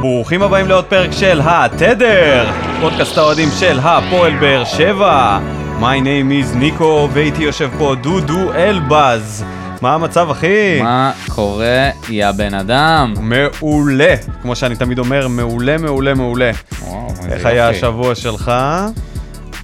ברוכים 0.00 0.42
הבאים 0.42 0.66
לעוד 0.68 0.84
פרק 0.84 1.12
של 1.12 1.40
התדר, 1.44 2.50
פודקאסט 2.80 3.18
האוהדים 3.18 3.48
של 3.60 3.78
הפועל 3.82 4.36
באר 4.40 4.64
שבע. 4.64 5.38
My 5.80 6.00
name 6.00 6.52
is 6.52 6.56
ניקו, 6.56 7.08
ואיתי 7.12 7.42
יושב 7.42 7.70
פה 7.78 7.94
דודו 8.02 8.52
אלבז. 8.54 9.44
מה 9.82 9.94
המצב, 9.94 10.30
אחי? 10.30 10.82
מה 10.82 11.12
קורה, 11.28 11.90
יא 12.08 12.30
בן 12.32 12.54
אדם? 12.54 13.14
מעולה. 13.20 14.14
כמו 14.42 14.56
שאני 14.56 14.76
תמיד 14.76 14.98
אומר, 14.98 15.28
מעולה, 15.28 15.78
מעולה, 15.78 16.14
מעולה. 16.14 16.50
וואו, 16.82 17.08
איך 17.30 17.46
היה 17.46 17.64
יופי. 17.66 17.76
השבוע 17.76 18.14
שלך? 18.14 18.52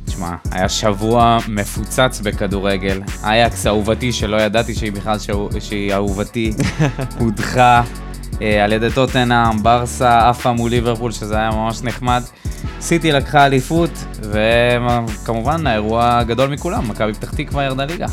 תשמע, 0.06 0.30
היה 0.50 0.68
שבוע 0.68 1.38
מפוצץ 1.48 2.20
בכדורגל. 2.22 3.00
אייקס 3.24 3.66
אהובתי, 3.66 4.12
שלא 4.12 4.36
ידעתי 4.36 4.74
שהיא 4.74 4.92
בכלל 4.92 5.16
שהיא 5.60 5.94
אהובתי, 5.94 6.52
הודחה 7.18 7.82
על 8.40 8.72
ידי 8.72 8.90
טוטנאם, 8.94 9.62
ברסה 9.62 10.28
עפה 10.28 10.52
מול 10.52 10.70
ליברפול, 10.70 11.12
שזה 11.12 11.36
היה 11.36 11.50
ממש 11.50 11.82
נחמד. 11.82 12.22
סיטי 12.80 13.12
לקחה 13.12 13.46
אליפות, 13.46 13.90
וכמובן 14.22 15.66
האירוע 15.66 16.18
הגדול 16.18 16.50
מכולם, 16.50 16.88
מכבי 16.88 17.14
פתח 17.14 17.34
תקווה 17.34 17.64
ירדה 17.64 17.84
ליגה. 17.84 18.06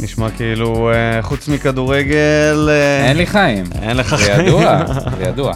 נשמע 0.00 0.30
כאילו, 0.30 0.90
אה, 0.92 1.22
חוץ 1.22 1.48
מכדורגל... 1.48 2.68
אה, 2.70 3.08
אין 3.08 3.16
לי 3.16 3.26
חיים. 3.26 3.64
אין 3.82 3.96
לך 3.96 4.16
זה 4.16 4.16
חיים. 4.16 4.46
ידוע, 4.46 4.84
זה 5.18 5.24
ידוע. 5.28 5.52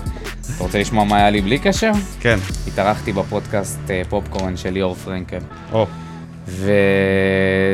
אתה 0.56 0.64
רוצה 0.64 0.78
לשמוע 0.78 1.04
מה 1.04 1.16
היה 1.16 1.30
לי 1.30 1.40
בלי 1.40 1.58
קשר? 1.58 1.90
כן. 2.20 2.38
התארחתי 2.66 3.12
בפודקאסט 3.12 3.90
אה, 3.90 4.02
פופקורן 4.08 4.56
של 4.56 4.70
ליאור 4.70 4.94
פרנקל. 4.94 5.38
או, 5.72 5.86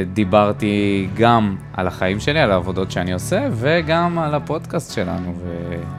ודיברתי 0.05 1.09
גם 1.17 1.57
על 1.73 1.87
החיים 1.87 2.21
שלי, 2.21 2.41
על 2.41 2.51
העבודות 2.51 2.91
שאני 2.91 3.13
עושה, 3.13 3.49
וגם 3.53 4.19
על 4.19 4.35
הפודקאסט 4.35 4.95
שלנו, 4.95 5.35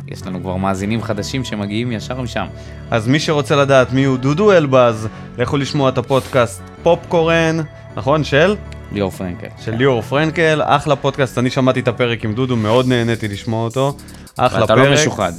ויש 0.08 0.28
לנו 0.28 0.42
כבר 0.42 0.56
מאזינים 0.56 1.02
חדשים 1.02 1.44
שמגיעים 1.44 1.92
ישר 1.92 2.22
משם. 2.22 2.46
אז 2.92 3.08
מי 3.08 3.20
שרוצה 3.20 3.56
לדעת 3.56 3.94
מי 3.94 4.04
הוא 4.04 4.18
דודו 4.18 4.52
אלבז, 4.52 5.08
לכו 5.38 5.58
לשמוע 5.58 5.90
את 5.90 5.98
הפודקאסט 5.98 6.62
פופקורן, 6.84 7.58
נכון? 7.96 8.24
של? 8.24 8.56
ליאור 8.92 9.12
פרנקל. 9.12 9.48
של 9.64 9.76
ליאור 9.76 10.02
פרנקל, 10.02 10.62
אחלה 10.64 10.96
פודקאסט, 10.96 11.38
אני 11.38 11.50
שמעתי 11.50 11.80
את 11.80 11.88
הפרק 11.88 12.26
עם 12.26 12.34
דודו, 12.34 12.56
מאוד 12.56 12.88
נהניתי 12.88 13.28
לשמוע 13.28 13.64
אותו. 13.64 13.98
אחלה 14.38 14.62
ואתה 14.62 14.76
פרק. 14.76 14.88
לא 14.88 14.94
משוחד. 14.94 15.32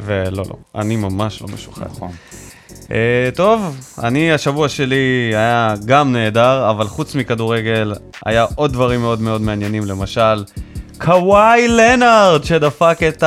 ולא, 0.00 0.44
לא, 0.48 0.80
אני 0.80 0.96
ממש 0.96 1.42
לא 1.42 1.48
משוחד. 1.48 1.86
נכון. 1.86 2.10
אה, 2.90 3.28
טוב, 3.34 3.80
אני, 4.02 4.32
השבוע 4.32 4.68
שלי 4.68 5.30
היה 5.34 5.74
גם 5.84 6.12
נהדר, 6.12 6.70
אבל 6.70 6.86
חוץ 6.86 7.14
מכדורגל, 7.14 7.94
היה 8.26 8.46
עוד 8.54 8.72
דברים 8.72 9.00
מאוד 9.00 9.20
מאוד 9.20 9.40
מעניינים, 9.40 9.84
למשל, 9.84 10.44
קוואי 10.98 11.68
לנארד, 11.68 12.44
שדפק 12.44 12.98
את 13.08 13.24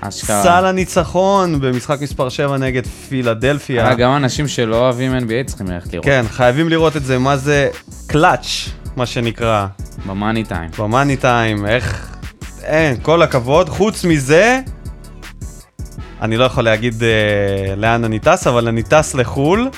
אשכרה. 0.00 0.40
הסל 0.40 0.66
הניצחון 0.66 1.60
במשחק 1.60 1.98
מספר 2.02 2.28
7 2.28 2.56
נגד 2.56 2.86
פילדלפיה. 2.86 3.88
אה, 3.88 3.94
גם 3.94 4.16
אנשים 4.16 4.48
שלא 4.48 4.76
אוהבים 4.76 5.16
NBA 5.18 5.46
צריכים 5.46 5.66
ללכת 5.66 5.92
לראות. 5.92 6.06
כן, 6.06 6.24
חייבים 6.30 6.68
לראות 6.68 6.96
את 6.96 7.04
זה, 7.04 7.18
מה 7.18 7.36
זה 7.36 7.68
קלאץ', 8.06 8.68
מה 8.96 9.06
שנקרא, 9.06 9.66
במאני 10.06 10.44
טיים. 10.44 10.70
במאני 10.78 11.16
טיים, 11.16 11.66
איך... 11.66 12.16
אין, 12.62 12.96
כל 13.02 13.22
הכבוד. 13.22 13.68
חוץ 13.68 14.04
מזה, 14.04 14.60
אני 16.22 16.36
לא 16.36 16.44
יכול 16.44 16.64
להגיד 16.64 17.02
אה, 17.02 17.08
לאן 17.76 18.04
אני 18.04 18.18
טס, 18.18 18.46
אבל 18.46 18.68
אני 18.68 18.82
טס 18.82 19.14
לחו"ל, 19.14 19.70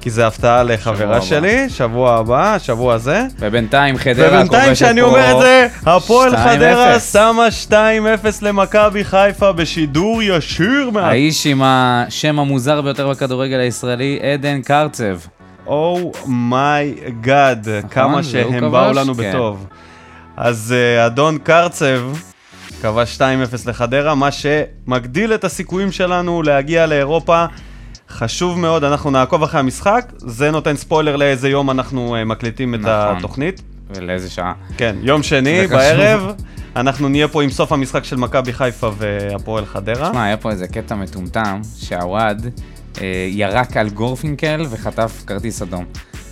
כי 0.00 0.10
זה 0.10 0.26
הפתעה 0.26 0.62
לחברה 0.62 1.16
הבא. 1.16 1.20
שלי, 1.20 1.68
שבוע 1.68 2.14
הבא, 2.14 2.56
שבוע 2.58 2.94
הזה. 2.94 3.24
ובינתיים 3.38 3.96
חדרה 3.96 4.28
ובינתיים 4.28 4.64
כובשת 4.64 4.76
שאני 4.76 5.00
פה 5.00 5.06
אומר 5.06 5.32
את 5.32 5.42
זה, 5.42 5.66
הפועל 5.86 6.34
2-0. 6.34 6.36
חדרה 6.36 7.00
שמה 7.00 7.46
2-0 7.68 7.72
למכבי 8.42 9.04
חיפה 9.04 9.52
בשידור 9.52 10.22
ישיר 10.22 10.90
מה... 10.92 11.08
האיש 11.08 11.46
עם 11.46 11.62
השם 11.64 12.38
המוזר 12.38 12.80
ביותר 12.80 13.10
בכדורגל 13.10 13.58
הישראלי, 13.58 14.18
עדן 14.22 14.62
קרצב. 14.62 15.18
oh 15.66 16.17
my 16.17 16.67
god, 16.67 17.68
כמה 17.90 18.12
והוא 18.12 18.22
שהם 18.22 18.70
באו 18.70 18.92
לנו 18.92 19.14
כן. 19.14 19.30
בטוב. 19.30 19.66
אז 20.36 20.74
אה, 20.76 21.06
אדון 21.06 21.38
קרצב 21.38 22.00
כבש 22.82 23.18
2-0 23.18 23.22
לחדרה, 23.66 24.14
מה 24.14 24.28
שמגדיל 24.30 25.34
את 25.34 25.44
הסיכויים 25.44 25.92
שלנו 25.92 26.42
להגיע 26.42 26.86
לאירופה. 26.86 27.44
חשוב 28.10 28.58
מאוד, 28.58 28.84
אנחנו 28.84 29.10
נעקוב 29.10 29.42
אחרי 29.42 29.60
המשחק, 29.60 30.12
זה 30.16 30.50
נותן 30.50 30.76
ספוילר 30.76 31.16
לאיזה 31.16 31.48
יום 31.48 31.70
אנחנו 31.70 32.14
אה, 32.14 32.24
מקליטים 32.24 32.74
את 32.74 32.80
נכון. 32.80 32.90
התוכנית. 32.92 33.62
ולאיזה 33.94 34.30
שעה. 34.30 34.52
כן, 34.76 34.96
יום 35.02 35.22
שני. 35.22 35.66
בערב, 35.66 36.32
אנחנו 36.76 37.08
נהיה 37.08 37.28
פה 37.28 37.42
עם 37.42 37.50
סוף 37.50 37.72
המשחק 37.72 38.04
של 38.04 38.16
מכבי 38.16 38.52
חיפה 38.52 38.90
והפועל 38.98 39.66
חדרה. 39.66 40.08
תשמע, 40.10 40.24
היה 40.24 40.36
פה 40.36 40.50
איזה 40.50 40.68
קטע 40.68 40.94
מטומטם, 40.94 41.60
שהוואד 41.76 42.46
אה, 43.00 43.28
ירק 43.30 43.76
על 43.76 43.88
גורפינקל 43.88 44.66
וחטף 44.70 45.22
כרטיס 45.26 45.62
אדום. 45.62 45.84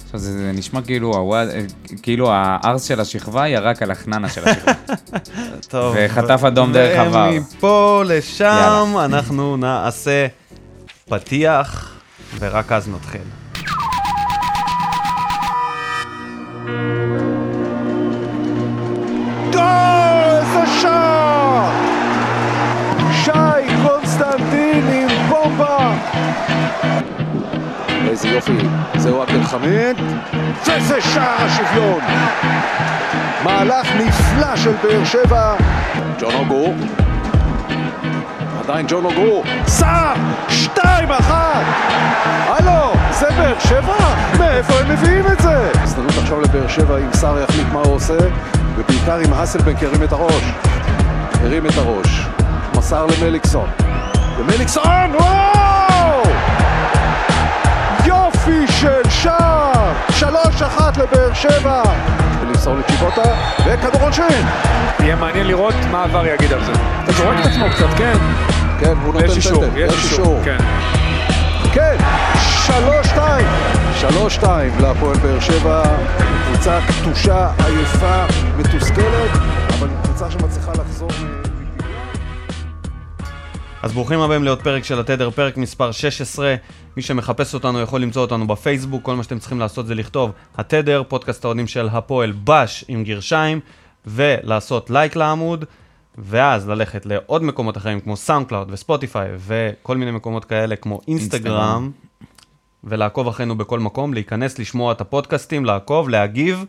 עכשיו, 0.07 0.21
זה, 0.21 0.33
זה 0.33 0.53
נשמע 0.55 0.83
כאילו 0.83 1.15
הוואד, 1.17 1.49
אה, 1.49 1.61
כאילו 2.03 2.31
הארס 2.33 2.85
של 2.85 3.01
השכבה 3.01 3.49
ירק 3.49 3.83
על 3.83 3.91
החננה 3.91 4.29
של 4.29 4.49
השכבה. 4.49 4.73
טוב. 5.69 5.97
וחטף 5.99 6.41
אדום 6.47 6.73
דרך 6.73 6.99
עבר. 6.99 7.31
ומפה 7.33 8.03
לשם 8.07 8.95
אנחנו 9.05 9.57
נעשה 9.57 10.27
פתיח, 11.09 11.95
ורק 12.39 12.73
אז 12.73 12.89
נתחיל. 12.89 13.21
שי 23.25 23.33
קונסטנטין 23.83 24.89
עם 24.89 25.29
בומבה! 25.29 25.95
איזה 28.17 28.29
יופי, 28.29 28.59
זהו 28.97 29.23
עבד 29.23 29.35
אל 29.35 29.45
חמיד, 29.45 29.97
וזה 30.63 31.01
שער 31.01 31.37
השוויון! 31.39 32.01
מהלך 33.45 33.87
נפלא 33.99 34.57
של 34.57 34.73
באר 34.83 35.05
שבע, 35.05 35.55
ג'ון 36.21 36.35
אוגו, 36.35 36.75
עדיין 38.61 38.87
ג'ון 38.89 39.05
אוגו, 39.05 39.43
סער! 39.67 40.15
שתיים 40.49 41.11
אחת! 41.11 41.65
הלו, 42.47 42.93
זה 43.11 43.27
באר 43.31 43.59
שבע? 43.59 44.15
מאיפה 44.39 44.75
הם 44.75 44.89
מביאים 44.93 45.27
את 45.27 45.41
זה? 45.41 45.71
הזדמנות 45.75 46.15
עכשיו 46.23 46.41
לבאר 46.41 46.69
שבע 46.69 46.99
אם 46.99 47.13
סער 47.13 47.39
יחליט 47.43 47.67
מה 47.73 47.81
הוא 47.81 47.95
עושה, 47.95 48.19
ובעיקר 48.77 49.21
אם 49.25 49.33
האסלבנק 49.33 49.83
ירים 49.83 50.03
את 50.03 50.13
הראש. 50.13 50.45
הרים 51.41 51.67
את 51.67 51.77
הראש, 51.77 52.27
מסר 52.77 53.07
למליקסון. 53.07 53.69
ומליקסון, 54.39 55.15
וואו! 55.15 55.66
3-1 60.21 60.23
לבאר 60.99 61.35
שבע. 61.35 61.83
ולמסור 62.41 62.75
לצ'יבוטה, 62.77 63.23
וכדור 63.67 64.03
עונשין. 64.03 64.47
יהיה 65.01 65.17
מעניין 65.17 65.47
לראות 65.47 65.75
מה 65.91 66.05
עבר 66.05 66.27
יגיד 66.27 66.53
על 66.53 66.65
זה. 66.65 66.73
אתה 67.05 67.13
זורק 67.13 67.37
את 67.41 67.47
עצמו 67.47 67.65
קצת, 67.71 67.99
כן. 67.99 68.17
כן, 68.81 68.95
הוא 69.05 69.15
נותן 69.15 69.27
פנדל. 69.27 69.39
יש 69.77 69.93
אישור, 69.93 70.41
כן. 70.45 70.57
כן, 71.73 71.97
3-2. 72.67 73.19
3-2 74.41 74.47
להפועל 74.81 75.17
באר 75.17 75.41
שבע. 75.41 75.83
קבוצה 76.47 76.79
קטושה, 76.89 77.49
עייפה, 77.65 78.25
מתוסכלת, 78.57 79.31
אבל 79.79 79.89
קבוצה 80.03 80.31
שמצליחה 80.31 80.73
לחזור. 80.73 81.11
אז 83.87 83.93
ברוכים 83.93 84.21
הבאים 84.21 84.45
לעוד 84.45 84.63
פרק 84.63 84.85
של 84.85 85.01
התדר, 85.01 85.31
פרק 85.31 85.57
מספר 85.57 85.93
16. 85.93 86.55
מי 86.97 87.03
שמחפש 87.03 87.55
אותנו 87.55 87.81
יכול 87.81 88.03
למצוא 88.03 88.23
אותנו 88.23 88.47
בפייסבוק, 88.47 89.03
כל 89.03 89.17
מה 89.17 89.23
שאתם 89.23 89.39
צריכים 89.39 89.61
לעשות 89.61 89.87
זה 89.87 89.95
לכתוב 89.95 90.31
התדר, 90.57 91.03
פודקאסט 91.09 91.45
האוהדים 91.45 91.67
של 91.67 91.89
הפועל 91.93 92.33
בש 92.45 92.85
עם 92.89 93.05
גרשיים, 93.05 93.61
ולעשות 94.07 94.91
לייק 94.91 95.17
לעמוד, 95.17 95.65
ואז 96.19 96.69
ללכת 96.69 97.07
לעוד 97.07 97.43
מקומות 97.43 97.77
אחרים 97.77 98.01
כמו 98.01 98.17
סאונד 98.17 98.47
קלאוד 98.47 98.69
וספוטיפיי 98.71 99.29
וכל 99.39 99.97
מיני 99.97 100.11
מקומות 100.11 100.45
כאלה 100.45 100.77
כמו 100.77 101.01
אינסטגרם. 101.09 101.91
ולעקוב 102.85 103.29
אחרינו 103.29 103.59
בכל 103.59 103.81
מקום, 103.81 104.15
להיכנס, 104.15 104.59
לשמוע 104.59 104.93
את 104.93 105.01
הפודקאסטים, 105.01 105.65
לעקוב, 105.65 106.09
להגיב, 106.09 106.65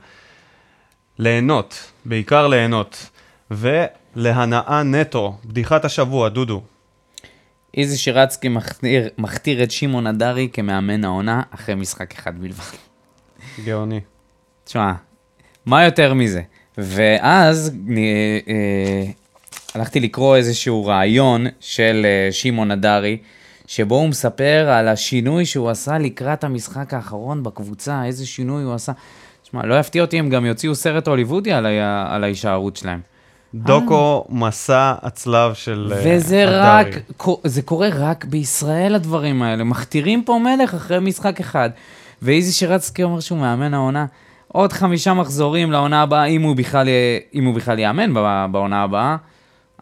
ליהנות, 1.19 1.92
בעיקר 2.06 2.48
ליהנות. 2.48 3.10
ולהנאה 3.52 4.84
נטו, 4.84 5.38
בדיחת 5.46 5.86
השבוע, 5.86 6.30
דודו. 6.30 6.62
איזי 7.78 7.98
שירצקי 7.98 8.50
מכתיר, 8.50 9.10
מכתיר 9.18 9.64
את 9.64 9.72
שמעון 9.72 10.08
הדרי 10.08 10.50
כמאמן 10.54 11.04
העונה 11.04 11.42
אחרי 11.52 11.76
משחק 11.76 12.14
אחד 12.14 12.40
בלבד. 12.40 12.64
גאוני. 13.66 14.00
תשמע, 14.66 14.94
מה 15.66 15.86
יותר 15.86 16.14
מזה? 16.14 16.42
ואז 16.78 17.72
אה, 17.90 17.96
אה, 18.54 19.12
הלכתי 19.76 20.00
לקרוא 20.00 20.36
איזשהו 20.36 20.86
רעיון 20.86 21.46
של 21.60 22.06
אה, 22.06 22.32
שמעון 22.32 22.72
הדרי, 22.72 23.18
שבו 23.68 23.96
הוא 23.96 24.10
מספר 24.10 24.70
על 24.70 24.88
השינוי 24.88 25.46
שהוא 25.46 25.70
עשה 25.70 25.98
לקראת 25.98 26.44
המשחק 26.44 26.94
האחרון 26.94 27.44
בקבוצה, 27.44 28.06
איזה 28.06 28.26
שינוי 28.26 28.64
הוא 28.64 28.74
עשה. 28.74 28.92
תשמע, 29.44 29.66
לא 29.66 29.80
יפתיע 29.80 30.02
אותי 30.02 30.20
אם 30.20 30.30
גם 30.30 30.46
יוציאו 30.46 30.76
סרט 30.76 31.08
הוליוודי 31.08 31.52
על, 31.52 31.66
ה- 31.66 32.16
על 32.16 32.24
ההישארות 32.24 32.76
שלהם. 32.76 33.00
דוקו 33.56 34.26
מסע 34.30 34.94
הצלב 35.02 35.54
של 35.54 35.94
אה, 35.96 36.02
וזה 36.06 36.44
הדרי. 36.44 36.60
רק, 36.60 36.88
זה 37.44 37.62
קורה 37.62 37.90
רק 37.94 38.26
בישראל 38.26 38.96
הדברים 38.96 39.42
האלה. 39.42 39.64
מכתירים 39.64 40.24
פה 40.24 40.40
מלך 40.44 40.74
אחרי 40.74 41.00
משחק 41.00 41.40
אחד. 41.40 41.70
ואיזי 42.22 42.52
שרצקי 42.52 43.04
אומר 43.04 43.20
שהוא 43.20 43.40
מאמן 43.40 43.74
העונה. 43.74 44.06
עוד 44.48 44.74
חמישה 44.74 45.14
מחזורים 45.14 45.72
לעונה 45.72 46.02
הבאה, 46.02 46.26
אם 46.26 46.42
הוא 46.42 46.56
בכלל, 46.56 46.88
אם 47.34 47.46
הוא 47.46 47.56
בכלל 47.56 47.80
יאמן 47.80 48.14
בעונה 48.52 48.84
הבאה, 48.84 49.16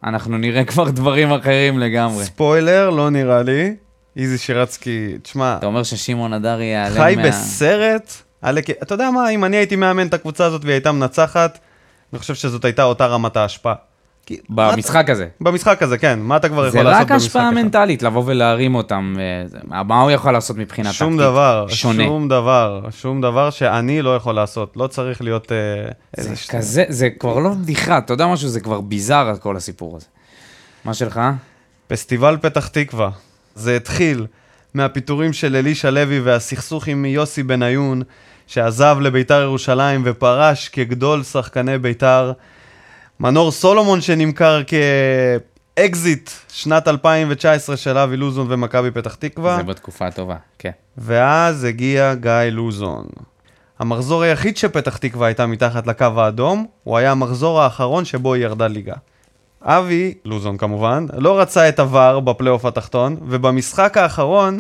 אנחנו 0.04 0.38
נראה 0.38 0.64
כבר 0.72 0.90
דברים 0.90 1.32
אחרים 1.32 1.80
לגמרי. 1.80 2.26
ספוילר, 2.26 2.90
לא 2.90 3.10
נראה 3.10 3.44
לי. 3.44 3.76
איזי 4.18 4.38
שירצקי, 4.38 5.18
תשמע, 5.24 5.56
אתה 5.58 5.66
אומר 5.66 5.84
ששמעון 5.84 6.34
הדרי 6.34 6.64
ייעלם 6.64 6.96
חי 6.96 7.14
מה... 7.18 7.24
בסרט. 7.24 8.14
עלק... 8.42 8.70
אתה 8.70 8.94
יודע 8.94 9.12
מה, 9.12 9.30
אם 9.30 9.46
אני 9.46 9.58
הייתי 9.58 9.76
מאמן 9.76 10.08
את 10.08 10.14
הקבוצה 10.14 10.46
הזאת 10.46 10.64
והיא 10.64 10.74
הייתה 10.74 10.92
מנצחת, 10.92 11.60
אני 12.16 12.20
חושב 12.20 12.36
שזאת 12.36 12.66
הייתה 12.66 12.84
אותה 12.84 13.06
רמת 13.06 13.38
ההשפעה. 13.38 13.74
כי- 14.26 14.38
במשחק 14.50 15.10
הזה. 15.10 15.28
במשחק 15.42 15.84
הזה, 15.84 15.98
כן. 15.98 16.20
מה 16.20 16.38
אתה 16.38 16.50
כבר 16.50 16.62
זה 16.62 16.68
יכול 16.68 16.82
לעשות 16.90 17.02
רק 17.02 17.12
במשחק 17.12 17.26
השפעה 17.28 17.44
אחד? 17.50 17.54
מנטלית, 17.56 18.04
לבוא 18.04 18.24
ולהרים 18.26 18.76
אותם. 18.76 19.16
אה, 19.20 19.48
זה- 19.48 19.58
מה 19.84 20.02
הוא 20.02 20.12
יכול 20.12 20.32
לעשות 20.32 20.58
מבחינה 20.58 20.90
טקטית? 20.90 21.00
שום 21.00 21.18
דבר, 21.18 21.66
שונה. 21.70 22.04
שום 22.04 22.28
דבר, 22.28 22.86
שום 22.92 23.22
דבר 23.22 23.50
שאני 23.50 24.02
לא 24.02 24.16
יכול 24.16 24.36
לעשות. 24.36 24.74
לא 24.78 24.88
צריך 24.88 25.22
להיות 25.22 25.52
אה, 25.52 25.58
זה 26.18 26.30
איזה... 26.30 26.42
כזה, 26.50 26.84
זה 26.90 27.10
כבר 27.10 27.40
לא 27.40 27.50
בדיחה, 27.50 27.98
אתה 27.98 28.14
יודע 28.14 28.28
משהו? 28.28 28.48
זה 28.50 28.60
כבר 28.60 28.82
ביזאר, 28.82 29.38
כל 29.40 29.58
הסיפור 29.58 29.96
הזה. 29.98 30.06
מה 30.86 30.94
שלך? 30.94 31.22
פסטיבל 31.88 32.38
פתח 32.42 32.68
תקווה. 32.68 33.10
זה 33.56 33.76
התחיל 33.76 34.26
מהפיטורים 34.74 35.34
של 35.34 35.56
אלישע 35.56 35.90
לוי 35.92 36.20
והסכסוך 36.20 36.88
עם 36.88 37.06
יוסי 37.06 37.44
בניון, 37.44 38.02
שעזב 38.48 38.98
לביתר 39.02 39.42
ירושלים 39.42 40.02
ופרש 40.06 40.70
כגדול 40.70 41.24
שחקני 41.24 41.78
ביתר. 41.78 42.32
מנור 43.20 43.52
סולומון 43.52 44.02
שנמכר 44.02 44.62
כאקזיט 45.76 46.30
שנת 46.50 46.88
2019 46.88 47.78
של 47.78 47.98
אבי 47.98 48.18
לוזון 48.18 48.48
ומכבי 48.50 48.92
פתח 48.92 49.16
תקווה. 49.16 49.58
זה 49.58 49.64
בתקופה 49.64 50.08
הטובה, 50.08 50.36
כן. 50.60 50.72
ואז 50.98 51.64
הגיע 51.64 52.14
גיא 52.14 52.32
לוזון. 52.52 53.06
המחזור 53.80 54.24
היחיד 54.24 54.58
שפתח 54.58 54.98
תקווה 54.98 55.28
הייתה 55.28 55.46
מתחת 55.46 55.88
לקו 55.88 56.06
האדום, 56.18 56.66
הוא 56.84 56.98
היה 56.98 57.12
המחזור 57.12 57.62
האחרון 57.62 58.06
שבו 58.06 58.34
היא 58.34 58.44
ירדה 58.44 58.68
ליגה. 58.68 58.96
אבי, 59.62 60.14
לוזון 60.26 60.58
כמובן, 60.58 61.06
לא 61.18 61.40
רצה 61.40 61.70
את 61.70 61.80
עבר 61.80 62.20
בפלייאוף 62.20 62.66
התחתון, 62.66 63.18
ובמשחק 63.28 63.98
האחרון, 63.98 64.60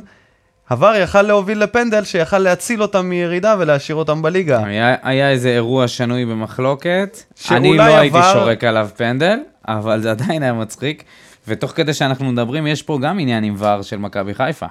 עבר 0.70 0.94
יכל 0.96 1.22
להוביל 1.22 1.64
לפנדל 1.64 2.04
שיכל 2.04 2.38
להציל 2.38 2.82
אותם 2.82 3.06
מירידה 3.06 3.56
ולהשאיר 3.60 3.96
אותם 3.96 4.22
בליגה. 4.22 4.66
היה, 4.66 4.96
היה 5.04 5.30
איזה 5.32 5.50
אירוע 5.50 5.88
שנוי 5.88 6.26
במחלוקת. 6.26 7.18
אני 7.52 7.78
לא 7.78 7.84
הייתי 7.84 8.18
עבר- 8.18 8.34
שורק 8.34 8.64
עליו 8.64 8.90
פנדל, 8.98 9.38
אבל 9.68 10.02
זה 10.02 10.12
עדיין 10.12 10.44
היה 10.44 10.54
מצחיק. 10.54 11.04
ותוך 11.48 11.72
כדי 11.76 11.94
שאנחנו 11.94 12.32
מדברים, 12.32 12.68
יש 12.68 12.82
פה 12.84 13.00
גם 13.02 13.20
עניין 13.20 13.44
עם 13.44 13.56
ור 13.58 13.82
של 13.82 13.98
מכבי 13.98 14.34
חיפה. 14.34 14.66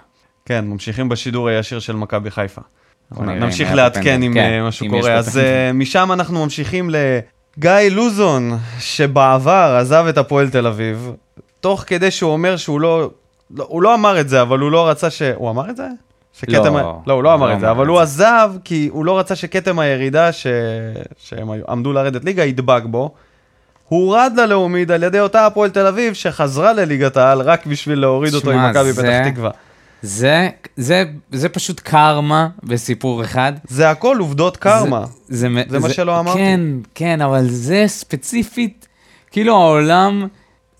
כן, 0.46 0.64
ממשיכים 0.64 1.08
בשידור 1.08 1.48
הישיר 1.48 1.78
של 1.78 1.96
מכבי 1.96 2.30
חיפה. 2.30 2.60
נמשיך 3.20 3.74
לעדכן. 3.74 4.22
אם 4.22 4.34
כן, 4.34 4.40
אה, 4.62 4.68
משהו 4.68 4.86
אם 4.86 4.94
יש 4.94 5.00
קורה. 5.00 5.12
פה 5.12 5.18
אז 5.18 5.28
פנדל. 5.32 5.46
אה, 5.46 5.72
משם 5.72 6.12
אנחנו 6.12 6.42
ממשיכים 6.44 6.90
לגיא 6.90 7.70
לוזון, 7.90 8.58
שבעבר 8.78 9.76
עזב 9.80 10.06
את 10.08 10.18
הפועל 10.18 10.50
תל 10.50 10.66
אביב, 10.66 11.12
תוך 11.60 11.84
כדי 11.86 12.10
שהוא 12.10 12.32
אומר 12.32 12.56
שהוא 12.56 12.80
לא... 12.80 13.10
לא, 13.50 13.66
הוא 13.68 13.82
לא 13.82 13.94
אמר 13.94 14.20
את 14.20 14.28
זה, 14.28 14.42
אבל 14.42 14.58
הוא 14.58 14.70
לא 14.72 14.88
רצה 14.88 15.10
ש... 15.10 15.22
הוא 15.22 15.50
אמר 15.50 15.70
את 15.70 15.76
זה? 15.76 15.88
שכתם 16.32 16.76
לא, 16.76 17.00
לא, 17.06 17.12
הוא 17.12 17.22
לא 17.22 17.34
אמר 17.34 17.48
לא 17.48 17.54
את 17.54 17.60
זה, 17.60 17.70
אבל 17.70 17.86
הוא 17.86 17.96
זה. 17.96 18.02
עזב 18.02 18.50
כי 18.64 18.88
הוא 18.92 19.04
לא 19.04 19.18
רצה 19.18 19.36
שכתם 19.36 19.78
הירידה 19.78 20.32
ש... 20.32 20.46
שהם 21.18 21.48
עמדו 21.68 21.92
לרדת 21.92 22.24
ליגה 22.24 22.44
ידבק 22.44 22.82
בו. 22.84 23.14
הוא 23.88 24.00
הורד 24.06 24.32
ללאומית 24.36 24.90
על 24.90 25.02
ידי 25.02 25.20
אותה 25.20 25.46
הפועל 25.46 25.70
תל 25.70 25.86
אביב 25.86 26.14
שחזרה 26.14 26.72
לליגת 26.72 27.16
העל 27.16 27.40
רק 27.42 27.66
בשביל 27.66 27.98
להוריד 27.98 28.34
אותו 28.34 28.50
עם 28.50 28.70
מכבי 28.70 28.92
זה- 28.92 29.02
פתח 29.02 29.28
תקווה. 29.32 29.50
זה, 30.02 30.48
זה, 30.76 31.04
זה 31.32 31.48
פשוט 31.48 31.80
קרמה 31.80 32.48
בסיפור 32.62 33.24
אחד. 33.24 33.52
זה 33.68 33.90
הכל 33.90 34.16
עובדות 34.20 34.56
קרמה. 34.56 35.04
זה, 35.28 35.48
זה, 35.54 35.62
זה 35.68 35.78
מה 35.78 35.90
שלא 35.90 36.18
אמרתי. 36.20 36.38
כן, 36.38 36.60
כן, 36.94 37.20
אבל 37.20 37.44
זה 37.48 37.84
ספציפית, 37.86 38.88
כאילו 39.30 39.54
העולם 39.56 40.26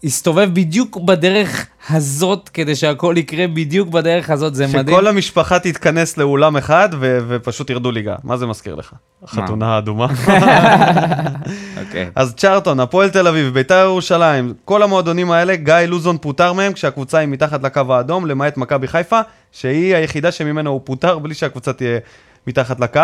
הסתובב 0.04 0.50
בדיוק 0.52 0.96
בדרך 0.96 1.66
הזאת, 1.90 2.48
כדי 2.48 2.76
שהכל 2.76 3.14
יקרה 3.18 3.46
בדיוק 3.46 3.88
בדרך 3.88 4.30
הזאת, 4.30 4.54
זה 4.54 4.66
מדהים. 4.66 4.96
שכל 4.96 5.06
המשפחה 5.06 5.58
תתכנס 5.58 6.16
לאולם 6.16 6.56
אחד 6.56 6.88
ו- 7.00 7.18
ופשוט 7.28 7.70
ירדו 7.70 7.90
ליגה. 7.90 8.14
מה 8.24 8.36
זה 8.36 8.46
מזכיר 8.46 8.74
לך? 8.74 8.92
החתונה 9.22 9.74
האדומה. 9.74 10.06
אוקיי. 11.86 12.10
אז 12.14 12.34
צ'רטון, 12.34 12.80
הפועל 12.80 13.10
תל 13.10 13.26
אביב, 13.26 13.54
ביתר 13.54 13.84
ירושלים, 13.84 14.54
כל 14.64 14.82
המועדונים 14.82 15.30
האלה, 15.30 15.56
גיא 15.56 15.74
לוזון 15.74 16.18
פוטר 16.18 16.52
מהם 16.52 16.72
כשהקבוצה 16.72 17.18
היא 17.18 17.28
מתחת 17.28 17.62
לקו 17.62 17.80
האדום, 17.94 18.26
למעט 18.26 18.56
מכבי 18.56 18.88
חיפה, 18.88 19.20
שהיא 19.52 19.94
היחידה 19.94 20.32
שממנו 20.32 20.70
הוא 20.70 20.80
פוטר 20.84 21.18
בלי 21.18 21.34
שהקבוצה 21.34 21.72
תהיה 21.72 21.98
מתחת 22.46 22.80
לקו. 22.80 23.00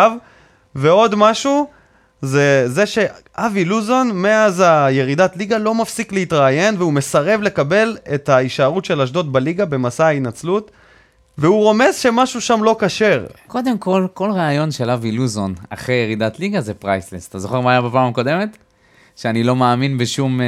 ועוד 0.75 1.15
משהו, 1.15 1.67
זה 2.21 2.63
זה 2.67 2.85
שאבי 2.85 3.65
לוזון, 3.65 4.11
מאז 4.13 4.63
הירידת 4.65 5.37
ליגה, 5.37 5.57
לא 5.57 5.75
מפסיק 5.75 6.13
להתראיין, 6.13 6.75
והוא 6.77 6.93
מסרב 6.93 7.41
לקבל 7.41 7.97
את 8.13 8.29
ההישארות 8.29 8.85
של 8.85 9.01
אשדוד 9.01 9.33
בליגה 9.33 9.65
במסע 9.65 10.05
ההינצלות, 10.05 10.71
והוא 11.37 11.63
רומז 11.63 11.95
שמשהו 11.95 12.41
שם 12.41 12.63
לא 12.63 12.75
כשר. 12.79 13.25
קודם 13.47 13.77
כל, 13.77 14.07
כל 14.13 14.31
רעיון 14.31 14.71
של 14.71 14.89
אבי 14.89 15.11
לוזון 15.11 15.53
אחרי 15.69 15.95
ירידת 15.95 16.39
ליגה 16.39 16.61
זה 16.61 16.73
priceless. 16.73 17.27
אתה 17.27 17.39
זוכר 17.39 17.59
מה 17.61 17.71
היה 17.71 17.81
בפעם 17.81 18.09
הקודמת? 18.09 18.57
שאני 19.15 19.43
לא 19.43 19.55
מאמין 19.55 19.97
בשום 19.97 20.41
אה, 20.41 20.45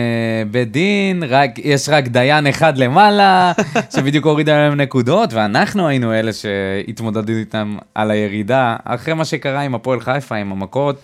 בית 0.51 0.71
דין, 0.71 1.23
רק, 1.23 1.59
יש 1.59 1.89
רק 1.89 2.07
דיין 2.07 2.47
אחד 2.47 2.77
למעלה, 2.77 3.51
שבדיוק 3.95 4.25
הוריד 4.25 4.49
עליהם 4.49 4.81
נקודות, 4.81 5.33
ואנחנו 5.33 5.87
היינו 5.87 6.13
אלה 6.13 6.31
שהתמודדו 6.33 7.33
איתם 7.33 7.77
על 7.95 8.11
הירידה, 8.11 8.75
אחרי 8.85 9.13
מה 9.13 9.25
שקרה 9.25 9.61
עם 9.61 9.75
הפועל 9.75 9.99
חיפה, 9.99 10.35
עם 10.35 10.51
המכות. 10.51 10.95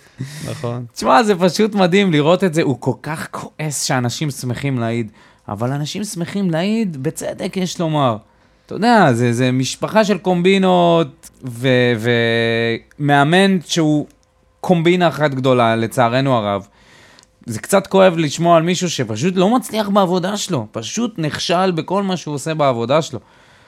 נכון. 0.50 0.86
תשמע, 0.94 1.24
זה 1.24 1.36
פשוט 1.36 1.76
מדהים 1.76 2.12
לראות 2.12 2.44
את 2.44 2.54
זה, 2.54 2.62
הוא 2.62 2.78
כל 2.80 2.94
כך 3.04 3.28
כועס 3.32 3.84
שאנשים 3.84 4.32
שמחים 4.32 4.80
להעיד, 4.80 5.12
אבל 5.48 5.72
אנשים 5.72 6.04
שמחים 6.04 6.52
להעיד, 6.52 7.04
בצדק 7.04 7.58
יש 7.58 7.80
לומר. 7.80 8.18
אתה 8.66 8.76
יודע, 8.76 9.14
זה, 9.14 9.34
זה 9.34 9.52
משפחה 9.52 10.04
של 10.06 10.18
קומבינות, 10.18 11.30
ומאמן 13.00 13.62
שהוא 13.66 14.06
קומבינה 14.62 15.08
אחת 15.08 15.32
גדולה, 15.32 15.76
לצערנו 15.76 16.34
הרב. 16.34 16.68
זה 17.50 17.60
קצת 17.60 17.88
כואב 17.88 18.18
לשמוע 18.18 18.58
על 18.58 18.64
מישהו 18.64 18.90
שפשוט 18.90 19.36
לא 19.36 19.56
מצליח 19.56 19.90
בעבודה 19.90 20.38
שלו, 20.38 20.68
פשוט 20.72 21.14
נכשל 21.18 21.72
בכל 21.72 22.04
מה 22.04 22.18
שהוא 22.18 22.36
עושה 22.36 22.54
בעבודה 22.54 23.02
שלו. 23.02 23.20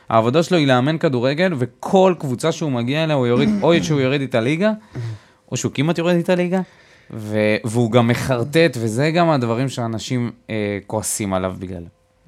העבודה 0.10 0.44
שלו 0.44 0.58
היא 0.58 0.68
לאמן 0.68 0.98
כדורגל, 0.98 1.54
וכל 1.58 2.14
קבוצה 2.20 2.52
שהוא 2.52 2.72
מגיע 2.72 3.04
אליה, 3.04 3.16
הוא 3.16 3.28
יוריד, 3.28 3.50
או 3.62 3.84
שהוא 3.84 4.02
יורד 4.02 4.22
איתה 4.22 4.40
ליגה, 4.40 4.72
או 5.52 5.58
שהוא 5.58 5.72
כמעט 5.72 5.98
יורד 5.98 6.16
איתה 6.16 6.36
ליגה, 6.36 6.62
ו- 7.14 7.56
והוא 7.66 7.92
גם 7.92 8.08
מחרטט, 8.08 8.78
וזה 8.80 9.12
גם 9.12 9.30
הדברים 9.30 9.70
שאנשים 9.70 10.32
אה, 10.50 10.80
כועסים 10.88 11.34
עליו 11.34 11.56
בגלל. 11.60 11.84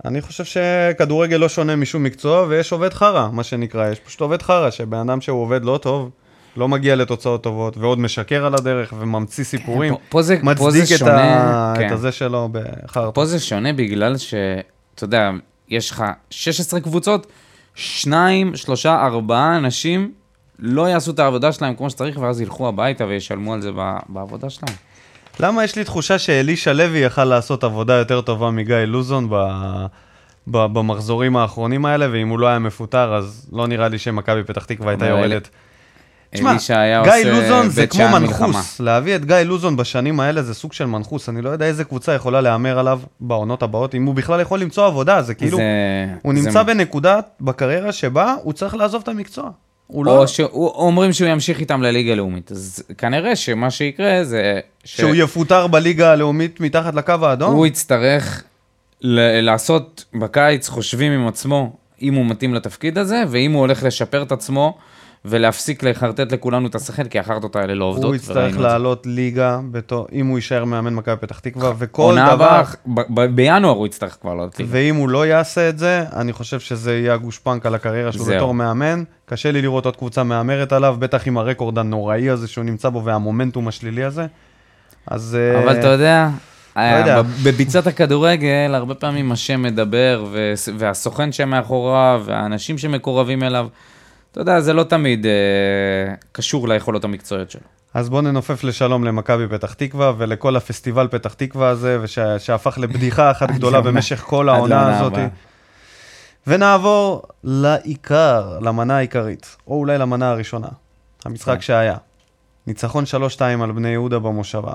אני 0.06 0.22
חושב 0.22 0.44
שכדורגל 0.46 1.38
לא 1.38 1.50
שונה 1.50 1.76
משום 1.76 2.04
מקצוע, 2.04 2.46
ויש 2.50 2.72
עובד 2.72 2.94
חרא, 2.94 3.30
מה 3.32 3.44
שנקרא. 3.44 3.90
יש 3.90 4.00
פשוט 4.00 4.22
עובד 4.22 4.42
חרא, 4.42 4.70
שבן 4.70 4.98
אדם 4.98 5.22
שהוא 5.22 5.42
עובד 5.42 5.66
לא 5.66 5.80
טוב, 5.82 6.10
לא 6.58 6.68
מגיע 6.68 6.96
לתוצאות 6.96 7.44
טובות, 7.44 7.78
ועוד 7.78 8.00
משקר 8.00 8.46
על 8.46 8.56
הדרך, 8.56 8.94
וממציא 9.00 9.44
סיפורים. 9.44 9.94
פה- 9.94 10.00
פה 10.10 10.22
זה- 10.22 10.38
פה 10.56 10.72
זה 10.72 10.80
מצדיק 10.80 10.98
שונה, 11.00 11.22
ה... 11.24 11.74
כן. 11.78 11.88
את 11.88 11.92
הזה 11.92 12.12
שלו 12.12 12.50
בחרטא. 12.52 13.12
פה 13.14 13.26
זה 13.26 13.40
שונה 13.40 13.74
בגלל 13.74 14.18
ש... 14.18 14.34
אתה 14.96 15.04
יודע, 15.04 15.32
יש 15.70 15.92
לך 15.92 16.04
16 16.30 16.80
קבוצות, 16.80 17.28
שניים, 17.76 18.56
שלושה, 18.56 19.02
ארבעה 19.06 19.58
אנשים 19.58 20.12
לא 20.60 20.90
יעשו 20.90 21.12
את 21.12 21.20
העבודה 21.20 21.52
שלהם 21.52 21.76
כמו 21.76 21.90
שצריך, 21.90 22.18
ואז 22.18 22.42
ילכו 22.42 22.68
הביתה 22.68 23.06
וישלמו 23.06 23.54
על 23.54 23.62
זה 23.62 23.72
ב- 23.78 23.98
בעבודה 24.10 24.50
שלהם. 24.50 24.76
למה 25.40 25.64
יש 25.64 25.76
לי 25.76 25.84
תחושה 25.84 26.20
שאלישע 26.20 26.74
לוי 26.74 26.98
יכל 27.00 27.26
לעשות 27.26 27.64
עבודה 27.64 27.94
יותר 27.94 28.22
טובה 28.22 28.52
מגיא 28.52 28.76
לוזון 28.76 29.30
ב... 29.30 29.36
ב... 30.48 30.58
במחזורים 30.66 31.38
האחרונים 31.38 31.86
האלה, 31.86 32.08
ואם 32.12 32.30
הוא 32.30 32.40
לא 32.40 32.48
היה 32.48 32.60
מפוטר, 32.60 33.16
אז 33.16 33.50
לא 33.54 33.68
נראה 33.68 33.88
לי 33.88 33.98
שמכבי 33.98 34.44
פתח 34.44 34.66
תקווה 34.66 34.90
הייתה 34.90 35.06
יורדת. 35.06 35.50
תשמע, 36.34 36.54
גיא 37.04 37.32
לוזון 37.32 37.70
זה 37.70 37.88
כמו 37.88 38.04
מנחוס. 38.10 38.40
מלחמה. 38.42 38.62
להביא 38.80 39.16
את 39.16 39.26
גיא 39.26 39.36
לוזון 39.36 39.76
בשנים 39.78 40.20
האלה 40.20 40.44
זה 40.44 40.54
סוג 40.54 40.74
של 40.74 40.86
מנחוס. 40.86 41.30
אני 41.30 41.42
לא 41.42 41.50
יודע 41.50 41.66
איזה 41.66 41.84
קבוצה 41.84 42.14
יכולה 42.14 42.42
להמר 42.42 42.80
עליו 42.80 43.00
בעונות 43.20 43.64
הבאות, 43.64 43.96
אם 43.96 44.06
הוא 44.06 44.16
בכלל 44.16 44.42
יכול 44.42 44.60
למצוא 44.60 44.86
עבודה, 44.86 45.22
זה 45.22 45.34
כאילו... 45.34 45.58
זה- 45.58 45.64
הוא 46.22 46.34
זה- 46.36 46.42
נמצא 46.46 46.64
בנקודה 46.64 47.20
בקריירה 47.42 47.92
שבה 47.92 48.36
הוא 48.44 48.54
צריך 48.54 48.76
לעזוב 48.76 49.02
את 49.02 49.08
המקצוע. 49.08 49.50
הוא 49.88 50.06
לא... 50.06 50.18
או 50.18 50.28
שאומרים 50.28 51.14
שהוא 51.14 51.30
ימשיך 51.30 51.60
איתם 51.60 51.82
לליגה 51.82 52.16
לאומית. 52.16 52.52
אז 52.52 52.84
כנראה 52.98 53.36
שמה 53.36 53.72
שיקרה 53.72 54.24
זה... 54.24 54.60
ש- 54.84 54.98
שהוא 54.98 55.16
יפוטר 55.16 55.68
בליגה 55.68 56.12
הלאומית 56.12 56.60
מתחת 56.60 56.96
לקו 56.96 57.14
האדום? 57.22 57.54
הוא 57.54 57.68
יצטרך 57.68 58.44
ל- 59.02 59.42
לעשות 59.42 60.06
בקיץ 60.14 60.70
חושבים 60.70 61.12
עם 61.12 61.28
עצמו 61.28 61.74
אם 62.02 62.14
הוא 62.14 62.26
מתאים 62.26 62.54
לתפקיד 62.54 62.98
הזה, 62.98 63.24
ואם 63.30 63.52
הוא 63.52 63.60
הולך 63.60 63.84
לשפר 63.84 64.24
את 64.24 64.32
עצמו 64.32 64.78
ולהפסיק 65.26 65.84
לחרטט 65.84 66.32
לכולנו 66.32 66.68
את 66.68 66.76
השכל, 66.76 67.04
כי 67.04 67.20
החרטות 67.20 67.56
האלה 67.56 67.76
לא 67.76 67.86
עובדות. 67.86 68.06
הוא 68.06 68.16
יצטרך 68.16 68.48
את 68.48 68.54
זה. 68.54 68.60
לעלות 68.60 69.06
ליגה, 69.06 69.60
בתור- 69.72 70.08
אם 70.14 70.28
הוא 70.28 70.38
יישאר 70.38 70.66
מאמן 70.66 70.94
מכבי 70.94 71.16
פתח 71.16 71.40
תקווה, 71.40 71.74
וכל 71.78 72.02
עונה 72.02 72.36
דבר, 72.36 72.46
הבאה, 72.46 72.64
ב- 72.88 73.02
ב- 73.22 73.36
בינואר 73.36 73.76
הוא 73.76 73.86
יצטרך 73.88 74.18
כבר 74.22 74.34
לעלות 74.36 74.60
ליגה. 74.60 74.72
ואם 74.74 74.96
הוא 74.96 75.10
לא 75.10 75.26
יעשה 75.28 75.70
את 75.70 75.78
זה, 75.78 76.04
אני 76.16 76.34
חושב 76.34 76.60
שזה 76.60 76.94
יהיה 76.98 77.14
הגושפנקה 77.14 77.70
לקריירה 77.70 78.12
שלו 78.12 78.24
זהו. 78.24 78.36
בתור 78.36 78.54
מאמן. 78.54 79.04
קשה 79.26 79.52
לי 79.52 79.62
לראות 79.62 79.86
עוד 79.86 79.96
קבוצה 79.96 80.24
מהמרת 80.24 80.74
עליו, 80.74 80.96
בטח 81.00 81.28
עם 81.28 81.38
הרקורד 81.38 81.78
הנוראי 81.80 82.30
הזה 82.30 82.48
שהוא 82.48 82.64
נמצא 82.66 82.90
בו 82.90 83.04
והמומנטום 83.04 83.68
השלילי 83.68 84.04
הזה. 84.04 84.26
אז... 85.08 85.38
אה, 85.40 85.64
אבל 85.64 85.80
אתה 85.80 85.88
יודע, 85.88 86.30
אה, 86.78 87.00
יודע. 87.00 87.22
בביצת 87.44 87.88
הכדורגל, 87.88 88.72
הרבה 88.76 88.96
פעמים 88.96 89.32
השם 89.32 89.62
מדבר, 89.62 90.26
והסוכן 90.78 91.32
שמאחוריו, 91.32 92.22
והאנשים 92.26 92.78
שמקורבים 92.78 93.44
אליו, 93.44 93.68
אתה 94.34 94.42
יודע, 94.42 94.60
זה 94.60 94.74
לא 94.74 94.84
תמיד 94.84 95.26
אה, 95.26 95.32
קשור 96.32 96.68
ליכולות 96.68 97.04
המקצועיות 97.04 97.52
שלו. 97.52 97.62
אז 97.94 98.10
בואו 98.10 98.22
ננופף 98.22 98.64
לשלום 98.64 99.04
למכבי 99.04 99.48
פתח 99.48 99.74
תקווה 99.74 100.14
ולכל 100.18 100.56
הפסטיבל 100.56 101.08
פתח 101.08 101.34
תקווה 101.34 101.70
הזה, 101.70 101.98
ושה- 102.02 102.40
שהפך 102.40 102.78
לבדיחה 102.78 103.32
אחת 103.32 103.52
גדולה 103.56 103.82
במשך 103.82 104.20
כל 104.20 104.50
העונה 104.50 104.98
הזאת. 105.00 105.14
ונעבור 106.48 107.22
לעיקר, 107.44 108.60
למנה 108.62 108.98
העיקרית, 108.98 109.56
או 109.68 109.76
אולי 109.80 109.98
למנה 109.98 110.30
הראשונה, 110.30 110.68
המשחק 111.26 111.56
כן. 111.56 111.62
שהיה. 111.62 111.96
ניצחון 112.68 113.04
3-2 113.38 113.42
על 113.64 113.72
בני 113.72 113.90
יהודה 113.90 114.20
במושבה. 114.20 114.74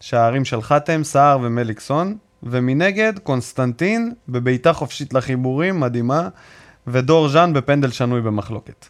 שערים 0.00 0.44
של 0.44 0.62
חתם, 0.62 1.04
סער 1.04 1.38
ומליקסון, 1.42 2.16
ומנגד 2.42 3.12
קונסטנטין 3.22 4.12
בבעיטה 4.28 4.72
חופשית 4.72 5.14
לחיבורים, 5.14 5.80
מדהימה, 5.80 6.28
ודור 6.92 7.28
ז'אן 7.28 7.52
בפנדל 7.52 7.90
שנוי 7.90 8.20
במחלוקת. 8.20 8.86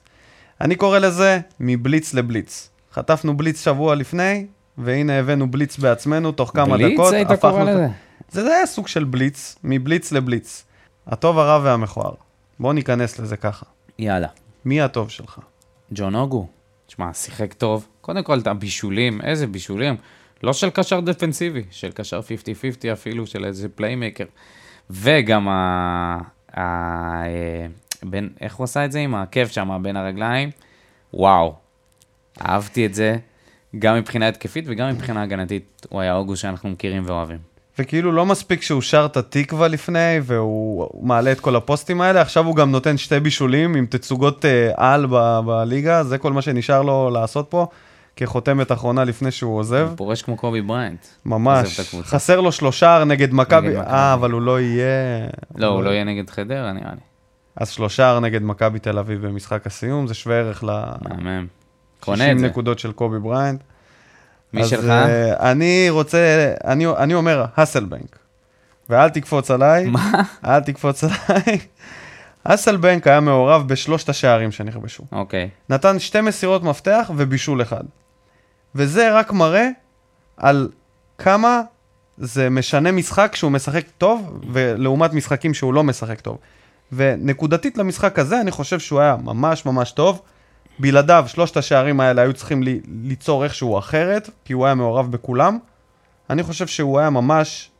אני 0.61 0.75
קורא 0.75 0.99
לזה 0.99 1.41
מבליץ 1.61 2.15
לבליץ. 2.15 2.71
חטפנו 2.93 3.37
בליץ 3.37 3.65
שבוע 3.65 3.95
לפני, 3.95 4.47
והנה 4.79 5.19
הבאנו 5.19 5.51
בליץ 5.51 5.79
בעצמנו 5.79 6.33
תוך 6.33 6.51
כמה 6.55 6.77
בליץ 6.77 6.95
דקות. 6.95 7.13
היית 7.13 7.31
הפכנו 7.31 7.51
קורא 7.51 7.65
לזה? 7.65 7.87
זה, 8.31 8.43
זה 8.43 8.57
היה 8.57 8.67
סוג 8.67 8.89
של 8.89 9.05
בליץ, 9.05 9.57
מבליץ 9.65 10.13
לבליץ. 10.13 10.65
הטוב, 11.07 11.39
הרע 11.39 11.61
והמכוער. 11.63 12.13
בואו 12.61 12.73
ניכנס 12.73 13.19
לזה 13.19 13.37
ככה. 13.37 13.67
יאללה. 13.99 14.29
מי 14.65 14.81
הטוב 14.81 15.11
שלך? 15.11 15.39
ג'ון 15.93 16.15
אוגו, 16.15 16.47
תשמע, 16.87 17.13
שיחק 17.15 17.53
טוב. 17.53 17.87
קודם 18.01 18.23
כל, 18.23 18.39
את 18.39 18.47
הבישולים, 18.47 19.21
איזה 19.21 19.47
בישולים. 19.47 19.97
לא 20.43 20.53
של 20.53 20.71
קשר 20.71 21.01
דפנסיבי, 21.01 21.63
של 21.71 21.91
קשר 21.91 22.21
50-50 22.21 22.93
אפילו, 22.93 23.27
של 23.27 23.45
איזה 23.45 23.69
פליימקר. 23.69 24.25
וגם 24.91 25.49
ה... 25.49 26.19
ה... 26.59 26.63
בין... 28.03 28.29
איך 28.41 28.57
הוא 28.57 28.65
עשה 28.65 28.85
את 28.85 28.93
זה? 28.93 28.99
עם 28.99 29.15
העקב 29.15 29.47
שם 29.47 29.79
בין 29.83 29.97
הרגליים? 29.97 30.51
וואו. 31.15 31.55
אהבתי 32.47 32.87
את 32.87 32.95
זה, 32.95 33.17
גם 33.79 33.97
מבחינה 33.97 34.29
התקפית 34.29 34.65
וגם 34.69 34.89
מבחינה 34.89 35.23
הגנתית. 35.23 35.87
הוא 35.89 36.01
היה 36.01 36.15
אוגו 36.15 36.37
שאנחנו 36.37 36.69
מכירים 36.69 37.03
ואוהבים. 37.07 37.39
וכאילו 37.79 38.13
לא 38.13 38.27
מספיק 38.27 38.63
שהוא 38.63 38.83
שר 38.83 39.07
את 39.11 39.17
התקווה 39.17 39.69
לפני, 39.69 40.21
והוא 40.23 40.89
הוא 40.93 41.07
מעלה 41.07 41.33
את 41.33 41.41
כל 41.41 41.57
הפוסטים 41.57 42.01
האלה, 42.01 42.21
עכשיו 42.21 42.47
הוא 42.47 42.57
גם 42.57 42.71
נותן 42.71 42.97
שתי 42.97 43.21
בישולים 43.21 43.75
עם 43.75 43.87
תצוגות 43.87 44.45
אה, 44.45 44.71
על 44.77 45.07
ב- 45.11 45.41
בליגה, 45.47 46.05
זה 46.05 46.19
כל 46.19 46.33
מה 46.33 46.43
שנשאר 46.43 46.83
לו 46.83 47.11
לעשות 47.11 47.47
פה, 47.51 47.67
כחותמת 48.17 48.73
אחרונה 48.73 49.05
לפני 49.05 49.31
שהוא 49.31 49.59
עוזב. 49.59 49.87
הוא 49.89 49.97
פורש 49.97 50.23
כמו 50.23 50.37
קובי 50.37 50.63
בריינט. 50.63 51.07
ממש. 51.27 51.81
חסר 52.03 52.41
לו 52.41 52.53
שלושה 52.53 53.05
נגד 53.07 53.35
מכבי, 53.35 53.69
מכבי. 53.69 53.81
אה, 53.81 54.15
אבל 54.15 54.31
הוא 54.31 54.43
לא 54.43 54.61
יהיה... 54.61 55.27
לא, 55.57 55.67
הוא 55.67 55.83
לא 55.83 55.91
יהיה 55.91 56.05
נגד 56.05 56.31
חדרה, 56.31 56.73
נראה 56.73 56.91
לי. 56.91 57.01
אז 57.59 57.71
שלושה 57.71 58.19
נגד 58.23 58.43
מכבי 58.43 58.79
תל 58.79 58.99
אביב 58.99 59.27
במשחק 59.27 59.67
הסיום, 59.67 60.07
זה 60.07 60.15
שווה 60.15 60.37
ערך 60.37 60.65
ל... 60.65 60.83
מהמם. 61.01 61.47
קונה 62.01 62.17
60 62.17 62.37
את 62.37 62.41
זה. 62.41 62.47
נקודות 62.47 62.79
של 62.79 62.93
קובי 62.93 63.19
בריינט. 63.19 63.61
מי 64.53 64.63
אז, 64.63 64.69
שלך? 64.69 64.85
אה, 64.85 65.51
אני 65.51 65.87
רוצה, 65.91 66.53
אני, 66.65 66.87
אני 66.87 67.15
אומר, 67.15 67.45
האסלבנק. 67.57 68.19
ואל 68.89 69.09
תקפוץ 69.09 69.51
עליי. 69.51 69.87
מה? 69.87 70.23
אל 70.45 70.61
תקפוץ 70.61 71.05
עליי. 71.05 71.59
האסלבנק 72.45 73.07
היה 73.07 73.21
מעורב 73.21 73.69
בשלושת 73.69 74.09
השערים 74.09 74.53
שנכבשו. 74.53 75.05
אוקיי. 75.13 75.49
נתן 75.69 75.99
שתי 75.99 76.21
מסירות 76.21 76.63
מפתח 76.63 77.11
ובישול 77.17 77.63
אחד. 77.63 77.85
וזה 78.75 79.15
רק 79.19 79.33
מראה 79.33 79.69
על 80.37 80.69
כמה 81.19 81.61
זה 82.19 82.51
משנה 82.51 82.93
משחק 82.93 83.37
שהוא 83.37 83.51
משחק 83.51 83.85
טוב, 83.99 84.41
ולעומת 84.53 85.13
משחקים 85.13 85.55
שהוא 85.55 85.75
לא 85.75 85.85
משחק 85.85 86.21
טוב. 86.21 86.39
ונקודתית 86.93 87.79
למשחק 87.79 88.19
הזה, 88.19 88.41
אני 88.41 88.51
חושב 88.51 88.79
שהוא 88.79 89.01
היה 89.01 89.17
ממש 89.25 89.67
ממש 89.67 89.93
טוב. 89.93 90.23
בלעדיו, 90.79 91.25
שלושת 91.27 91.57
השערים 91.57 92.01
האלה 92.01 92.23
היו 92.23 92.33
צריכים 92.33 92.63
לי, 92.63 92.81
ליצור 93.03 93.45
איכשהו 93.45 93.79
אחרת, 93.79 94.31
כי 94.45 94.53
הוא 94.53 94.67
היה 94.67 94.75
מעורב 94.75 95.13
בכולם. 95.13 95.59
אני 96.31 96.43
חושב 96.43 96.67
שהוא 96.67 96.99
היה 96.99 97.11
ממש... 97.11 97.71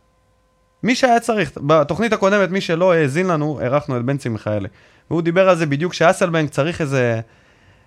מי 0.83 0.95
שהיה 0.95 1.21
צריך, 1.21 1.53
בתוכנית 1.57 2.13
הקודמת, 2.13 2.51
מי 2.51 2.61
שלא 2.61 2.93
האזין 2.93 3.27
לנו, 3.27 3.61
אירחנו 3.61 3.97
את 3.97 4.05
בנצי 4.05 4.29
מיכאלי. 4.29 4.69
והוא 5.11 5.23
דיבר 5.23 5.49
על 5.49 5.57
זה 5.57 5.67
בדיוק, 5.67 5.95
שאסלבנק 5.95 6.51
צריך 6.51 6.81
איזה, 6.81 7.21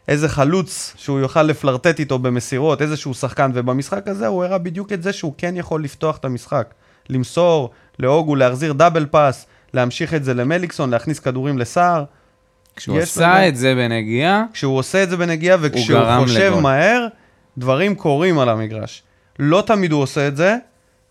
איזה 0.07 0.29
חלוץ 0.29 0.93
שהוא 0.97 1.19
יוכל 1.19 1.43
לפלרטט 1.43 1.99
איתו 1.99 2.19
במסירות, 2.19 2.81
איזשהו 2.81 3.13
שחקן, 3.13 3.51
ובמשחק 3.53 4.07
הזה 4.07 4.27
הוא 4.27 4.43
הראה 4.43 4.57
בדיוק 4.57 4.93
את 4.93 5.03
זה 5.03 5.13
שהוא 5.13 5.33
כן 5.37 5.57
יכול 5.57 5.83
לפתוח 5.83 6.17
את 6.17 6.25
המשחק. 6.25 6.73
למסור 7.09 7.69
לאוגו, 7.99 8.35
להחזיר 8.35 8.73
דאבל 8.73 9.05
פאס, 9.05 9.45
להמשיך 9.73 10.13
את 10.13 10.23
זה 10.23 10.33
למליקסון, 10.33 10.89
להכניס 10.89 11.19
כדורים 11.19 11.57
לסער. 11.57 12.03
כשהוא 12.75 12.99
עשה 12.99 13.33
לזה- 13.39 13.47
את 13.47 13.55
זה 13.57 13.75
בנגיעה, 13.75 14.43
כשהוא 14.53 14.77
עושה 14.77 15.03
את 15.03 15.09
זה 15.09 15.17
בנגיעה 15.17 15.57
וכשהוא 15.61 15.99
חושב 16.23 16.39
לגול. 16.51 16.61
מהר, 16.61 17.07
דברים 17.57 17.95
קורים 17.95 18.39
על 18.39 18.49
המגרש. 18.49 19.03
לא 19.39 19.63
תמיד 19.65 19.91
הוא 19.91 20.01
עושה 20.01 20.27
את 20.27 20.37
זה, 20.37 20.55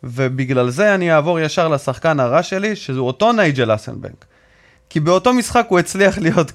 ובגלל 0.05 0.71
זה 0.71 0.95
אני 0.95 1.13
אעבור 1.15 1.41
ישר 1.41 1.69
לשחקן 1.69 2.21
הרע 2.21 2.43
שלי, 2.43 2.77
שזה 2.77 2.99
אותו 3.01 3.33
נייג'ל 3.33 3.75
אסנבנק. 3.75 4.25
כי 4.91 5.01
באותו 5.01 5.33
משחק 5.33 5.67
הוא 5.69 5.79
הצליח 5.79 6.19
להיות 6.25 6.53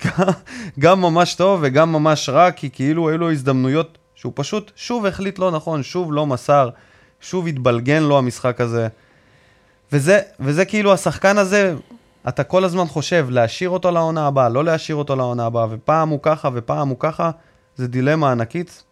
גם 0.80 1.02
ממש 1.02 1.36
טוב 1.36 1.60
וגם 1.64 1.92
ממש 1.92 2.30
רע, 2.30 2.52
כי 2.52 2.70
כאילו 2.74 3.10
היו 3.10 3.18
לו 3.18 3.32
הזדמנויות 3.32 3.98
שהוא 4.16 4.32
פשוט 4.36 4.72
שוב 4.76 5.06
החליט 5.06 5.40
לא 5.40 5.52
נכון, 5.52 5.84
שוב 5.84 6.14
לא 6.14 6.26
מסר, 6.26 6.70
שוב 7.22 7.48
התבלגן 7.48 8.04
לו 8.04 8.18
המשחק 8.18 8.62
הזה. 8.62 8.88
וזה, 9.92 10.20
וזה 10.40 10.66
כאילו 10.66 10.94
השחקן 10.94 11.38
הזה, 11.38 11.76
אתה 12.28 12.44
כל 12.44 12.64
הזמן 12.64 12.86
חושב 12.86 13.28
להשאיר 13.30 13.70
אותו 13.70 13.92
לעונה 13.92 14.28
הבאה, 14.28 14.50
לא 14.50 14.66
להשאיר 14.66 14.96
אותו 14.96 15.16
לעונה 15.16 15.46
הבאה, 15.46 15.68
ופעם 15.70 16.10
הוא 16.10 16.20
ככה 16.22 16.50
ופעם 16.54 16.90
הוא 16.90 16.98
ככה, 17.00 17.32
זה 17.76 17.88
דילמה 17.88 18.32
ענקית. 18.32 18.84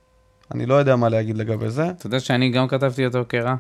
אני 0.54 0.66
לא 0.66 0.74
יודע 0.74 0.96
מה 0.96 1.10
להגיד 1.10 1.38
לגבי 1.38 1.70
זה. 1.70 1.90
אתה 1.90 2.08
יודע 2.08 2.20
שאני 2.20 2.50
גם 2.50 2.68
כתבתי 2.68 3.06
אותו 3.06 3.20
כרע? 3.30 3.56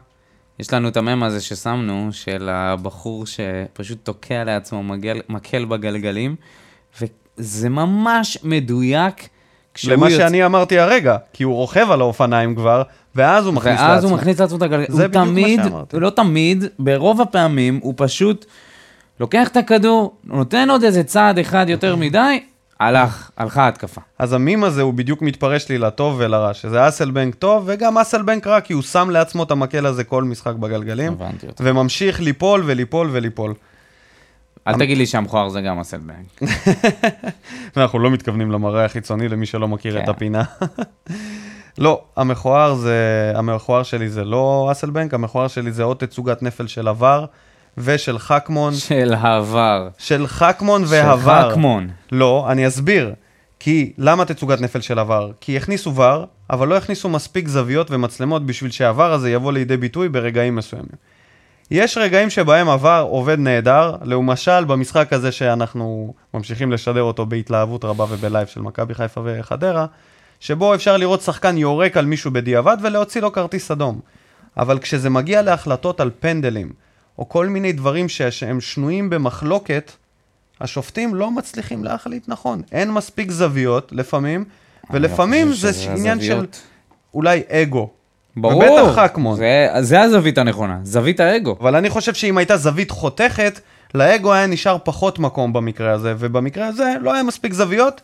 יש 0.59 0.73
לנו 0.73 0.87
את 0.87 0.97
המם 0.97 1.23
הזה 1.23 1.41
ששמנו, 1.41 2.07
של 2.11 2.49
הבחור 2.51 3.25
שפשוט 3.25 3.97
תוקע 4.03 4.43
לעצמו 4.43 4.83
מגל, 4.83 5.21
מקל 5.29 5.65
בגלגלים, 5.65 6.35
וזה 7.01 7.69
ממש 7.69 8.37
מדויק. 8.43 9.29
למה 9.87 10.09
יוצא- 10.09 10.23
שאני 10.23 10.45
אמרתי 10.45 10.79
הרגע, 10.79 11.17
כי 11.33 11.43
הוא 11.43 11.55
רוכב 11.55 11.87
על 11.91 12.01
האופניים 12.01 12.55
כבר, 12.55 12.83
ואז 13.15 13.45
הוא 13.45 13.53
מכניס 13.53 13.79
ואז 13.79 13.95
לעצמו. 13.95 14.09
הוא 14.09 14.17
מכניס 14.17 14.39
לעצמו 14.39 14.57
את 14.57 14.61
הגלגל. 14.61 14.85
זה 14.89 15.07
בדיוק 15.07 15.23
מה 15.25 15.31
תמיד, 15.31 15.63
שאמרתי. 15.63 15.99
לא 15.99 16.09
תמיד, 16.09 16.63
ברוב 16.79 17.21
הפעמים 17.21 17.79
הוא 17.83 17.93
פשוט 17.97 18.45
לוקח 19.19 19.47
את 19.47 19.57
הכדור, 19.57 20.15
נותן 20.23 20.69
עוד 20.69 20.83
איזה 20.83 21.03
צעד 21.03 21.39
אחד 21.39 21.65
יותר 21.69 21.95
מדי, 21.95 22.39
הלך, 22.79 23.29
הלכה 23.37 23.63
ההתקפה. 23.63 24.01
אז 24.19 24.33
המים 24.33 24.63
הזה 24.63 24.81
הוא 24.81 24.93
בדיוק 24.93 25.21
מתפרש 25.21 25.69
לי 25.69 25.77
לטוב 25.77 26.15
ולרע, 26.17 26.53
שזה 26.53 26.87
אסלבנק 26.87 27.35
טוב 27.35 27.63
וגם 27.65 27.97
אסלבנק 27.97 28.47
רע, 28.47 28.61
כי 28.61 28.73
הוא 28.73 28.81
שם 28.81 29.09
לעצמו 29.09 29.43
את 29.43 29.51
המקל 29.51 29.85
הזה 29.85 30.03
כל 30.03 30.23
משחק 30.23 30.55
בגלגלים. 30.55 31.15
וממשיך 31.59 32.21
ליפול 32.21 32.63
וליפול 32.65 33.09
וליפול. 33.11 33.53
אל 34.67 34.73
תגיד 34.73 34.97
לי 34.97 35.05
שהמכוער 35.05 35.49
זה 35.49 35.61
גם 35.61 35.79
הסלבנק. 35.79 36.41
ואנחנו 37.75 37.99
לא 37.99 38.11
מתכוונים 38.11 38.51
למראה 38.51 38.85
החיצוני 38.85 39.29
למי 39.29 39.45
שלא 39.45 39.67
מכיר 39.67 39.97
כן. 39.97 40.03
את 40.03 40.09
הפינה. 40.09 40.43
לא, 41.77 42.01
המכוער 42.17 42.75
זה, 42.75 43.31
המכוער 43.35 43.83
שלי 43.83 44.09
זה 44.09 44.23
לא 44.23 44.69
אסלבנק, 44.71 45.13
המכוער 45.13 45.47
שלי 45.47 45.71
זה 45.71 45.83
עוד 45.83 45.97
תצוגת 45.97 46.43
נפל 46.43 46.67
של 46.67 46.87
עבר 46.87 47.25
ושל 47.77 48.19
חכמון, 48.19 48.73
של 48.73 49.13
העבר. 49.17 49.89
של 49.97 50.27
חכמון 50.27 50.85
של 50.85 50.91
ועבר. 50.93 51.51
חכמון. 51.51 51.89
לא, 52.11 52.47
אני 52.49 52.67
אסביר. 52.67 53.13
כי, 53.59 53.93
למה 53.97 54.25
תצוגת 54.25 54.61
נפל 54.61 54.81
של 54.81 54.99
עבר? 54.99 55.31
כי 55.41 55.57
הכניסו 55.57 55.95
ור, 55.95 56.25
אבל 56.49 56.67
לא 56.67 56.77
הכניסו 56.77 57.09
מספיק 57.09 57.47
זוויות 57.47 57.91
ומצלמות 57.91 58.45
בשביל 58.45 58.71
שהעבר 58.71 59.13
הזה 59.13 59.31
יבוא 59.31 59.51
לידי 59.51 59.77
ביטוי 59.77 60.09
ברגעים 60.09 60.55
מסוימים. 60.55 60.89
יש 61.71 61.97
רגעים 61.97 62.29
שבהם 62.29 62.69
ה-VAR 62.69 63.05
עובד 63.09 63.39
נהדר, 63.39 63.95
למשל 64.03 64.63
במשחק 64.63 65.13
הזה 65.13 65.31
שאנחנו 65.31 66.13
ממשיכים 66.33 66.71
לשדר 66.71 67.01
אותו 67.01 67.25
בהתלהבות 67.25 67.85
רבה 67.85 68.05
וב 68.09 68.22
live 68.22 68.47
של 68.47 68.61
מכבי 68.61 68.93
חיפה 68.93 69.21
וחדרה, 69.23 69.85
שבו 70.39 70.75
אפשר 70.75 70.97
לראות 70.97 71.21
שחקן 71.21 71.57
יורק 71.57 71.97
על 71.97 72.05
מישהו 72.05 72.31
בדיעבד 72.31 72.77
ולהוציא 72.81 73.21
לו 73.21 73.31
כרטיס 73.31 73.71
אדום. 73.71 73.99
אבל 74.57 74.79
כשזה 74.79 75.09
מגיע 75.09 75.41
להחלטות 75.41 75.99
על 75.99 76.11
פנדלים, 76.19 76.73
או 77.19 77.29
כל 77.29 77.47
מיני 77.47 77.71
דברים 77.71 78.09
ש- 78.09 78.21
שהם 78.21 78.61
שנויים 78.61 79.09
במחלוקת, 79.09 79.91
השופטים 80.61 81.15
לא 81.15 81.31
מצליחים 81.31 81.83
להחליט 81.83 82.23
נכון. 82.27 82.61
אין 82.71 82.91
מספיק 82.91 83.31
זוויות 83.31 83.91
לפעמים, 83.91 84.45
ולפעמים 84.89 85.51
חושב 85.51 85.71
זה 85.71 85.91
עניין 85.91 86.21
של 86.21 86.31
הזוויות. 86.31 86.61
אולי 87.13 87.41
אגו. 87.49 87.89
ברור, 88.35 88.63
ובטח 88.63 88.95
חכמון. 88.99 89.37
זה, 89.37 89.67
זה 89.81 90.01
הזווית 90.01 90.37
הנכונה, 90.37 90.79
זווית 90.83 91.19
האגו. 91.19 91.57
אבל 91.59 91.75
אני 91.75 91.89
חושב 91.89 92.13
שאם 92.13 92.37
הייתה 92.37 92.57
זווית 92.57 92.91
חותכת, 92.91 93.59
לאגו 93.93 94.33
היה 94.33 94.47
נשאר 94.47 94.77
פחות 94.83 95.19
מקום 95.19 95.53
במקרה 95.53 95.91
הזה, 95.91 96.13
ובמקרה 96.19 96.67
הזה 96.67 96.93
לא 97.01 97.13
היה 97.13 97.23
מספיק 97.23 97.53
זוויות, 97.53 98.01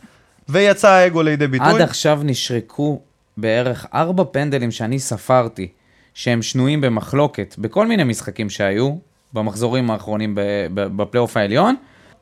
ויצא 0.48 0.88
האגו 0.88 1.22
לידי 1.22 1.46
ביטוי. 1.46 1.68
עד 1.68 1.80
עכשיו 1.80 2.20
נשרקו 2.24 3.00
בערך 3.36 3.86
ארבע 3.94 4.24
פנדלים 4.32 4.70
שאני 4.70 4.98
ספרתי, 4.98 5.68
שהם 6.14 6.42
שנויים 6.42 6.80
במחלוקת 6.80 7.54
בכל 7.58 7.86
מיני 7.86 8.04
משחקים 8.04 8.50
שהיו, 8.50 8.94
במחזורים 9.32 9.90
האחרונים 9.90 10.34
בפלייאוף 10.74 11.36
העליון, 11.36 11.74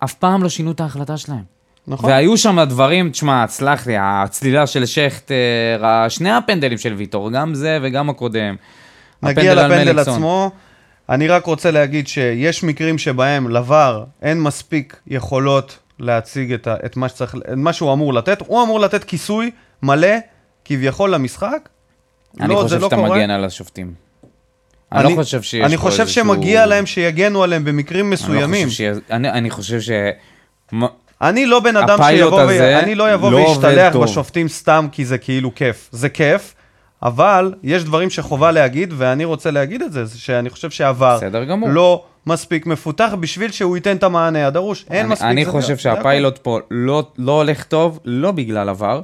אף 0.04 0.14
פעם 0.14 0.42
לא 0.42 0.48
שינו 0.48 0.70
את 0.70 0.80
ההחלטה 0.80 1.16
שלהם. 1.16 1.58
נכון. 1.86 2.10
והיו 2.10 2.36
שם 2.36 2.58
דברים, 2.68 3.10
תשמע, 3.10 3.44
סלח 3.48 3.86
לי, 3.86 3.94
הצלילה 3.98 4.66
של 4.66 4.86
שכטר, 4.86 6.06
שני 6.08 6.30
הפנדלים 6.30 6.78
של 6.78 6.94
ויטור, 6.94 7.30
גם 7.30 7.54
זה 7.54 7.78
וגם 7.82 8.10
הקודם. 8.10 8.56
נגיע 9.22 9.52
הפנדל 9.52 9.74
לפנדל. 9.74 9.98
עצמו. 9.98 10.50
אני 11.08 11.28
רק 11.28 11.46
רוצה 11.46 11.70
להגיד 11.70 12.08
שיש 12.08 12.64
מקרים 12.64 12.98
שבהם 12.98 13.48
לבר 13.48 14.04
אין 14.22 14.40
מספיק 14.40 15.00
יכולות 15.06 15.78
להציג 15.98 16.52
את, 16.52 16.66
ה, 16.66 16.76
את, 16.86 16.96
מה 16.96 17.08
שצריך, 17.08 17.34
את 17.34 17.56
מה 17.56 17.72
שהוא 17.72 17.92
אמור 17.92 18.14
לתת. 18.14 18.42
הוא 18.46 18.62
אמור 18.62 18.80
לתת 18.80 19.04
כיסוי 19.04 19.50
מלא, 19.82 20.16
כביכול, 20.64 21.14
למשחק. 21.14 21.68
אני 22.40 22.54
לא, 22.54 22.60
חושב 22.62 22.74
לא 22.80 22.80
שאתה 22.88 22.96
קורה. 22.96 23.18
מגן 23.18 23.30
על 23.30 23.44
השופטים. 23.44 23.94
אני 24.92 25.04
לא 25.04 25.22
חושב 25.22 25.42
שיש 25.42 25.66
אני 25.66 25.76
חושב 25.76 26.00
איזשהו- 26.00 26.24
שמגיע 26.24 26.66
להם 26.66 26.86
שיגנו 26.86 27.42
עליהם 27.42 27.64
במקרים 27.64 28.04
אני 28.04 28.10
לא 28.10 28.14
מסוימים. 28.14 28.68
אני 29.10 29.30
אני 29.30 29.50
חושב 29.50 29.80
ש... 29.80 29.90
אני 31.22 31.46
לא 31.46 31.60
בן 31.60 31.76
אדם 31.76 31.98
שיבוא, 32.10 32.42
ו... 32.48 32.78
אני 32.78 32.94
לא 32.94 33.12
יבוא 33.12 33.30
לא 33.30 33.38
טוב. 33.92 34.04
בשופטים 34.04 34.48
סתם 34.48 34.86
כי 34.92 35.04
זה 35.04 35.18
כאילו 35.18 35.54
כיף. 35.54 35.88
זה 35.92 36.08
כיף, 36.08 36.54
אבל 37.02 37.54
יש 37.62 37.84
דברים 37.84 38.10
שחובה 38.10 38.50
להגיד, 38.50 38.94
ואני 38.96 39.24
רוצה 39.24 39.50
להגיד 39.50 39.82
את 39.82 39.92
זה, 39.92 40.04
שאני 40.16 40.50
חושב 40.50 40.70
גמור. 41.44 41.68
לא 41.68 42.04
מספיק 42.26 42.66
מפותח 42.66 43.10
בשביל 43.20 43.50
שהוא 43.50 43.76
ייתן 43.76 43.96
את 43.96 44.02
המענה 44.02 44.46
הדרוש. 44.46 44.84
אין 44.90 45.04
אני, 45.04 45.12
מספיק 45.12 45.28
אני 45.28 45.44
חושב. 45.44 45.76
שהפיילוט 45.76 46.38
פה 46.38 46.58
לא, 46.70 47.06
לא 47.18 47.32
הולך 47.32 47.64
טוב, 47.64 48.00
לא 48.04 48.32
בגלל 48.32 48.68
עבר, 48.68 49.00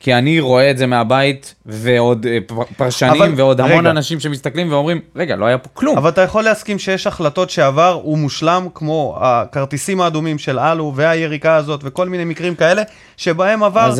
כי 0.00 0.14
אני 0.14 0.40
רואה 0.40 0.70
את 0.70 0.78
זה 0.78 0.86
מהבית, 0.86 1.54
ועוד 1.66 2.26
אה, 2.26 2.38
פרשנים, 2.76 3.22
אבל- 3.22 3.32
ועוד 3.36 3.60
המון 3.60 3.78
רגע. 3.78 3.90
אנשים 3.90 4.20
שמסתכלים 4.20 4.72
ואומרים, 4.72 5.00
רגע, 5.16 5.36
לא 5.36 5.46
היה 5.46 5.58
פה 5.58 5.68
כלום. 5.74 5.96
אבל 5.98 6.08
אתה 6.08 6.20
יכול 6.20 6.44
להסכים 6.44 6.78
שיש 6.78 7.06
החלטות 7.06 7.50
שעבר 7.50 8.00
הוא 8.02 8.18
מושלם, 8.18 8.68
כמו 8.74 9.18
הכרטיסים 9.20 10.00
האדומים 10.00 10.38
של 10.38 10.58
אלו, 10.58 10.92
והיריקה 10.96 11.54
הזאת, 11.56 11.80
וכל 11.84 12.08
מיני 12.08 12.24
מקרים 12.24 12.54
כאלה, 12.54 12.82
שבהם 13.16 13.62
עבר 13.62 13.88
בא 13.88 13.90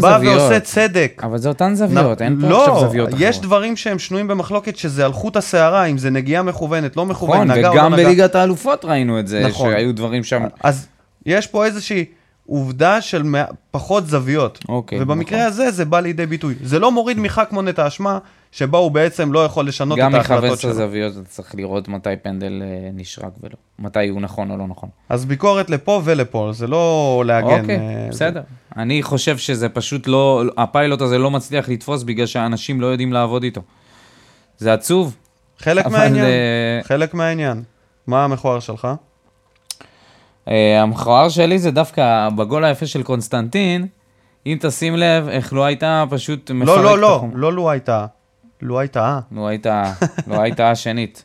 זוויות. 0.00 0.40
ועושה 0.40 0.60
צדק. 0.60 1.22
אבל 1.24 1.38
זה 1.38 1.48
אותן 1.48 1.74
זוויות, 1.74 2.22
אין 2.22 2.40
פה 2.40 2.48
לא, 2.48 2.60
עכשיו 2.60 2.80
זוויות 2.80 3.08
אחרות. 3.08 3.22
יש 3.24 3.40
דברים 3.40 3.76
שהם 3.76 3.98
שנויים 3.98 4.28
במחלוקת, 4.28 4.76
שזה 4.76 5.04
על 5.04 5.12
חוט 5.12 5.36
השערה, 5.36 5.84
אם 5.84 5.98
זה 5.98 6.10
נגיעה 6.10 6.42
מכוונת, 6.42 6.96
לא 6.96 7.06
מכוונת, 7.06 7.46
נכון, 7.46 7.58
נגע 7.58 7.68
או 7.68 7.74
לא 7.74 7.80
וגם 7.80 7.94
נגע. 7.94 8.04
בליגת 8.04 8.34
האלופות 8.34 8.84
ראינו 8.84 9.18
את 9.20 9.28
זה, 9.28 9.42
נכון. 9.48 9.70
שהיו 9.72 9.94
דברים 9.94 10.24
שם. 10.24 10.44
אז 10.62 10.86
יש 11.26 11.46
פה 11.46 11.64
איזושהי 11.64 12.04
עובדה 12.46 13.00
של 13.00 13.22
מא- 13.22 13.44
פחות 13.70 14.06
זוויות. 14.06 14.58
אוקיי, 14.68 15.02
ובמקרה 15.02 15.38
נכון. 15.38 15.48
הזה 15.48 15.70
זה 15.70 15.84
בא 15.84 16.00
לידי 16.00 16.26
ביטוי. 16.26 16.54
זה 16.62 16.78
לא 16.78 16.92
מוריד 16.92 17.18
מחכמון 17.18 17.68
את 17.68 17.78
האשמה, 17.78 18.18
שבה 18.52 18.78
הוא 18.78 18.90
בעצם 18.90 19.32
לא 19.32 19.44
יכול 19.44 19.68
לשנות 19.68 19.98
גם 19.98 20.10
את 20.10 20.14
ההחלטות 20.14 20.44
מחפש 20.44 20.62
שלו. 20.62 20.70
הזוויות, 20.70 21.12
אתה 21.16 21.24
צריך 21.28 21.54
לראות 21.54 21.88
מתי 21.88 22.10
פנדל 22.22 22.62
אה, 22.62 22.90
נשרק 22.92 23.32
ולא. 23.42 23.54
מתי 23.78 24.08
הוא 24.08 24.20
נכון 24.20 24.50
או 24.50 24.56
לא 24.56 24.66
נכון. 24.66 24.88
אז 25.08 25.24
ביקורת 25.24 25.70
לפה 25.70 26.00
ולפה, 26.04 26.50
זה 26.52 26.66
לא 26.66 27.22
להגן. 27.26 27.60
אוקיי, 27.60 27.76
אה, 27.78 28.06
בסדר. 28.10 28.40
אני 28.76 29.02
חושב 29.02 29.38
שזה 29.38 29.68
פשוט 29.68 30.06
לא, 30.06 30.42
הפיילוט 30.56 31.00
הזה 31.00 31.18
לא 31.18 31.30
מצליח 31.30 31.68
לתפוס 31.68 32.02
בגלל 32.02 32.26
שהאנשים 32.26 32.80
לא 32.80 32.86
יודעים 32.86 33.12
לעבוד 33.12 33.42
איתו. 33.42 33.60
זה 34.58 34.72
עצוב. 34.72 35.16
חלק 35.58 35.84
אבל, 35.86 35.98
מהעניין, 35.98 36.24
אה, 36.24 36.80
חלק 36.84 37.14
מהעניין. 37.14 37.62
מה 38.06 38.24
המכוער 38.24 38.60
שלך? 38.60 38.88
אה, 40.48 40.82
המכוער 40.82 41.28
שלי 41.28 41.58
זה 41.58 41.70
דווקא 41.70 42.28
בגול 42.36 42.64
היפה 42.64 42.86
של 42.86 43.02
קונסטנטין, 43.02 43.86
אם 44.46 44.56
תשים 44.60 44.96
לב, 44.96 45.28
איך 45.28 45.52
לא 45.52 45.64
הייתה 45.64 46.04
פשוט 46.10 46.50
מפרק 46.50 46.68
לא, 46.68 46.80
את 46.80 46.84
לא, 46.84 46.98
לא, 46.98 47.16
החום. 47.16 47.30
לא 47.34 47.52
לו 47.52 47.70
הייתה. 47.70 48.06
לו 48.62 48.80
הייתה. 48.80 49.20
נו, 49.30 49.48
הייתה, 49.48 49.92
לא 50.26 50.40
הייתה 50.40 50.70
השנית. 50.70 51.24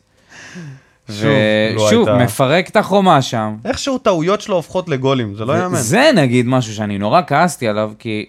שוב, 1.10 1.26
לו 1.74 1.82
ושוב, 1.82 2.08
הייתה. 2.08 2.24
מפרק 2.24 2.68
את 2.68 2.76
החומה 2.76 3.22
שם. 3.22 3.56
איכשהו 3.64 3.98
טעויות 3.98 4.40
שלו 4.40 4.56
הופכות 4.56 4.88
לגולים, 4.88 5.34
זה 5.34 5.44
לא 5.44 5.58
יאמן. 5.58 5.76
זה 5.76 6.10
נגיד 6.14 6.46
משהו 6.46 6.74
שאני 6.74 6.98
נורא 6.98 7.20
כעסתי 7.26 7.68
עליו, 7.68 7.92
כי 7.98 8.26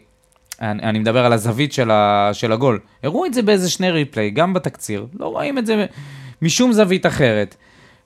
אני, 0.61 0.83
אני 0.83 0.99
מדבר 0.99 1.25
על 1.25 1.33
הזווית 1.33 1.73
של, 1.73 1.91
ה, 1.91 2.29
של 2.33 2.51
הגול. 2.51 2.79
הראו 3.03 3.25
את 3.25 3.33
זה 3.33 3.41
באיזה 3.41 3.69
שני 3.69 3.91
replay, 3.91 4.29
גם 4.29 4.53
בתקציר, 4.53 5.05
לא 5.19 5.25
רואים 5.25 5.57
את 5.57 5.65
זה 5.65 5.85
משום 6.41 6.73
זווית 6.73 7.05
אחרת. 7.05 7.55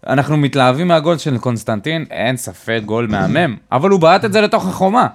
אנחנו 0.08 0.38
מתלהבים 0.38 0.88
מהגול 0.88 1.18
של 1.18 1.38
קונסטנטין, 1.38 2.06
אין 2.12 2.38
ספק, 2.38 2.82
גול 2.86 3.08
מהמם, 3.08 3.56
אבל 3.72 3.90
הוא 3.90 4.00
בעט 4.00 4.26
את 4.26 4.34
זה 4.34 4.42
לתוך 4.42 4.68
החומה. 4.68 5.08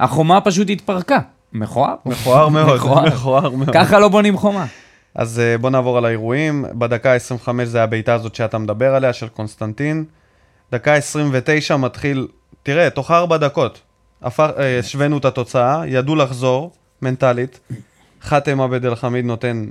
החומה 0.00 0.40
פשוט 0.40 0.70
התפרקה. 0.70 1.18
מכוער? 1.52 1.94
מכוער 2.06 2.48
מאוד, 2.48 2.76
מכוער. 3.14 3.50
מאוד. 3.50 3.74
ככה 3.74 3.98
לא 3.98 4.08
בונים 4.08 4.36
חומה. 4.36 4.66
אז 5.14 5.40
אה, 5.40 5.58
בוא 5.58 5.70
נעבור 5.70 5.98
על 5.98 6.04
האירועים. 6.04 6.64
בדקה 6.72 7.14
25 7.14 7.68
זה 7.68 7.82
הבעיטה 7.82 8.14
הזאת 8.14 8.34
שאתה 8.34 8.58
מדבר 8.58 8.94
עליה, 8.94 9.12
של 9.12 9.28
קונסטנטין. 9.28 10.04
דקה 10.72 10.94
29 10.94 11.76
מתחיל, 11.76 12.28
תראה, 12.62 12.90
תוך 12.90 13.10
ארבע 13.10 13.36
דקות 13.36 13.80
אה, 14.24 14.78
השווינו 14.78 15.18
את 15.18 15.24
התוצאה, 15.24 15.82
ידעו 15.86 16.16
לחזור, 16.16 16.72
מנטלית. 17.02 17.60
חאתם 18.22 18.60
עבד 18.60 18.86
אל 18.86 18.94
חמיד 18.94 19.24
נותן 19.24 19.66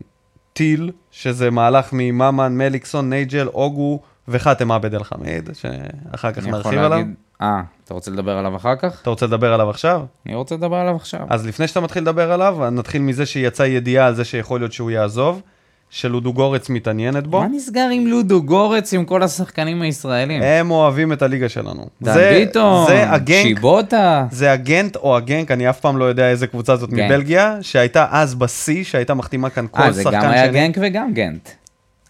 טיל, 0.53 0.91
שזה 1.11 1.51
מהלך 1.51 1.89
מממן, 1.93 2.57
מליקסון, 2.57 3.09
נייג'ל, 3.09 3.47
אוגו 3.47 3.99
וחאתם 4.31 4.71
עבד 4.71 4.95
אל 4.95 5.03
חמיד, 5.03 5.49
שאחר 5.53 6.31
כך 6.31 6.47
נרחיב 6.47 6.79
עליו. 6.79 6.89
להגיד... 6.89 7.13
אה, 7.41 7.61
אתה 7.85 7.93
רוצה 7.93 8.11
לדבר 8.11 8.37
עליו 8.37 8.55
אחר 8.55 8.75
כך? 8.75 8.99
אתה 9.01 9.09
רוצה 9.09 9.25
לדבר 9.25 9.53
עליו 9.53 9.69
עכשיו? 9.69 10.01
אני 10.25 10.35
רוצה 10.35 10.55
לדבר 10.55 10.75
עליו 10.75 10.95
עכשיו. 10.95 11.21
אז 11.29 11.45
לפני 11.47 11.67
שאתה 11.67 11.79
מתחיל 11.79 12.03
לדבר 12.03 12.31
עליו, 12.31 12.69
נתחיל 12.71 13.01
מזה 13.01 13.25
שיצאה 13.25 13.67
ידיעה 13.67 14.07
על 14.07 14.15
זה 14.15 14.25
שיכול 14.25 14.59
להיות 14.59 14.73
שהוא 14.73 14.91
יעזוב, 14.91 15.41
שלודו 15.89 16.33
גורץ 16.33 16.69
מתעניינת 16.69 17.27
בו. 17.27 17.41
מה 17.41 17.47
נסגר 17.47 17.87
עם 17.91 18.07
לודו 18.07 18.43
גורץ 18.43 18.93
עם 18.93 19.05
כל 19.05 19.23
השחקנים 19.23 19.81
הישראלים? 19.81 20.41
הם 20.41 20.71
אוהבים 20.71 21.13
את 21.13 21.21
הליגה 21.21 21.49
שלנו. 21.49 21.87
דן 22.01 22.13
זה- 22.13 22.37
ביטון, 22.45 22.87
זה 22.87 23.11
הגנק, 23.11 23.41
שיבוטה. 23.43 24.25
זה 24.31 24.51
הגנט 24.51 24.95
או 24.95 25.17
הגנק, 25.17 25.51
אני 25.51 25.69
אף 25.69 25.79
פעם 25.79 25.97
לא 25.97 26.05
יודע 26.05 26.29
איזה 26.29 26.47
קבוצה 26.47 26.75
זאת 26.75 26.89
גנק. 26.89 27.11
מבלגיה, 27.11 27.57
שהייתה 27.61 28.07
אז 28.11 28.35
בשיא, 28.35 28.83
שהייתה 28.83 29.13
מחתימה 29.13 29.49
כאן 29.49 29.65
כל 29.71 29.81
אה, 29.81 29.87
שחקן 29.87 30.03
זה 30.03 30.11
שני. 30.11 30.21
גם 30.23 30.31
היה 30.31 30.47
גנק 30.47 30.77
וגם 30.81 31.13
גנט. 31.13 31.49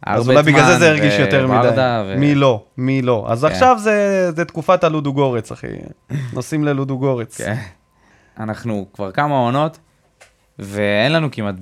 אז 0.05 0.29
אולי 0.29 0.43
בגלל 0.43 0.65
זה 0.65 0.79
זה 0.79 0.89
הרגיש 0.89 1.19
יותר 1.19 1.47
מדי. 1.47 1.69
ו- 2.07 2.15
מי 2.19 2.35
לא, 2.35 2.63
מי 2.77 3.01
לא. 3.01 3.25
אז 3.29 3.45
כן. 3.45 3.51
עכשיו 3.51 3.77
זה 3.79 4.31
זה 4.35 4.45
תקופת 4.45 4.83
הלודו 4.83 5.13
גורץ, 5.13 5.51
אחי. 5.51 5.67
נוסעים 6.33 6.63
ללודו 6.63 6.97
גורץ. 6.97 7.37
כן. 7.41 7.55
אנחנו 8.39 8.85
כבר 8.93 9.11
כמה 9.11 9.35
עונות, 9.35 9.77
ואין 10.59 11.13
לנו 11.13 11.31
כמעט 11.31 11.55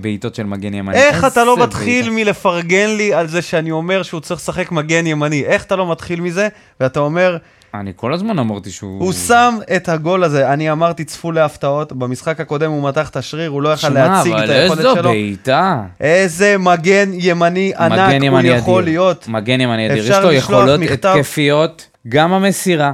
בעיטות 0.00 0.34
של 0.34 0.42
מגן 0.42 0.74
ימני. 0.74 0.96
איך 0.96 1.24
אתה 1.24 1.44
לא 1.44 1.56
מתחיל 1.62 2.04
בעיטה. 2.10 2.24
מלפרגן 2.24 2.88
לי 2.96 3.14
על 3.14 3.26
זה 3.26 3.42
שאני 3.42 3.70
אומר 3.70 4.02
שהוא 4.02 4.20
צריך 4.20 4.40
לשחק 4.40 4.72
מגן 4.72 5.06
ימני? 5.06 5.44
איך 5.44 5.64
אתה 5.64 5.76
לא 5.76 5.90
מתחיל 5.90 6.20
מזה? 6.20 6.48
ואתה 6.80 7.00
אומר, 7.00 7.36
אני 7.80 7.92
כל 7.96 8.14
הזמן 8.14 8.38
אמרתי 8.38 8.70
שהוא... 8.70 9.00
הוא 9.00 9.12
שם 9.12 9.58
את 9.76 9.88
הגול 9.88 10.24
הזה, 10.24 10.52
אני 10.52 10.72
אמרתי 10.72 11.04
צפו 11.04 11.32
להפתעות, 11.32 11.92
במשחק 11.92 12.40
הקודם 12.40 12.70
הוא 12.70 12.88
מתח 12.88 13.08
את 13.10 13.16
השריר, 13.16 13.50
הוא 13.50 13.62
לא 13.62 13.68
יכל 13.68 13.88
שמע, 13.88 14.08
להציג 14.08 14.32
את 14.32 14.38
אבל 14.38 14.50
היכולת 14.50 14.78
איזו 14.78 14.94
שלו. 14.94 15.10
בעיטה. 15.10 15.82
איזה 16.00 16.58
מגן 16.58 17.10
ימני 17.12 17.72
ענק 17.78 17.92
מגן 17.92 18.20
הוא 18.20 18.24
ימני 18.26 18.48
יכול 18.48 18.82
אדיר. 18.82 18.92
להיות. 18.92 19.28
מגן 19.28 19.60
ימני 19.60 19.86
אדיר. 19.92 20.04
יש 20.10 20.16
לו 20.16 20.32
יכולות 20.32 20.80
מכתב. 20.80 21.08
התקפיות, 21.16 21.86
גם 22.08 22.32
המסירה, 22.32 22.92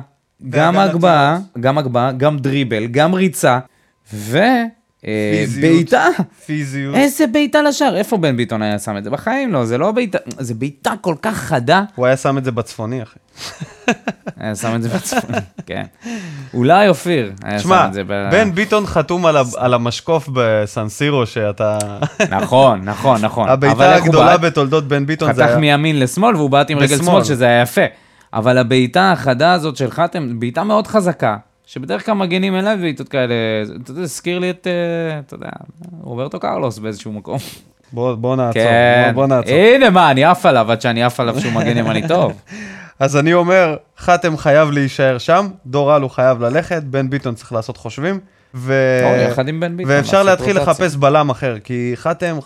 גם. 0.51 0.79
הגבהה, 0.79 1.39
גם 1.61 1.79
הגבהה, 1.79 2.13
גם 2.13 2.39
דריבל, 2.39 2.87
גם 2.87 3.15
ריצה, 3.15 3.59
ו... 4.15 4.39
בעיטה. 5.61 6.07
פיזיות. 6.47 6.95
איזה 6.95 7.27
בעיטה 7.27 7.63
לשער? 7.63 7.97
איפה 7.97 8.17
בן 8.17 8.37
ביטון 8.37 8.63
היה 8.63 8.79
שם 8.79 8.97
את 8.97 9.05
זה? 9.05 9.11
בחיים 9.11 9.53
לא, 9.53 9.65
זה 9.65 9.79
לא 9.79 9.93
בעיטה, 9.93 10.19
זה 10.39 10.55
בעיטה 10.55 10.93
כל 11.01 11.15
כך 11.23 11.37
חדה. 11.37 11.85
הוא 11.95 12.07
היה 12.07 12.17
שם 12.17 12.39
את 12.39 12.45
זה 12.45 12.51
בצפוני, 12.51 13.03
אחי. 13.03 13.19
היה 14.41 14.57
שם 14.57 14.75
את 14.75 14.83
זה 14.83 14.89
בצפון, 14.89 15.31
כן. 15.67 15.83
אולי 16.55 16.89
אופיר 16.89 17.33
היה 17.43 17.59
שם 17.59 17.73
את 17.73 17.93
זה 17.93 18.05
ב... 18.05 18.29
בן 18.33 18.55
ביטון 18.55 18.87
חתום 18.87 19.27
על 19.57 19.75
המשקוף 19.75 20.29
בסנסירו, 20.33 21.27
שאתה... 21.27 21.79
נכון, 22.41 22.85
נכון, 22.85 23.21
נכון. 23.21 23.49
הבעיטה 23.53 23.95
הגדולה? 23.95 24.37
בתולדות 24.37 24.89
בן 24.89 25.07
ביטון 25.07 25.33
זה 25.33 25.43
חתך 25.43 25.51
היה... 25.51 25.59
מימין 25.59 26.01
לשמאל 26.01 26.37
והוא 26.37 26.51
בעט 26.51 26.71
עם 26.71 26.79
רגל. 26.79 26.97
שמאל, 26.97 27.25
שזה 27.25 27.45
היה 27.45 27.63
יפה. 27.63 27.85
אבל 28.35 28.59
הבעיטה 28.59 29.13
החדה 29.13 29.53
הזאת 29.53 29.77
של 29.77 29.91
חתם, 29.91 30.41
בעיטה 30.41 30.65
מאוד 30.65 30.87
חזקה, 30.87 31.37
שבדרך 31.67 32.07
כלל 32.07 32.15
מגנים 32.15 32.55
אליו 32.57 32.79
בעיטות 32.81 33.09
כאלה, 33.09 33.35
אתה 33.83 33.91
יודע, 33.91 34.03
הזכיר 34.03 34.39
לי 34.39 34.51
את, 34.51 34.67
אה, 34.67 35.19
אתה 35.19 35.35
יודע, 35.35 35.49
רוברטו 36.03 36.41
קרלוס 36.41 36.79
באיזשהו 36.79 37.13
מקום. 37.13 37.39
בוא 37.93 38.15
בוא 38.15 38.37
נעצור, 38.37 38.53
כן. 38.63 39.11
בוא- 39.15 39.27
בוא 39.27 39.37
נעצור. 39.37 39.55
הנה 39.55 39.91
מה, 39.91 40.11
אני 40.11 40.25
עף 40.25 40.47
עליו 40.47 40.73
עד 40.73 40.81
שאני 40.81 41.03
עף 41.05 41.21
עליו 41.21 41.41
שהוא 41.41 41.53
מגן 41.53 41.77
ימני 41.77 42.09
טוב. 42.09 42.33
אז 42.99 43.17
אני 43.17 43.35
אומר, 43.35 43.77
חתם 43.99 44.37
חייב 44.37 44.71
להישאר 44.71 45.19
שם, 45.19 45.49
דור 45.67 45.97
אלו 45.97 46.09
חייב 46.09 46.41
ללכת, 46.43 46.83
בן 46.83 47.11
ביטון 47.11 47.35
צריך 47.35 47.53
לעשות 47.53 47.77
חושבים. 47.77 48.21
ו... 48.55 48.75
יחד 49.31 49.49
עם 49.49 49.61
בן 49.61 49.77
ביטון, 49.77 49.93
ואפשר 49.93 50.23
להתחיל. 50.23 50.57
לחפש 50.57 50.97
בלם 50.97 51.31
אחר, 51.31 51.59
כי 51.65 51.93
חתם 51.95 52.39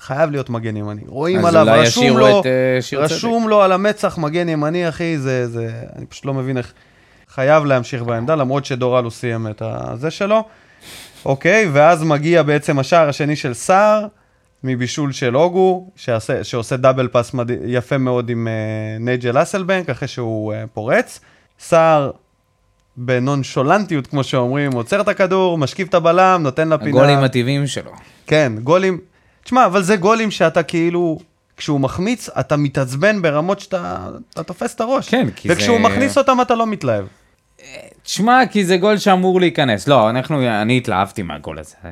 חייב 0.00 0.30
להיות 0.30 0.50
מגן 0.50 0.76
ימני. 0.76 1.00
רואים 1.06 1.44
עליו, 1.44 1.66
רשום 1.68 2.18
לו, 2.18 2.40
את, 2.40 2.44
צדק. 2.90 2.98
רשום 2.98 3.48
לו 3.48 3.62
על 3.62 3.72
המצח 3.72 4.18
מגן 4.18 4.48
ימני, 4.48 4.88
אחי, 4.88 5.18
זה, 5.18 5.48
זה, 5.48 5.70
אני 5.96 6.06
פשוט 6.06 6.24
לא 6.24 6.34
מבין 6.34 6.56
איך... 6.58 6.72
חייב 7.34 7.64
להמשיך 7.64 8.02
בעמדה, 8.02 8.34
למרות 8.34 8.64
שדור 8.64 8.98
אלו 8.98 9.10
סיים 9.10 9.46
את 9.46 9.62
הזה 9.64 10.10
שלו. 10.10 10.44
אוקיי, 11.24 11.68
ואז 11.72 12.02
מגיע 12.02 12.42
בעצם 12.42 12.78
השער 12.78 13.08
השני 13.08 13.36
של 13.36 13.54
סער, 13.54 14.06
מבישול 14.64 15.12
של 15.12 15.36
אוגו, 15.36 15.90
שעושה, 15.96 16.44
שעושה 16.44 16.76
דאבל 16.76 17.08
פאס 17.08 17.34
מד... 17.34 17.50
יפה 17.66 17.98
מאוד 17.98 18.28
עם 18.30 18.48
uh, 18.48 19.02
נייג'ל 19.02 19.42
אסלבנק, 19.42 19.90
אחרי 19.90 20.08
שהוא 20.08 20.52
uh, 20.52 20.56
פורץ. 20.74 21.20
סער 21.60 22.10
בנונשולנטיות, 22.96 24.06
כמו 24.06 24.24
שאומרים, 24.24 24.72
עוצר 24.72 25.00
את 25.00 25.08
הכדור, 25.08 25.58
משכיב 25.58 25.86
את 25.88 25.94
הבלם, 25.94 26.40
נותן 26.42 26.68
לפינה. 26.68 26.90
הגולים 26.90 27.18
הטבעיים 27.18 27.66
שלו. 27.66 27.90
כן, 28.26 28.52
גולים. 28.62 28.98
תשמע, 29.44 29.66
אבל 29.66 29.82
זה 29.82 29.96
גולים 29.96 30.30
שאתה 30.30 30.62
כאילו, 30.62 31.18
כשהוא 31.56 31.80
מחמיץ, 31.80 32.28
אתה 32.28 32.56
מתעצבן 32.56 33.22
ברמות 33.22 33.60
שאתה 33.60 34.08
אתה 34.32 34.42
תופס 34.42 34.74
את 34.74 34.80
הראש. 34.80 35.08
כן, 35.08 35.26
כי 35.36 35.48
וכשהוא 35.52 35.76
זה- 35.76 35.82
מכניס 35.82 36.18
אותם 36.18 36.38
אתה 36.42 36.54
לא 36.54 36.66
מתלהב. 36.66 37.04
תשמע, 38.02 38.40
כי 38.50 38.64
זה 38.64 38.76
גול 38.76 38.98
שאמור 38.98 39.40
להיכנס. 39.40 39.88
לא, 39.88 40.10
אנחנו, 40.10 40.42
אני 40.62 40.76
התלהבתי 40.76 41.22
מהגול 41.22 41.58
הזה. 41.58 41.74
אה, 41.84 41.90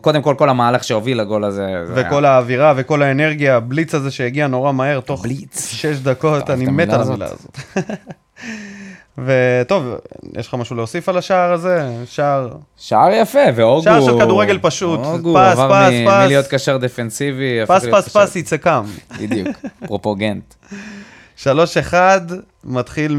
קודם 0.00 0.22
כל, 0.22 0.34
כל 0.38 0.48
המהלך 0.48 0.84
שהוביל 0.84 1.20
לגול 1.20 1.44
הזה. 1.44 1.66
זה 1.86 1.92
וכל 1.96 2.24
האווירה 2.24 2.72
וכל 2.76 3.02
האנרגיה, 3.02 3.56
הבליץ 3.56 3.94
הזה 3.94 4.10
שהגיע 4.10 4.46
נורא 4.46 4.72
מהר, 4.72 5.00
תוך 5.00 5.22
בליץ. 5.22 5.68
שש 5.74 5.96
דקות, 5.96 6.50
אני 6.50 6.66
מת 6.66 6.88
על? 6.88 7.02
המילה 7.02 7.26
הזאת. 7.26 7.58
וטוב, 9.24 9.84
יש 10.38 10.48
לך 10.48 10.54
משהו 10.54 10.76
להוסיף 10.76 11.08
על 11.08 11.18
השער 11.18 11.52
הזה? 11.52 11.88
שער... 12.04 12.48
שער 12.76 13.10
יפה, 13.12 13.38
והוגו... 13.54 13.82
שער 13.82 14.00
של 14.00 14.20
כדורגל 14.20 14.58
פשוט. 14.62 15.00
הוגו 15.04 15.34
פס, 15.34 15.58
עבר 15.58 15.88
פס, 15.88 15.92
מ- 15.92 16.06
פס. 16.06 16.24
מלהיות 16.24 16.46
קשר 16.46 16.76
דפנסיבי, 16.76 17.58
פס 17.66 17.84
פס 17.92 18.16
פס 18.16 18.36
יצא 18.36 18.56
קם. 18.56 18.84
בדיוק, 19.20 19.48
פרופוגנט. 19.86 20.54
שלוש 21.36 21.76
אחד, 21.76 22.20
מתחיל 22.64 23.16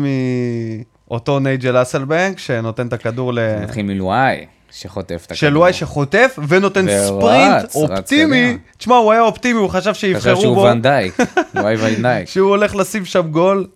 מאותו 1.11 1.39
נייג'ל 1.39 1.81
אסלבנק, 1.81 2.39
שנותן 2.39 2.87
את 2.87 2.93
הכדור 2.93 3.33
ל... 3.33 3.39
מתחיל 3.63 3.85
מלואי, 3.85 4.45
שחוטף 4.71 5.21
את 5.25 5.31
הכדור. 5.31 5.35
של 5.37 5.57
וואי 5.57 5.73
שחוטף 5.73 6.39
ונותן 6.47 6.85
ספרינט 7.05 7.75
אופטימי. 7.75 8.57
תשמע, 8.77 8.95
הוא 8.95 9.11
היה 9.11 9.21
אופטימי, 9.21 9.59
הוא 9.59 9.69
חשב 9.69 9.79
חשב 9.79 9.93
שיבחרו 9.93 10.41
שהוא 10.41 10.55
בו, 10.55 10.61
ונדייק, 10.61 11.17
לואי 11.55 11.75
ונדייק. 11.79 12.29
שהוא 12.29 12.49
הולך 12.49 12.75
לשים 12.75 13.05
שם 13.05 13.27
גול. 13.31 13.67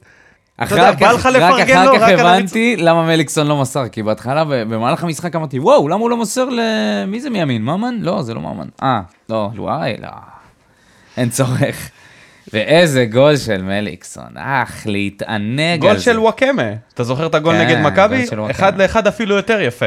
אחר 0.58 0.78
יודע, 0.78 0.94
כך, 0.94 1.00
בא 1.00 1.12
לך 1.12 1.26
רק 1.26 1.36
לפרגן 1.36 1.86
לו, 1.86 1.92
אחר 1.92 2.00
כך 2.00 2.04
רק 2.04 2.20
על 2.20 2.20
הבנתי 2.20 2.76
למה 2.78 3.04
מליקסון 3.04 3.48
לא 3.48 3.62
מסר, 3.62 3.88
כי 3.88 4.04
בהתחלה, 4.04 4.44
במהלך 4.46 5.04
המשחק 5.04 5.36
אמרתי, 5.36 5.60
וואו, 5.60 5.88
למה 5.88 6.02
הוא 6.02 6.10
לא 6.10 6.18
מוסר 6.18 6.50
ל... 6.50 6.60
מי 7.08 7.22
זה 7.22 7.30
מימין? 7.30 7.62
ממן? 7.64 7.96
לא, 8.00 8.22
זה 8.22 8.34
לא 8.34 8.42
ממן. 8.42 8.68
אה, 8.84 9.02
לא, 9.30 9.50
לואי? 9.56 9.94
לא. 10.02 10.10
אין 11.18 11.30
צורך. 11.30 11.90
ואיזה 12.54 13.06
גול 13.06 13.38
של 13.38 13.62
מליקסון, 13.62 14.38
אך, 14.38 14.84
להתענג 14.86 15.80
גול 15.80 15.90
על 15.90 15.98
זה. 15.98 16.04
של 16.04 16.20
וואקמה. 16.20 16.72
אתה 16.94 17.04
זוכר 17.04 17.26
את 17.26 17.36
הגול 17.36 17.56
כן, 17.56 17.62
נגד 17.68 17.80
מכבי? 17.82 18.26
גול. 18.36 18.52
אחד 18.52 18.78
לאחד 18.78 19.08
אפילו 19.08 19.36
יותר 19.36 19.62
יפה. 19.62 19.86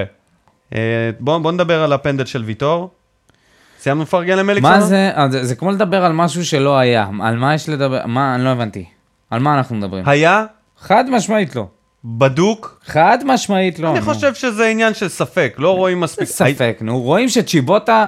אה, 0.74 1.11
בוא 1.20 1.38
בוא 1.38 1.52
נדבר 1.52 1.83
על 1.83 1.92
הפנדל 1.92 2.24
של 2.24 2.42
ויטור. 2.42 2.90
סיימנו 3.81 4.02
לפרגן 4.02 4.38
למליקסון? 4.38 4.72
מה 4.72 4.81
זה, 4.81 5.11
אה, 5.16 5.29
זה, 5.31 5.44
זה 5.44 5.55
כמו 5.55 5.70
לדבר 5.70 6.05
על 6.05 6.12
משהו 6.12 6.44
שלא 6.46 6.79
היה. 6.79 7.07
על 7.22 7.37
מה 7.37 7.55
יש 7.55 7.68
לדבר? 7.68 8.07
מה, 8.07 8.35
אני 8.35 8.44
לא 8.44 8.48
הבנתי. 8.48 8.85
על 9.31 9.40
מה 9.40 9.55
אנחנו 9.55 9.76
מדברים? 9.76 10.09
היה 10.09 10.44
חד 10.79 11.05
משמעית 11.11 11.57
לא. 11.57 11.66
בדוק. 12.05 12.81
חד 12.85 13.18
משמעית 13.24 13.79
לא. 13.79 13.90
אני 13.90 13.98
נו. 13.98 14.05
חושב 14.05 14.35
שזה 14.35 14.66
עניין 14.66 14.94
של 14.94 15.09
ספק, 15.09 15.55
לא 15.59 15.76
רואים 15.76 16.00
מספיק. 16.00 16.29
ספק, 16.29 16.79
נו, 16.81 17.00
רואים 17.02 17.29
שצ'יבוטה 17.29 18.05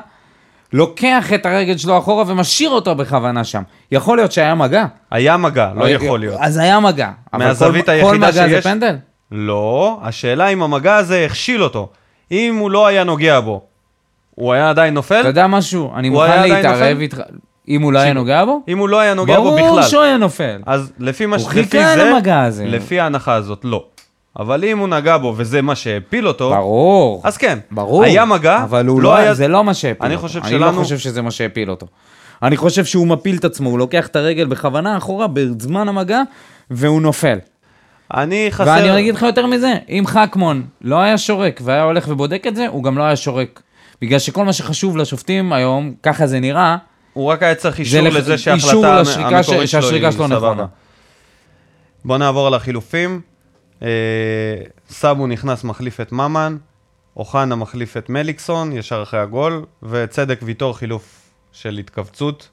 לוקח 0.73 1.33
את 1.35 1.47
הרגל 1.47 1.77
שלו 1.77 1.99
אחורה 1.99 2.25
ומשאיר 2.27 2.71
אותו 2.71 2.95
בכוונה 2.95 3.45
שם. 3.45 3.63
יכול 3.93 4.19
להיות 4.19 4.33
שהיה 4.33 4.55
מגע. 4.55 4.85
היה 5.11 5.37
מגע, 5.37 5.71
לא 5.77 5.89
יכול 5.89 6.21
להיות. 6.21 6.37
אז 6.41 6.57
היה 6.57 6.81
מגע. 6.81 7.11
אבל 7.33 7.45
מהזווית 7.47 7.89
היחידה 7.89 8.11
כל 8.11 8.19
מגע 8.19 8.33
שיש- 8.33 8.51
זה 8.65 8.71
פנדל? 8.71 8.97
לא, 9.33 9.99
השאלה 10.03 10.49
אם 10.49 10.63
המגע 10.63 10.97
הזה 10.97 11.25
הכשיל 11.27 11.63
אותו. 11.63 11.89
אם 12.33 12.57
הוא 12.61 12.71
לא 12.71 12.87
היה 12.87 13.05
נוגע 13.05 13.41
בו, 13.41 13.63
הוא 14.35 14.53
היה 14.53 14.71
עדיין 14.71 14.95
נופל? 14.95 15.21
אתה 15.21 15.29
יודע 15.29 15.47
משהו? 15.47 15.93
אני 15.97 16.09
מוכן 16.11 16.43
להתערב? 16.43 16.99
איתך. 17.01 17.21
אם 17.69 17.83
הוא 17.83 17.93
לא 17.93 17.99
היה 17.99 18.13
נוגע 18.13 18.45
בו? 18.45 18.61
אם 18.69 18.79
הוא 18.79 18.89
לא 18.89 19.01
היה 19.01 19.15
נוגע 19.15 19.37
בו 19.41 19.43
ברור 19.57 19.71
בכלל. 19.79 19.83
שהוא 19.91 20.03
היה 20.03 20.17
נופל. 20.17 20.61
אז 20.67 20.93
לפי 20.99 21.27
מה 21.27 21.39
ש... 21.39 21.43
הוא 21.43 21.51
חיכה 21.51 21.97
למגע 21.97 22.43
הזה. 22.43 22.65
לפי 22.67 23.01
ההנחה 23.01 23.35
הזאת, 23.35 23.61
לא. 23.65 23.85
אבל 24.39 24.65
אם 24.65 24.79
הוא 24.79 24.89
נגע 24.89 25.17
בו 25.19 25.35
וזה 25.37 25.63
מה 25.63 25.75
שהפיל 25.75 26.29
אותו, 26.29 26.51
ברור. 26.51 27.21
אז 27.25 27.37
כן. 27.37 27.59
ברור. 27.71 28.05
היה 28.05 28.25
מגע, 28.25 28.63
אבל 28.65 28.87
הוא 28.87 29.03
לא 29.03 29.11
לא, 29.11 29.17
היה- 29.17 29.35
זה 29.35 29.49
לא 29.49 29.65
מה 29.65 29.75
שהפיל 29.75 30.07
אני 30.07 30.15
אותו. 30.15 30.27
חושב 30.29 30.41
אני 30.43 30.51
שלנו- 30.51 30.67
לא 30.79 30.83
חושב 30.85 30.99
שזה 30.99 31.23
מה 31.23 31.31
שהפיל 31.31 31.71
אותו. 31.71 31.87
אני 32.43 32.57
חושב 32.57 32.85
שהוא 32.85 33.07
מפיל 33.07 33.37
את 33.37 33.45
עצמו, 33.45 33.71
הוא 33.71 33.79
לוקח 33.79 34.07
את 34.07 34.17
הרגל 34.17 34.47
בכוונה 34.47 34.97
אחורה 34.97 35.27
בזמן 35.27 35.89
המגע, 35.89 36.23
והוא 36.71 37.03
נופל. 37.03 37.39
אני 38.15 38.47
חסר... 38.51 38.71
ואני 38.71 38.99
אגיד 39.01 39.15
לך 39.15 39.23
יותר 39.23 39.47
מזה, 39.47 39.75
אם 39.89 40.05
חכמון 40.07 40.63
לא 40.83 40.97
היה 41.01 41.19
שורק 41.19 41.61
והיה 41.65 41.83
הולך 41.83 42.05
ובודק 42.09 42.45
את 42.49 42.57
זה, 42.57 42.67
הוא 42.69 42.85
גם 42.85 42.99
לא 42.99 43.03
היה 43.03 43.17
שורק. 43.17 43.63
בגלל 44.03 44.19
שכל 44.19 44.45
מה 44.45 44.53
שחשוב 44.53 44.97
לשופטים 44.97 45.53
היום, 45.53 45.93
ככה 46.03 46.27
זה 46.27 46.41
נראה, 46.41 46.77
הוא 47.13 47.27
רק 47.27 47.43
היה 47.43 47.55
צריך 47.55 47.79
אישור 47.79 48.01
לח- 48.01 48.15
לזה 48.15 48.39
שההחלטה 48.39 49.01
המקורית 49.01 49.69
שלו 49.69 49.91
היא 49.91 50.11
סבבה. 50.11 50.65
בוא 52.05 52.19
נעבור 52.19 52.47
על 52.47 52.55
החילופים. 52.55 53.21
אה, 53.83 53.89
סאבו 54.91 55.27
נכנס, 55.27 55.65
מחליף 55.65 56.01
את 56.01 56.13
ממן, 56.13 56.57
אוחנה 57.17 57.55
מחליף 57.57 57.97
את 57.97 58.09
מליקסון, 58.11 58.73
ישר 58.73 59.03
אחרי 59.03 59.21
הגול, 59.21 59.65
וצדק 59.83 60.41
ויטור 60.43 60.77
חילוף 60.79 61.21
של 61.53 61.79
התכווצות. 61.79 62.49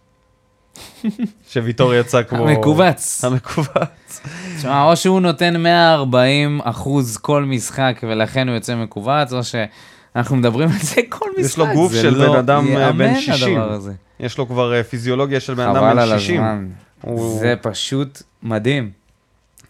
שוויטור 1.52 1.94
יצא 1.94 2.24
כמו... 2.24 2.50
המכווץ. 2.50 3.24
המכווץ. 3.26 4.22
תשמע, 4.58 4.84
או 4.84 4.98
שהוא 4.98 5.20
נותן 5.20 5.64
140 5.64 6.62
אחוז 6.64 7.18
כל 7.18 7.44
משחק 7.44 8.00
ולכן 8.04 8.48
הוא 8.48 8.56
יוצא 8.56 8.76
מכווץ, 8.76 9.34
או 9.34 9.40
שאנחנו 9.44 10.36
מדברים 10.36 10.70
על 10.70 10.80
זה 10.82 11.02
כל 11.10 11.26
משחק. 11.40 11.46
יש 11.46 11.58
לו 11.58 11.68
גוף 11.74 11.94
של 11.94 12.10
לא 12.18 12.32
בן 12.34 12.38
אדם, 12.40 12.68
אה, 12.68 12.92
בן 12.92 13.02
ייאמן 13.02 13.20
60. 13.22 13.58
הדבר 13.62 13.72
הזה. 13.72 13.94
יש 14.20 14.38
לו 14.38 14.48
כבר 14.48 14.74
אה, 14.74 14.84
פיזיולוגיה 14.84 15.40
של 15.40 15.54
בן 15.54 15.64
אדם 15.64 15.76
חבל 15.76 15.92
בן 15.94 15.98
על 16.00 16.20
60. 16.20 16.42
הזמן. 16.44 16.68
הוא- 17.02 17.40
זה 17.40 17.54
פשוט 17.62 18.22
מדהים. 18.44 18.92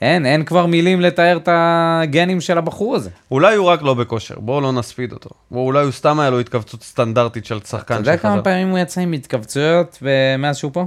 אין, 0.01 0.25
אין 0.25 0.45
כבר 0.45 0.65
מילים 0.65 1.01
לתאר 1.01 1.37
את 1.37 1.49
הגנים 1.51 2.41
של 2.41 2.57
הבחור 2.57 2.95
הזה. 2.95 3.09
אולי 3.31 3.55
הוא 3.55 3.67
רק 3.67 3.81
לא 3.81 3.93
בכושר, 3.93 4.35
בואו 4.39 4.61
לא 4.61 4.71
נספיד 4.71 5.11
אותו. 5.11 5.29
או 5.51 5.65
אולי 5.65 5.83
הוא 5.83 5.91
סתם 5.91 6.19
היה 6.19 6.29
לו 6.29 6.39
התכווצות 6.39 6.83
סטנדרטית 6.83 7.45
של 7.45 7.57
אתה 7.57 7.67
שחקן 7.67 7.95
יודע 7.95 8.17
כמה 8.17 8.31
שחזר. 8.31 8.43
פעמים 8.43 8.69
הוא 8.69 8.79
יצא 8.79 9.01
עם 9.01 9.11
התכווצויות 9.11 10.03
מאז 10.37 10.57
שהוא 10.57 10.71
פה? 10.73 10.85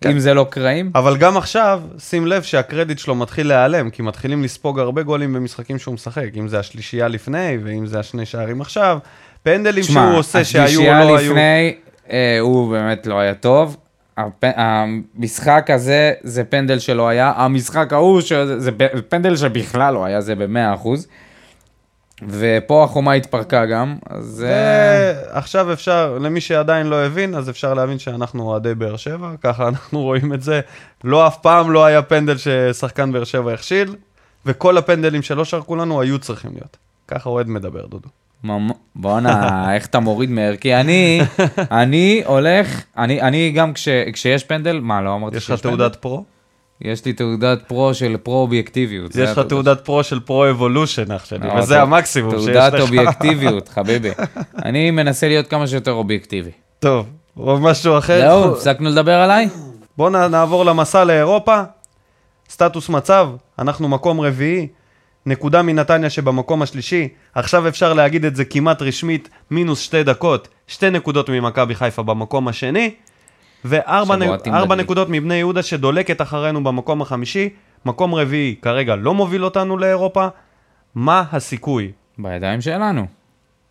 כן. 0.00 0.10
אם 0.10 0.18
זה 0.18 0.34
לא 0.34 0.46
קרעים? 0.50 0.90
אבל 0.94 1.16
גם 1.16 1.36
עכשיו, 1.36 1.82
שים 1.98 2.26
לב 2.26 2.42
שהקרדיט 2.42 2.98
שלו 2.98 3.14
מתחיל 3.14 3.48
להיעלם, 3.48 3.90
כי 3.90 4.02
מתחילים 4.02 4.42
לספוג 4.42 4.78
הרבה 4.78 5.02
גולים 5.02 5.32
במשחקים 5.32 5.78
שהוא 5.78 5.94
משחק, 5.94 6.28
אם 6.36 6.48
זה 6.48 6.58
השלישייה 6.58 7.08
לפני, 7.08 7.58
ואם 7.64 7.86
זה 7.86 7.98
השני 7.98 8.26
שערים 8.26 8.60
עכשיו. 8.60 8.98
פנדלים 9.42 9.84
תשמע, 9.84 10.06
שהוא 10.06 10.18
עושה 10.18 10.44
שהיו 10.44 10.62
או 10.62 10.66
השלישייה 10.66 11.04
לא 11.04 11.18
היו. 11.18 11.32
לפני, 11.32 11.74
אה, 12.10 12.38
הוא 12.40 12.70
באמת 12.70 13.06
לא 13.06 13.18
היה 13.18 13.34
טוב. 13.34 13.76
הפ... 14.16 14.44
המשחק 14.56 15.70
הזה 15.70 16.12
זה 16.22 16.44
פנדל 16.44 16.78
שלא 16.78 17.08
היה, 17.08 17.32
המשחק 17.36 17.92
ההוא 17.92 18.20
שזה, 18.20 18.60
זה 18.60 18.70
פנדל 19.08 19.36
שבכלל 19.36 19.94
לא 19.94 20.04
היה, 20.04 20.20
זה 20.20 20.34
במאה 20.34 20.74
אחוז. 20.74 21.06
ופה 22.28 22.84
החומה 22.84 23.12
התפרקה 23.12 23.66
גם, 23.66 23.96
אז... 24.10 24.44
אה, 24.48 25.34
ועכשיו 25.34 25.72
אפשר, 25.72 26.18
למי 26.20 26.40
שעדיין 26.40 26.86
לא 26.86 27.06
הבין, 27.06 27.34
אז 27.34 27.50
אפשר 27.50 27.74
להבין 27.74 27.98
שאנחנו 27.98 28.42
אוהדי 28.42 28.74
באר 28.74 28.96
שבע, 28.96 29.30
ככה 29.42 29.68
אנחנו 29.68 30.02
רואים 30.02 30.34
את 30.34 30.42
זה. 30.42 30.60
לא, 31.04 31.26
אף 31.26 31.38
פעם 31.42 31.70
לא 31.70 31.84
היה 31.84 32.02
פנדל 32.02 32.36
ששחקן 32.36 33.12
באר 33.12 33.24
שבע 33.24 33.52
הכשיל, 33.52 33.96
וכל 34.46 34.78
הפנדלים 34.78 35.22
שלא 35.22 35.44
שרקו 35.44 35.76
לנו 35.76 36.00
היו 36.00 36.18
צריכים 36.18 36.50
להיות. 36.54 36.76
ככה 37.08 37.30
אוהד 37.30 37.48
מדבר, 37.48 37.86
דודו. 37.86 38.08
בואנה, 38.96 39.74
איך 39.74 39.86
אתה 39.86 40.00
מוריד 40.00 40.30
מערכי? 40.30 40.74
אני, 40.74 41.20
אני 41.70 42.22
הולך, 42.26 42.82
אני, 42.98 43.20
אני 43.22 43.50
גם 43.50 43.72
כש, 43.72 43.88
כשיש 44.12 44.44
פנדל, 44.44 44.80
מה, 44.82 45.02
לא 45.02 45.14
אמרתי 45.14 45.36
יש 45.36 45.42
שיש 45.46 45.50
לך 45.54 45.60
תעודת 45.60 45.96
pro? 45.96 46.24
יש 46.80 47.04
לי 47.04 47.12
תעודת 47.12 47.58
pro 47.68 47.94
של 47.94 48.16
pro-אובייקטיביות. 48.22 49.12
זה 49.12 49.22
יש 49.22 49.30
לך 49.30 49.38
תעודת 49.38 49.80
pro 49.84 50.04
של 50.04 50.20
Pro 50.20 50.41
Evolution, 50.41 51.12
אח 51.12 51.24
שלי, 51.24 51.46
לא, 51.48 51.52
וזה 51.52 51.74
תע- 51.74 51.82
המקסימום 51.82 52.30
שיש 52.38 52.46
לך. 52.48 52.54
תעודת 52.56 52.80
אובייקטיביות, 52.80 53.68
חביבי. 53.68 54.10
אני 54.64 54.90
מנסה 54.90 55.28
להיות 55.28 55.46
כמה 55.46 55.66
שיותר 55.66 55.92
אובייקטיבי. 55.92 56.50
טוב, 56.78 57.06
או 57.36 57.58
משהו 57.60 57.98
אחר. 57.98 58.20
זהו, 58.20 58.52
הפסקנו 58.52 58.90
לדבר 58.90 59.20
עליי? 59.20 59.48
בואו 59.96 60.28
נעבור 60.28 60.64
למסע 60.64 61.04
לאירופה. 61.04 61.62
סטטוס 62.50 62.88
מצב, 62.88 63.28
אנחנו 63.58 63.88
מקום 63.88 64.20
רביעי, 64.20 64.68
נקודה 65.26 65.62
מנתניה 65.62 66.10
שבמקום 66.10 66.62
השלישי, 66.62 67.08
עכשיו 67.34 67.68
אפשר 67.68 67.94
להגיד 67.94 68.24
את 68.24 68.36
זה 68.36 68.44
כמעט 68.44 68.82
רשמית, 68.82 69.28
מינוס 69.50 69.80
שתי 69.80 70.02
דקות, 70.02 70.48
שתי 70.66 70.90
נקודות 70.90 71.30
ממכבי 71.30 71.74
חיפה 71.74 72.02
במקום 72.02 72.48
השני, 72.48 72.94
וארבע 73.64 74.14
שבועטים 74.14 74.52
נ... 74.52 74.56
ארבע 74.56 74.74
בדלי. 74.74 74.82
נקודות 74.82 75.08
מבני 75.10 75.34
יהודה 75.34 75.62
שדולקת 75.62 76.20
אחרינו 76.20 76.64
במקום 76.64 77.02
החמישי, 77.02 77.48
מקום 77.84 78.14
רביעי 78.14 78.54
כרגע 78.62 78.96
לא 78.96 79.14
מוביל 79.14 79.44
אותנו 79.44 79.78
לאירופה, 79.78 80.26
מה 80.94 81.24
הסיכוי? 81.32 81.92
בידיים 82.18 82.60
שלנו. 82.60 83.06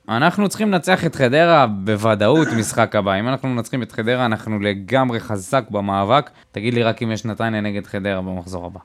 אנחנו 0.09 0.49
צריכים 0.49 0.71
לנצח 0.71 1.05
את 1.05 1.15
חדרה 1.15 1.67
בוודאות 1.67 2.47
משחק 2.59 2.95
הבא. 2.95 3.19
אם 3.19 3.27
אנחנו 3.27 3.49
מנצחים 3.49 3.83
את 3.83 3.91
חדרה, 3.91 4.25
אנחנו 4.25 4.59
לגמרי 4.59 5.19
חזק 5.19 5.63
במאבק. 5.69 6.29
תגיד 6.51 6.73
לי 6.73 6.83
רק 6.83 7.03
אם 7.03 7.11
יש 7.11 7.25
נתניה 7.25 7.61
נגד 7.61 7.85
חדרה 7.85 8.21
במחזור 8.21 8.65
הבא. 8.65 8.79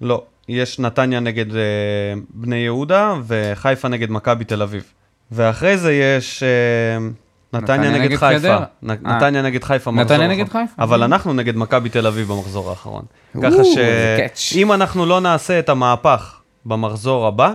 לא, 0.00 0.22
יש 0.48 0.78
נתניה 0.78 1.20
נגד 1.20 1.56
אה, 1.56 1.60
בני 2.30 2.56
יהודה 2.56 3.14
וחיפה 3.26 3.88
נגד 3.88 4.10
מכבי 4.10 4.44
תל 4.44 4.62
אביב. 4.62 4.84
ואחרי 5.32 5.78
זה 5.78 5.92
יש 5.92 6.42
אה, 6.42 6.48
נתניה 7.52 7.76
נתניה 7.78 7.90
נגד 7.98 8.04
נגד 8.10 8.16
חיפה. 8.18 8.58
נ- 8.82 8.90
אה. 8.90 8.96
נתניה 9.16 9.42
נגד 9.42 9.64
חיפה 9.64 9.90
נתניה. 9.90 10.28
נגד 10.28 10.48
חיפה? 10.48 10.82
אבל 10.82 11.02
אנחנו 11.02 11.32
נגד 11.32 11.56
מכבי 11.56 11.88
תל 11.88 12.06
אביב 12.06 12.28
במחזור 12.32 12.70
האחרון. 12.70 13.02
ככה. 13.42 13.56
שאם 14.34 14.72
אנחנו 14.72 15.06
לא 15.06 15.20
נעשה 15.20 15.58
את 15.58 15.68
המהפך 15.68 16.40
במחזור 16.66 17.26
הבא, 17.26 17.52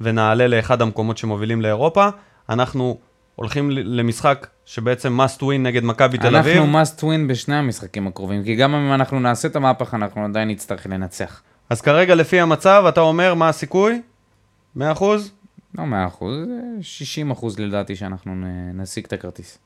ונעלה 0.00 0.46
לאחד 0.46 0.82
המקומות 0.82 1.18
שמובילים 1.18 1.62
לאירופה, 1.62 2.08
אנחנו 2.50 2.98
הולכים 3.34 3.70
למשחק 3.70 4.46
שבעצם 4.64 5.20
must 5.20 5.40
win 5.42 5.58
נגד 5.58 5.84
מכבי 5.84 6.18
תל 6.18 6.36
אביב. 6.36 6.56
אנחנו 6.56 6.80
must 6.82 7.00
win 7.00 7.28
בשני 7.28 7.54
המשחקים 7.56 8.06
הקרובים, 8.06 8.44
כי 8.44 8.54
גם 8.56 8.74
אם 8.74 8.92
אנחנו 8.94 9.20
נעשה 9.20 9.48
את 9.48 9.56
המהפך, 9.56 9.94
אנחנו 9.94 10.24
עדיין 10.24 10.48
נצטרך 10.48 10.86
לנצח. 10.86 11.42
אז 11.70 11.80
כרגע 11.80 12.14
לפי 12.14 12.40
המצב, 12.40 12.84
אתה 12.88 13.00
אומר 13.00 13.34
מה 13.34 13.48
הסיכוי? 13.48 14.02
100%? 14.76 14.80
לא 15.78 15.84
100 15.84 16.06
אחוז, 16.06 16.36
60 16.80 17.30
אחוז 17.30 17.58
לדעתי 17.58 17.96
שאנחנו 17.96 18.34
נשיג 18.74 19.04
את 19.04 19.12
הכרטיס. 19.12 19.58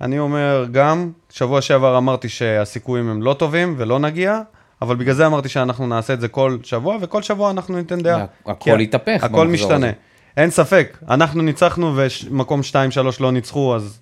אני 0.00 0.18
אומר 0.18 0.66
גם, 0.72 1.10
שבוע 1.30 1.60
שעבר 1.60 1.98
אמרתי 1.98 2.28
שהסיכויים 2.28 3.08
הם 3.08 3.22
לא 3.22 3.34
טובים 3.34 3.74
ולא 3.78 3.98
נגיע, 3.98 4.40
אבל 4.82 4.96
בגלל 4.96 5.14
זה 5.14 5.26
אמרתי 5.26 5.48
שאנחנו 5.48 5.86
נעשה 5.86 6.12
את 6.12 6.20
זה 6.20 6.28
כל 6.28 6.58
שבוע, 6.62 6.96
וכל 7.00 7.22
שבוע 7.22 7.50
אנחנו 7.50 7.76
ניתן 7.76 8.00
דעה. 8.00 8.24
הכל 8.46 8.78
יתהפך 8.80 9.24
הכל 9.24 9.48
משתנה. 9.48 9.76
הזה. 9.76 9.92
אין 10.36 10.50
ספק, 10.50 10.98
אנחנו 11.08 11.42
ניצחנו 11.42 11.96
ומקום 11.96 12.60
2-3 12.60 12.74
לא 13.20 13.32
ניצחו, 13.32 13.76
אז 13.76 14.00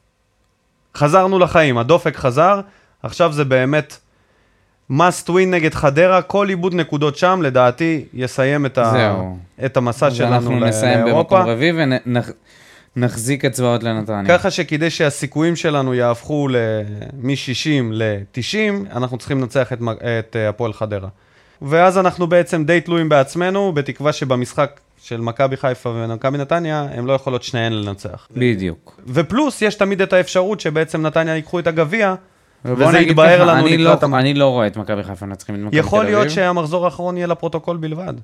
חזרנו 0.97 1.39
לחיים, 1.39 1.79
הדופק 1.79 2.17
חזר, 2.17 2.61
עכשיו 3.03 3.33
זה 3.33 3.45
באמת 3.45 3.97
must 4.92 5.29
win 5.29 5.46
נגד 5.46 5.74
חדרה, 5.74 6.22
כל 6.22 6.48
איבוד 6.48 6.74
נקודות 6.74 7.16
שם, 7.16 7.40
לדעתי, 7.42 8.05
יסיים 8.14 8.66
את, 8.66 8.79
ה... 8.79 9.14
את 9.64 9.77
המסע 9.77 10.11
שלנו 10.11 10.35
אנחנו 10.35 10.61
נסיים 10.61 11.05
לאירופה. 11.05 11.37
במקום 11.37 11.51
רביעי 11.51 11.72
ונחזיק 12.96 13.44
אצבעות 13.44 13.83
לנתניה. 13.83 14.38
ככה 14.38 14.51
שכדי 14.51 14.90
שהסיכויים 14.90 15.57
שלנו 15.57 15.94
יהפכו 15.94 16.48
מ-60 17.22 17.83
ל-90, 17.92 18.96
אנחנו 18.96 19.18
צריכים 19.18 19.40
לנצח 19.40 19.72
את, 19.72 19.79
את 20.18 20.37
אה, 20.37 20.48
הפועל 20.48 20.72
חדרה. 20.72 21.09
ואז 21.62 21.98
אנחנו 21.98 22.27
בעצם 22.27 22.64
די 22.64 22.81
תלויים 22.81 23.09
בעצמנו, 23.09 23.72
בתקווה 23.72 24.12
שבמשחק 24.12 24.81
של 25.03 25.20
מכבי 25.20 25.57
חיפה 25.57 25.90
ומכבי 25.94 26.38
נתניה, 26.38 26.87
הם 26.94 27.07
לא 27.07 27.12
יכולות 27.12 27.42
שניהן 27.42 27.72
לנצח. 27.72 28.29
בדיוק. 28.31 29.01
ופלוס, 29.07 29.62
יש 29.62 29.74
תמיד 29.74 30.03
את 30.03 30.12
האפשרות 30.12 30.61
שבעצם 30.61 31.03
נתניה 31.03 31.35
ייקחו 31.35 31.59
את 31.59 31.66
הגביע, 31.66 32.14
וזה 32.64 32.99
יתבהר 32.99 33.44
לנו 33.44 33.66
לקראת... 33.66 33.81
לא- 34.03 34.07
המ- 34.07 34.14
אני 34.14 34.35
לא 34.35 34.49
רואה 34.49 34.66
את 34.66 34.77
מכבי 34.77 35.03
חיפה 35.03 35.27
מנצחים 35.27 35.55
את 35.55 35.61
מכבי 35.61 35.71
תל 35.71 35.77
אביב. 35.79 35.87
יכול 35.87 36.05
להיות 36.05 36.31
שהמחזור 36.31 36.85
האחרון 36.85 37.16
יהיה 37.16 37.27
לפרוטוקול 37.27 37.77
בלבד, 37.77 38.14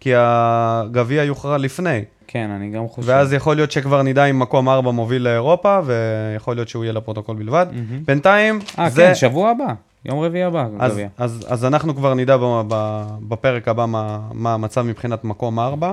כי 0.00 0.12
הגביע 0.16 1.24
יוכרע 1.24 1.58
לפני. 1.58 2.04
כן, 2.26 2.50
אני 2.50 2.70
גם 2.70 2.88
חושב. 2.88 3.08
ואז 3.08 3.32
יכול 3.32 3.56
להיות 3.56 3.70
שכבר 3.70 4.02
נדע 4.02 4.24
אם 4.24 4.38
מקום 4.38 4.68
4 4.68 4.90
מוביל 4.90 5.22
לאירופה, 5.22 5.78
ויכול 5.84 6.56
להיות 6.56 6.68
שהוא 6.68 6.84
יהיה 6.84 6.92
לפרוטוקול 6.92 7.36
בלבד. 7.36 7.66
מהמם. 7.72 8.04
בינתיים, 8.06 8.58
אה, 8.78 8.90
זה... 8.90 9.02
כן, 9.02 9.14
שבוע 9.14 9.50
הבא. 9.50 9.74
יום 10.04 10.20
רביעי 10.20 10.44
הבא, 10.44 10.66
אז, 10.78 10.92
גביע. 10.92 11.08
אז, 11.18 11.46
אז 11.48 11.64
אנחנו 11.64 11.96
כבר 11.96 12.14
נדע 12.14 12.36
ב, 12.36 12.62
ב, 12.68 13.02
בפרק 13.28 13.68
הבא 13.68 13.86
מה, 13.86 14.18
מה 14.32 14.54
המצב 14.54 14.82
מבחינת 14.82 15.24
מקום 15.24 15.58
4. 15.58 15.92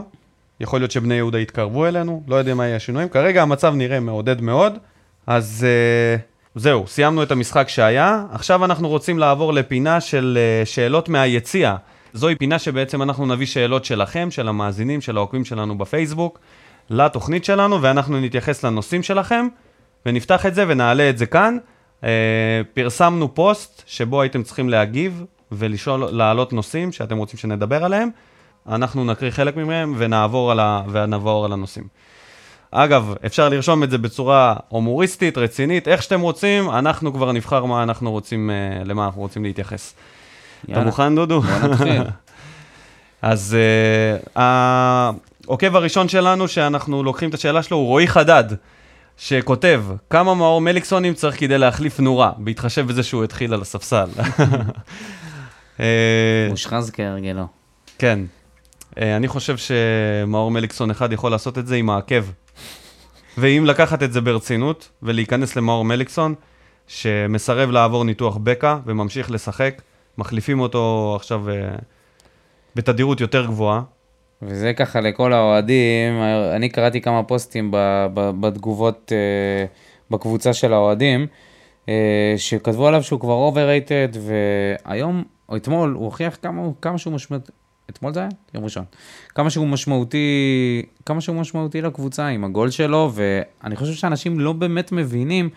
יכול 0.59 0.79
להיות 0.79 0.91
שבני 0.91 1.13
יהודה 1.13 1.39
יתקרבו 1.39 1.85
אלינו, 1.87 2.23
לא 2.27 2.35
יודע 2.35 2.53
מה 2.55 2.65
יהיה 2.65 2.75
השינויים. 2.75 3.09
כרגע 3.09 3.41
המצב 3.41 3.73
נראה 3.75 3.99
מעודד 3.99 4.41
מאוד. 4.41 4.73
אז 5.27 5.65
uh, 5.67 6.21
זהו, 6.57 6.87
סיימנו 6.87 7.23
את 7.23 7.31
המשחק 7.31 7.69
שהיה. 7.69 8.23
עכשיו 8.31 8.65
אנחנו 8.65 8.89
רוצים 8.89 9.19
לעבור 9.19 9.53
לפינה 9.53 10.01
של 10.01 10.37
uh, 10.63 10.65
שאלות 10.65 11.09
מהיציע. 11.09 11.75
זוהי 12.13 12.35
פינה 12.35 12.59
שבעצם 12.59 13.01
אנחנו 13.01 13.25
נביא 13.25 13.45
שאלות 13.45 13.85
שלכם, 13.85 14.31
של 14.31 14.47
המאזינים, 14.47 15.01
של 15.01 15.17
העוקבים 15.17 15.45
שלנו 15.45 15.77
בפייסבוק, 15.77 16.39
לתוכנית 16.89 17.45
שלנו, 17.45 17.81
ואנחנו 17.81 18.21
נתייחס 18.21 18.65
לנושאים 18.65 19.03
שלכם, 19.03 19.47
ונפתח 20.05 20.45
את 20.45 20.55
זה 20.55 20.65
ונעלה 20.67 21.09
את 21.09 21.17
זה 21.17 21.25
כאן. 21.25 21.57
Uh, 22.01 22.05
פרסמנו 22.73 23.35
פוסט 23.35 23.83
שבו 23.85 24.21
הייתם 24.21 24.43
צריכים 24.43 24.69
להגיב 24.69 25.23
ולשאול, 25.51 26.05
להעלות 26.11 26.53
נושאים 26.53 26.91
שאתם 26.91 27.17
רוצים 27.17 27.39
שנדבר 27.39 27.85
עליהם. 27.85 28.09
אנחנו 28.67 29.05
נקריא 29.05 29.31
חלק 29.31 29.55
מהם 29.55 29.95
ונעבור 29.97 30.51
על, 30.51 30.59
ה, 30.59 30.81
ונעבור 30.91 31.45
על 31.45 31.53
הנושאים. 31.53 31.87
אגב, 32.71 33.13
אפשר 33.25 33.49
לרשום 33.49 33.83
את 33.83 33.91
זה 33.91 33.97
בצורה 33.97 34.55
הומוריסטית, 34.67 35.37
רצינית, 35.37 35.87
איך 35.87 36.03
שאתם 36.03 36.21
רוצים, 36.21 36.69
אנחנו 36.69 37.13
כבר 37.13 37.31
נבחר 37.31 37.65
מה 37.65 37.83
אנחנו 37.83 38.11
רוצים, 38.11 38.49
אה, 38.49 38.83
למה 38.85 39.05
אנחנו 39.05 39.21
רוצים 39.21 39.43
להתייחס. 39.43 39.93
אתה 40.63 40.71
יאללה, 40.71 40.85
מוכן, 40.85 41.15
דודו? 41.15 41.41
בוא 41.41 41.69
נתחיל. 41.69 42.01
אז 43.21 43.57
uh, 44.35 44.39
העוקב 45.45 45.75
הראשון 45.75 46.09
שלנו, 46.09 46.47
שאנחנו 46.47 47.03
לוקחים 47.03 47.29
את 47.29 47.33
השאלה 47.33 47.63
שלו, 47.63 47.77
הוא 47.77 47.87
רועי 47.87 48.07
חדד, 48.07 48.43
שכותב, 49.17 49.83
כמה 50.09 50.35
מאור 50.35 50.61
מליקסונים 50.61 51.13
צריך 51.13 51.39
כדי 51.39 51.57
להחליף 51.57 51.99
נורה, 51.99 52.31
בהתחשב 52.37 52.87
בזה 52.87 53.03
שהוא 53.03 53.23
התחיל 53.23 53.53
על 53.53 53.61
הספסל. 53.61 54.09
אה, 55.79 56.47
מושחז 56.49 56.91
כהרגלו. 56.91 57.47
כן. 57.97 58.19
אה, 59.01 59.15
אני 59.15 59.27
חושב 59.27 59.55
שמאור 59.57 60.51
מליקסון 60.51 60.91
אחד 60.91 61.13
יכול 61.13 61.31
לעשות 61.31 61.57
את 61.57 61.67
זה 61.67 61.75
עם 61.75 61.89
העקב. 61.89 62.23
ואם 63.37 63.63
לקחת 63.65 64.03
את 64.03 64.13
זה 64.13 64.21
ברצינות, 64.21 64.89
ולהיכנס 65.03 65.55
למאור 65.55 65.85
מליקסון, 65.85 66.35
שמסרב 66.87 67.69
לעבור 67.69 68.03
ניתוח 68.03 68.37
בקע 68.37 68.77
וממשיך 68.85 69.31
לשחק, 69.31 69.81
מחליפים 70.17 70.59
אותו 70.59 71.13
עכשיו 71.15 71.49
אה, 71.49 71.75
בתדירות 72.75 73.21
יותר 73.21 73.45
גבוהה. 73.45 73.81
וזה 74.41 74.73
ככה 74.73 75.01
לכל 75.01 75.33
האוהדים, 75.33 76.13
אני 76.55 76.69
קראתי 76.69 77.01
כמה 77.01 77.23
פוסטים 77.23 77.71
ב- 77.71 78.07
ב- 78.13 78.31
בתגובות 78.39 79.11
אה, 79.15 79.65
בקבוצה 80.11 80.53
של 80.53 80.73
האוהדים, 80.73 81.27
אה, 81.89 82.33
שכתבו 82.37 82.87
עליו 82.87 83.03
שהוא 83.03 83.19
כבר 83.19 83.49
overrated, 83.49 84.17
והיום, 84.19 85.23
או 85.49 85.55
אתמול, 85.55 85.93
הוא 85.93 86.05
הוכיח 86.05 86.37
כמה, 86.41 86.61
כמה 86.81 86.97
שהוא 86.97 87.13
משמעותי, 87.13 87.51
אתמול 87.89 88.13
זה 88.13 88.19
היה? 88.19 88.29
יום 88.53 88.63
ראשון. 88.63 88.83
כמה 89.35 89.49
שהוא 89.49 89.67
משמעותי, 89.67 90.85
כמה 91.05 91.21
שהוא 91.21 91.35
משמעותי 91.35 91.81
לקבוצה 91.81 92.27
עם 92.27 92.43
הגול 92.43 92.69
שלו, 92.69 93.11
ואני 93.13 93.75
חושב 93.75 93.93
שאנשים 93.93 94.39
לא 94.39 94.53
באמת 94.53 94.91
מבינים 94.91 95.49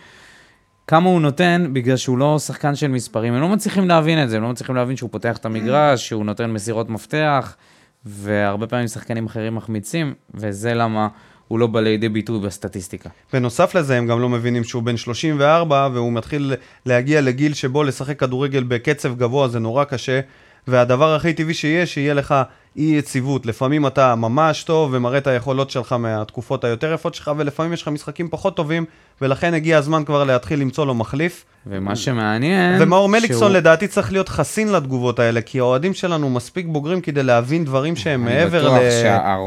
כמה 0.87 1.09
הוא 1.09 1.21
נותן 1.21 1.66
בגלל 1.73 1.97
שהוא 1.97 2.19
לא 2.19 2.38
שחקן 2.38 2.75
של 2.75 2.88
מספרים. 2.88 3.35
הם 3.35 3.40
לא 3.40 3.49
מצליחים 3.49 3.88
להבין 3.88 4.23
את 4.23 4.31
זה, 4.31 4.37
הם 4.37 4.43
לא 4.43 4.49
מצליחים 4.49 4.77
להבין 4.77 4.97
שהוא 4.97 5.11
פותח 5.11 5.37
את 5.37 5.45
המגרש, 5.45 6.09
שהוא 6.09 6.25
נותן 6.25 6.51
מסירות 6.51 6.88
מפתח, 6.88 7.57
והרבה 8.05 8.66
פעמים 8.66 8.88
שחקנים 8.88 9.27
אחרים 9.27 9.55
מחמיצים, 9.55 10.14
וזה 10.35 10.75
למה 10.75 11.09
הוא 11.49 11.59
לא 11.59 11.66
בא 11.66 11.81
לידי 11.81 12.09
ביטוי 12.09 12.40
בסטטיסטיקה. 12.40 13.11
בנוסף 13.33 13.75
לזה, 13.75 13.99
הם 13.99 14.07
גם 14.07 14.21
לא 14.21 14.29
מבינים 14.29 14.64
שהוא 14.64 14.83
בן 14.83 14.97
34, 14.97 15.88
והוא 15.93 16.12
מתחיל 16.12 16.55
להגיע 16.87 17.21
לגיל 17.21 17.55
שבו 17.55 17.83
לשחק 17.83 18.21
כדורגל 18.21 18.62
בקצב 18.62 19.19
גבוה 19.19 19.49
זה 19.49 19.59
נורא 19.59 19.85
קשה, 19.85 20.21
והדבר 20.68 21.14
הכי 21.14 21.33
טבעי 21.33 21.55
שיהיה, 21.55 21.87
שיהיה 21.87 22.14
לך 22.14 22.35
אי 22.77 22.83
יציבות. 22.83 23.46
לפעמים 23.46 23.87
אתה 23.87 24.14
ממש 24.14 24.64
טוב 24.64 24.90
ומראה 24.92 25.18
את 25.18 25.27
היכולות 25.27 25.70
שלך 25.70 25.92
מהתקופות 25.92 26.64
היותר 26.64 26.92
יפות 26.92 27.14
שלך, 27.14 27.31
ולפעמים 27.37 27.73
יש 27.73 27.83
לך 27.83 27.88
משחקים 27.88 28.29
פחות 28.31 28.57
טובים, 28.57 28.85
ולכן 29.20 29.55
הגיע 29.55 29.79
הזמן 29.79 30.05
כבר 30.05 30.25
להתחיל 30.25 30.61
למצוא 30.61 30.87
לו 30.87 30.94
מחליף. 30.94 31.44
ומה 31.66 31.96
שמעניין... 31.96 32.83
ומאור 32.83 33.09
מליקסון 33.09 33.38
שהוא- 33.38 33.51
לדעתי 33.51 33.88
צריך 33.88 34.12
להיות 34.12 34.29
חסין 34.29 34.73
לתגובות 34.73 35.18
האלה, 35.18 35.40
כי 35.40 35.59
האוהדים 35.59 35.94
שלנו 35.94 36.31
מספיק 36.31 36.66
בוגרים 36.66 37.01
כדי 37.01 37.23
להבין 37.23 37.64
דברים 37.64 37.96
שהם 37.96 38.25
מעבר 38.25 38.68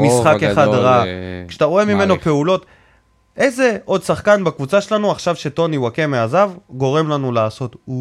למשחק 0.01 0.43
אחד 0.43 0.67
רע. 0.67 1.03
אה, 1.03 1.03
כשאתה 1.47 1.65
רואה 1.65 1.85
ממנו 1.85 2.07
מעריך. 2.07 2.23
פעולות, 2.23 2.65
איזה 3.37 3.77
עוד 3.85 4.03
שחקן 4.03 4.43
בקבוצה 4.43 4.81
שלנו, 4.81 5.11
עכשיו 5.11 5.35
שטוני 5.35 5.77
וואקמה 5.77 6.23
עזב, 6.23 6.51
גורם 6.69 7.09
לנו 7.09 7.31
לעשות 7.31 7.75
או 7.87 7.93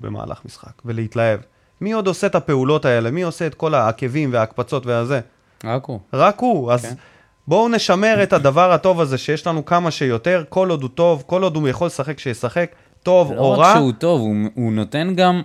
במהלך 0.00 0.40
משחק 0.44 0.72
ולהתלהב. 0.84 1.40
מי 1.84 1.92
עוד 1.92 2.06
עושה 2.06 2.26
את 2.26 2.34
הפעולות 2.34 2.84
האלה? 2.84 3.10
מי 3.10 3.22
עושה 3.22 3.46
את 3.46 3.54
כל 3.54 3.74
העקבים 3.74 4.32
וההקפצות 4.32 4.86
והזה? 4.86 5.20
רק 5.64 5.84
הוא. 5.84 5.98
רק 6.12 6.40
הוא. 6.40 6.72
אז 6.72 6.82
כן. 6.82 6.94
בואו 7.48 7.68
נשמר 7.68 8.22
את 8.22 8.32
הדבר 8.32 8.72
הטוב 8.72 9.00
הזה 9.00 9.18
שיש 9.18 9.46
לנו 9.46 9.64
כמה 9.64 9.90
שיותר, 9.90 10.44
כל 10.48 10.70
עוד 10.70 10.82
הוא 10.82 10.90
טוב, 10.94 11.22
כל 11.26 11.42
עוד 11.42 11.56
הוא 11.56 11.68
יכול 11.68 11.86
לשחק, 11.86 12.18
שישחק, 12.18 12.70
טוב 13.02 13.32
לא 13.32 13.40
או 13.40 13.52
רק 13.52 13.58
רע. 13.58 13.74
שהוא 13.74 13.92
טוב, 13.98 14.20
הוא, 14.20 14.36
הוא 14.54 14.72
נותן 14.72 15.14
גם 15.16 15.42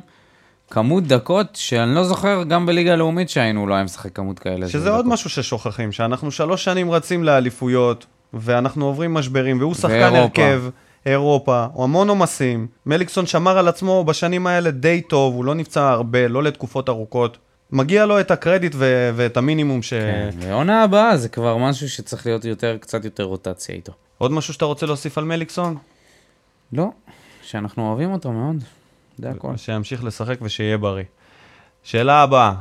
כמות 0.70 1.04
דקות 1.08 1.48
שאני 1.54 1.96
לא 1.96 2.04
זוכר 2.04 2.44
גם 2.44 2.66
בליגה 2.66 2.94
הלאומית 2.94 3.30
שהיינו, 3.30 3.68
לא 3.68 3.74
היה 3.74 3.84
משחק 3.84 4.16
כמות 4.16 4.40
כאלה. 4.40 4.70
שזה 4.70 4.90
עוד 4.90 5.00
דקות. 5.00 5.14
משהו 5.14 5.30
ששוכחים, 5.30 5.92
שאנחנו 5.92 6.32
שלוש 6.32 6.64
שנים 6.64 6.92
רצים 6.92 7.24
לאליפויות, 7.24 8.06
ואנחנו 8.34 8.86
עוברים 8.86 9.14
משברים, 9.14 9.60
והוא 9.60 9.74
שחקן 9.76 10.10
ואירופה. 10.14 10.22
הרכב, 10.22 10.64
אירופה, 11.06 11.66
הוא 11.74 11.84
המון 11.84 12.10
עומסים. 12.10 12.68
מליקסון 12.86 13.26
שמר 13.26 13.58
על 13.58 13.68
עצמו 13.68 14.04
בשנים 14.04 14.48
האלה 14.48 14.72
די 14.72 15.02
טוב, 15.02 15.36
הוא 15.36 15.46
לא 15.46 15.56
נפצע 15.56 15.90
הרבה, 15.90 16.28
לא 16.28 16.44
לתקופות 16.44 16.90
ארוכות. 16.90 17.38
מגיע 17.72 18.06
לו 18.06 18.20
את 18.20 18.32
הקרדיט 18.32 18.76
ו- 18.76 19.12
ואת 19.16 19.38
המינימום 19.38 19.82
ש... 19.82 19.94
כן, 19.94 20.30
ועונה 20.40 20.84
הבאה 20.84 21.18
זה 21.18 21.30
כבר 21.30 21.58
משהו 21.58 21.90
שצריך 21.90 22.26
להיות 22.26 22.46
יותר, 22.46 22.78
קצת 22.78 23.06
יותר 23.06 23.24
רוטציה 23.24 23.76
איתו. 23.76 23.92
עוד 24.18 24.32
משהו 24.32 24.54
שאתה 24.54 24.66
רוצה 24.66 24.86
להוסיף 24.86 25.18
על 25.18 25.24
מליקסון? 25.24 25.78
לא, 26.74 26.88
שאנחנו 27.44 27.88
אוהבים 27.88 28.14
אותו 28.14 28.32
מאוד, 28.32 28.56
זה 29.18 29.30
הכל. 29.30 29.58
שימשיך 29.58 30.04
לשחק 30.04 30.38
ושיהיה 30.42 30.78
בריא. 30.78 31.04
שאלה 31.84 32.22
הבאה, 32.22 32.54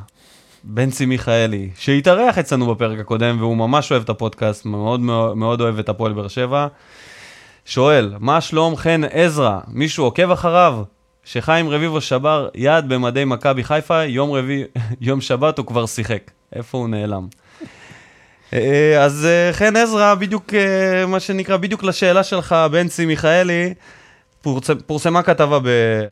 בנצי 0.65 1.07
מיכאלי, 1.07 1.71
שהתארח 1.77 2.39
אצלנו 2.39 2.75
בפרק 2.75 2.99
הקודם, 2.99 3.37
והוא 3.41 3.57
ממש 3.57 3.93
אוהב 3.93 4.03
את 4.03 4.09
הפודקאסט, 4.09 4.67
מאוד 4.67 5.01
מאוד, 5.01 5.37
מאוד 5.37 5.61
אוהב 5.61 5.79
את 5.79 5.89
הפועל 5.89 6.13
באר 6.13 6.29
שבע. 6.29 6.67
שואל, 7.69 8.15
מה 8.21 8.41
שלום 8.41 8.77
חן 8.77 9.01
עזרא? 9.11 9.59
מישהו 9.69 10.05
עוקב 10.05 10.31
אחריו? 10.31 10.83
שחיים 11.25 11.69
רביבו 11.69 12.01
שבר 12.01 12.49
יד 12.55 12.89
במדי 12.89 13.25
מכבי 13.25 13.65
חיפה, 13.65 14.05
יום 14.05 14.33
רביעי, 14.33 14.65
יום 15.01 15.21
שבת 15.21 15.59
הוא 15.59 15.67
כבר 15.67 15.87
שיחק. 15.87 16.31
איפה 16.53 16.79
הוא 16.79 16.89
נעלם? 16.89 17.27
אה, 18.53 19.05
אז 19.05 19.27
אה, 19.27 19.53
חן 19.53 19.77
עזרא, 19.77 20.15
בדיוק, 20.15 20.55
אה, 20.55 21.07
מה 21.07 21.21
שנקרא, 21.21 21.57
בדיוק 21.57 21.85
לשאלה 21.85 22.23
שלך, 22.23 22.57
בנצי 22.71 23.07
מיכאלי, 23.07 23.75
פורצ... 24.43 24.71
פורסמה 24.87 25.23
כתבה 25.23 25.59
ב... 25.59 25.69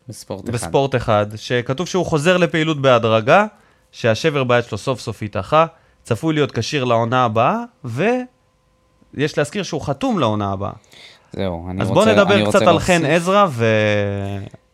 בספורט 0.09 0.45
אחד. 0.45 0.53
בספורט 0.55 0.95
אחד, 0.95 1.27
שכתוב 1.37 1.87
שהוא 1.87 2.07
חוזר 2.07 2.37
לפעילות 2.37 2.83
בהדרגה, 2.83 3.47
שהשבר 3.93 4.45
ביד 4.45 4.65
שלו 4.65 4.79
סוף 4.79 5.01
סוף 5.01 5.23
התאחה, 5.23 5.67
צפוי 6.03 6.35
להיות 6.35 6.53
כשיר 6.53 6.85
לעונה 6.85 7.25
הבאה, 7.25 7.57
ויש 7.85 9.39
להזכיר 9.39 9.63
שהוא 9.63 9.81
חתום 9.81 10.19
לעונה 10.19 10.53
הבאה. 10.53 10.73
זהו, 11.37 11.67
אני 11.71 11.83
אז 11.83 11.89
רוצה... 11.89 11.95
בוא 11.95 12.13
אני 12.13 12.21
נדבר 12.21 12.41
רוצה 12.45 12.59
קצת 12.59 12.67
על 12.67 12.73
להוסיף- 12.73 12.87
חן 12.87 13.05
עזרא, 13.05 13.47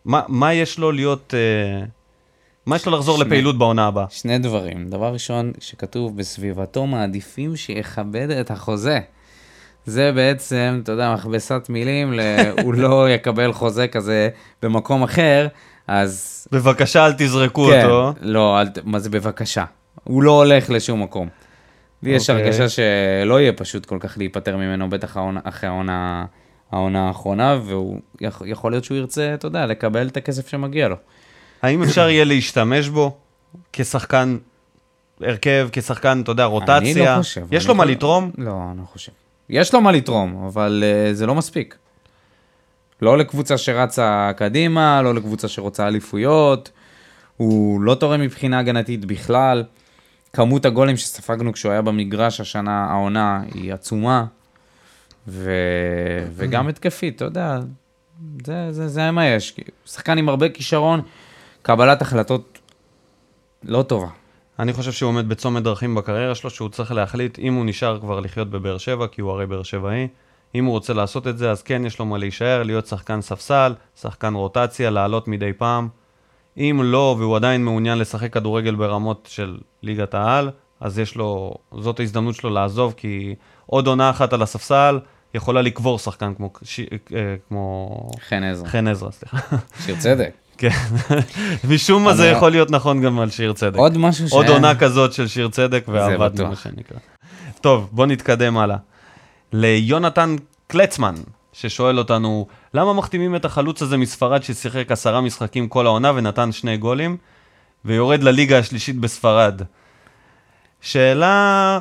ומה 0.05 0.21
מה 0.27 0.53
יש 0.53 0.79
לו 0.79 0.91
להיות... 0.91 1.33
אה, 1.33 1.85
מה 2.65 2.75
יש 2.75 2.85
לו 2.85 2.91
לחזור 2.97 3.17
שני- 3.17 3.25
לפעילות 3.25 3.57
בעונה 3.57 3.87
הבאה? 3.87 4.05
שני 4.09 4.37
דברים. 4.39 4.89
דבר 4.89 5.13
ראשון, 5.13 5.51
שכתוב 5.59 6.17
בסביבתו 6.17 6.87
מעדיפים 6.87 7.55
שיכבד 7.55 8.29
את 8.29 8.51
החוזה. 8.51 8.99
זה 9.85 10.11
בעצם, 10.15 10.79
אתה 10.83 10.91
יודע, 10.91 11.13
מכבסת 11.13 11.65
מילים, 11.69 12.13
ל... 12.13 12.19
הוא 12.63 12.73
לא 12.73 13.09
יקבל 13.15 13.53
חוזה 13.53 13.87
כזה 13.87 14.29
במקום 14.61 15.03
אחר, 15.03 15.47
אז... 15.87 16.47
בבקשה, 16.51 17.05
אל 17.05 17.13
תזרקו 17.17 17.67
כן, 17.67 17.85
אותו. 17.89 18.13
לא, 18.21 18.61
אל... 18.61 18.67
מה 18.83 18.99
זה 18.99 19.09
בבקשה? 19.09 19.63
הוא 20.03 20.23
לא 20.23 20.31
הולך 20.31 20.69
לשום 20.69 21.03
מקום. 21.03 21.27
לי 22.03 22.11
יש 22.11 22.29
אוקיי. 22.29 22.43
הרגשה 22.43 22.69
שלא 22.69 23.39
יהיה 23.41 23.53
פשוט 23.53 23.85
כל 23.85 23.97
כך 23.99 24.17
להיפטר 24.17 24.57
ממנו, 24.57 24.89
בטח 24.89 25.17
אחרי 25.43 25.69
העונה, 25.69 26.25
העונה 26.73 27.07
האחרונה, 27.07 27.59
והוא 27.65 27.99
יכול, 28.45 28.71
להיות 28.71 28.83
שהוא 28.83 28.97
ירצה, 28.97 29.33
אתה 29.33 29.47
יודע, 29.47 29.65
לקבל 29.65 30.07
את 30.07 30.17
הכסף 30.17 30.47
שמגיע 30.47 30.87
לו. 30.87 30.95
האם 31.61 31.83
אפשר 31.83 32.09
יהיה 32.09 32.23
להשתמש 32.23 32.87
בו 32.89 33.17
כשחקן 33.73 34.37
הרכב, 35.21 35.69
כשחקן, 35.71 36.21
אתה 36.23 36.31
יודע, 36.31 36.45
רוטציה? 36.45 36.77
אני 36.77 36.95
לא 36.95 37.17
חושב. 37.17 37.45
יש 37.51 37.67
לו 37.67 37.75
מה 37.75 37.83
חושב- 37.83 37.95
לתרום? 37.95 38.31
לא, 38.37 38.59
אני 38.71 38.79
לא 38.79 38.85
חושב. 38.85 39.11
יש 39.49 39.73
לו 39.73 39.81
מה 39.81 39.91
לתרום, 39.91 40.45
אבל 40.45 40.83
uh, 40.83 41.13
זה 41.13 41.25
לא 41.25 41.35
מספיק. 41.35 41.77
לא 43.01 43.17
לקבוצה 43.17 43.57
שרצה 43.57 44.31
קדימה, 44.37 45.01
לא 45.01 45.13
לקבוצה 45.15 45.47
שרוצה 45.47 45.87
אליפויות, 45.87 46.71
הוא 47.37 47.81
לא 47.81 47.95
תורם 47.95 48.21
מבחינה 48.21 48.59
הגנתית 48.59 49.05
בכלל. 49.05 49.63
כמות 50.33 50.65
הגולים 50.65 50.97
שספגנו 50.97 51.53
כשהוא 51.53 51.71
היה 51.71 51.81
במגרש 51.81 52.41
השנה, 52.41 52.85
העונה, 52.89 53.41
היא 53.53 53.73
עצומה. 53.73 54.25
ו... 55.27 55.51
וגם 56.31 56.67
התקפית, 56.67 57.15
אתה 57.15 57.25
יודע, 57.25 57.59
זה, 58.45 58.71
זה, 58.71 58.87
זה 58.87 59.11
מה 59.11 59.25
יש. 59.25 59.55
שחקן 59.85 60.17
עם 60.17 60.29
הרבה 60.29 60.49
כישרון, 60.49 61.01
קבלת 61.61 62.01
החלטות 62.01 62.59
לא 63.63 63.83
טובה. 63.83 64.07
אני 64.59 64.73
חושב 64.73 64.91
שהוא 64.91 65.09
עומד 65.09 65.29
בצומת 65.29 65.63
דרכים 65.63 65.95
בקריירה 65.95 66.35
שלו, 66.35 66.49
שהוא 66.49 66.69
צריך 66.69 66.91
להחליט 66.91 67.39
אם 67.39 67.53
הוא 67.53 67.65
נשאר 67.65 67.99
כבר 67.99 68.19
לחיות 68.19 68.49
בבאר 68.49 68.77
שבע, 68.77 69.07
כי 69.07 69.21
הוא 69.21 69.31
הרי 69.31 69.47
באר 69.47 69.63
שבעי. 69.63 70.07
אם 70.55 70.65
הוא 70.65 70.71
רוצה 70.71 70.93
לעשות 70.93 71.27
את 71.27 71.37
זה, 71.37 71.51
אז 71.51 71.61
כן, 71.61 71.85
יש 71.85 71.99
לו 71.99 72.05
מה 72.05 72.17
להישאר, 72.17 72.63
להיות 72.63 72.87
שחקן 72.87 73.21
ספסל, 73.21 73.73
שחקן 74.01 74.33
רוטציה, 74.33 74.89
לעלות 74.89 75.27
מדי 75.27 75.53
פעם. 75.53 75.87
אם 76.57 76.79
לא, 76.83 77.15
והוא 77.19 77.35
עדיין 77.35 77.63
מעוניין 77.65 77.97
לשחק 77.97 78.33
כדורגל 78.33 78.75
ברמות 78.75 79.27
של 79.31 79.57
ליגת 79.81 80.13
העל, 80.13 80.49
אז 80.79 80.99
יש 80.99 81.15
לו, 81.15 81.53
זאת 81.77 81.99
ההזדמנות 81.99 82.35
שלו 82.35 82.49
לעזוב, 82.49 82.93
כי 82.97 83.35
עוד 83.65 83.87
עונה 83.87 84.09
אחת 84.09 84.33
על 84.33 84.41
הספסל 84.41 84.99
יכולה 85.33 85.61
לקבור 85.61 85.99
שחקן 85.99 86.33
כמו, 86.33 86.49
ש, 86.63 86.79
אה, 86.79 86.85
כמו 87.47 87.89
חן 88.29 88.43
עזרא. 88.43 88.67
חן 88.67 88.87
עזרא, 88.87 89.11
סליחה. 89.11 89.37
שיר 89.85 89.95
צדק. 89.99 90.31
כן, 90.57 90.69
משום 91.69 92.03
מה 92.03 92.13
זה 92.13 92.23
אני- 92.29 92.37
יכול 92.37 92.51
להיות 92.51 92.71
נכון 92.71 93.01
גם 93.01 93.19
על 93.19 93.29
שיר 93.29 93.53
צדק. 93.53 93.77
עוד 93.77 93.97
משהו 93.97 94.27
ש... 94.29 94.31
עוד 94.31 94.47
עונה 94.47 94.75
כזאת 94.75 95.13
של 95.13 95.27
שיר 95.27 95.47
צדק, 95.49 95.83
ועבדנו. 95.87 96.47
מה 96.49 96.55
שנקרא. 96.55 96.97
טוב, 97.61 97.89
בוא 97.91 98.05
נתקדם 98.05 98.57
הלאה. 98.57 98.77
ליונתן 99.53 100.35
קלצמן, 100.67 101.15
ששואל 101.53 101.97
אותנו, 101.99 102.47
למה 102.73 102.93
מחתימים 102.93 103.35
את 103.35 103.45
החלוץ 103.45 103.81
הזה 103.81 103.97
מספרד 103.97 104.43
ששיחק 104.43 104.91
עשרה 104.91 105.21
משחקים 105.21 105.67
כל 105.67 105.85
העונה 105.85 106.11
ונתן 106.15 106.51
שני 106.51 106.77
גולים, 106.77 107.17
ויורד 107.85 108.23
לליגה 108.23 108.59
השלישית 108.59 108.95
בספרד? 108.99 109.61
שאלה... 110.81 111.79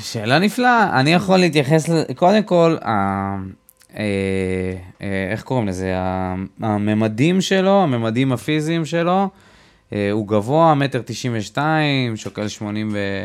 שאלה 0.00 0.38
נפלאה. 0.38 1.00
אני 1.00 1.12
יכול 1.12 1.38
להתייחס. 1.38 1.90
קודם 2.14 2.42
כל, 2.42 2.76
ה... 2.84 2.90
אה, 3.96 4.74
אה, 5.02 5.28
איך 5.32 5.42
קוראים 5.42 5.68
לזה? 5.68 5.94
הממדים 6.60 7.40
שלו, 7.40 7.82
הממדים 7.82 8.32
הפיזיים 8.32 8.84
שלו, 8.84 9.28
אה, 9.92 10.10
הוא 10.12 10.28
גבוה, 10.28 10.74
מטר 10.74 11.02
תשעים 11.04 11.32
ושתיים, 11.36 12.16
שוקל 12.16 12.48
שמונים 12.48 12.90
ו... 12.92 13.24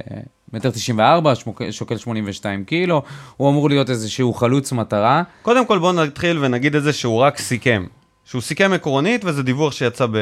מטר 0.53 0.69
תשעים 0.69 0.97
וארבע, 0.97 1.33
שוקל 1.71 1.97
שמונים 1.97 2.23
ושתיים 2.27 2.63
קילו, 2.63 3.01
הוא 3.37 3.49
אמור 3.49 3.69
להיות 3.69 3.89
איזשהו 3.89 4.33
חלוץ 4.33 4.71
מטרה. 4.71 5.23
קודם 5.41 5.65
כל 5.65 5.79
בוא 5.79 5.93
נתחיל 5.93 6.43
ונגיד 6.43 6.75
את 6.75 6.83
זה 6.83 6.93
שהוא 6.93 7.19
רק 7.19 7.37
סיכם. 7.37 7.85
שהוא 8.25 8.41
סיכם 8.41 8.73
עקרונית, 8.73 9.25
וזה 9.25 9.43
דיווח 9.43 9.73
שיצא 9.73 10.05
ב... 10.05 10.17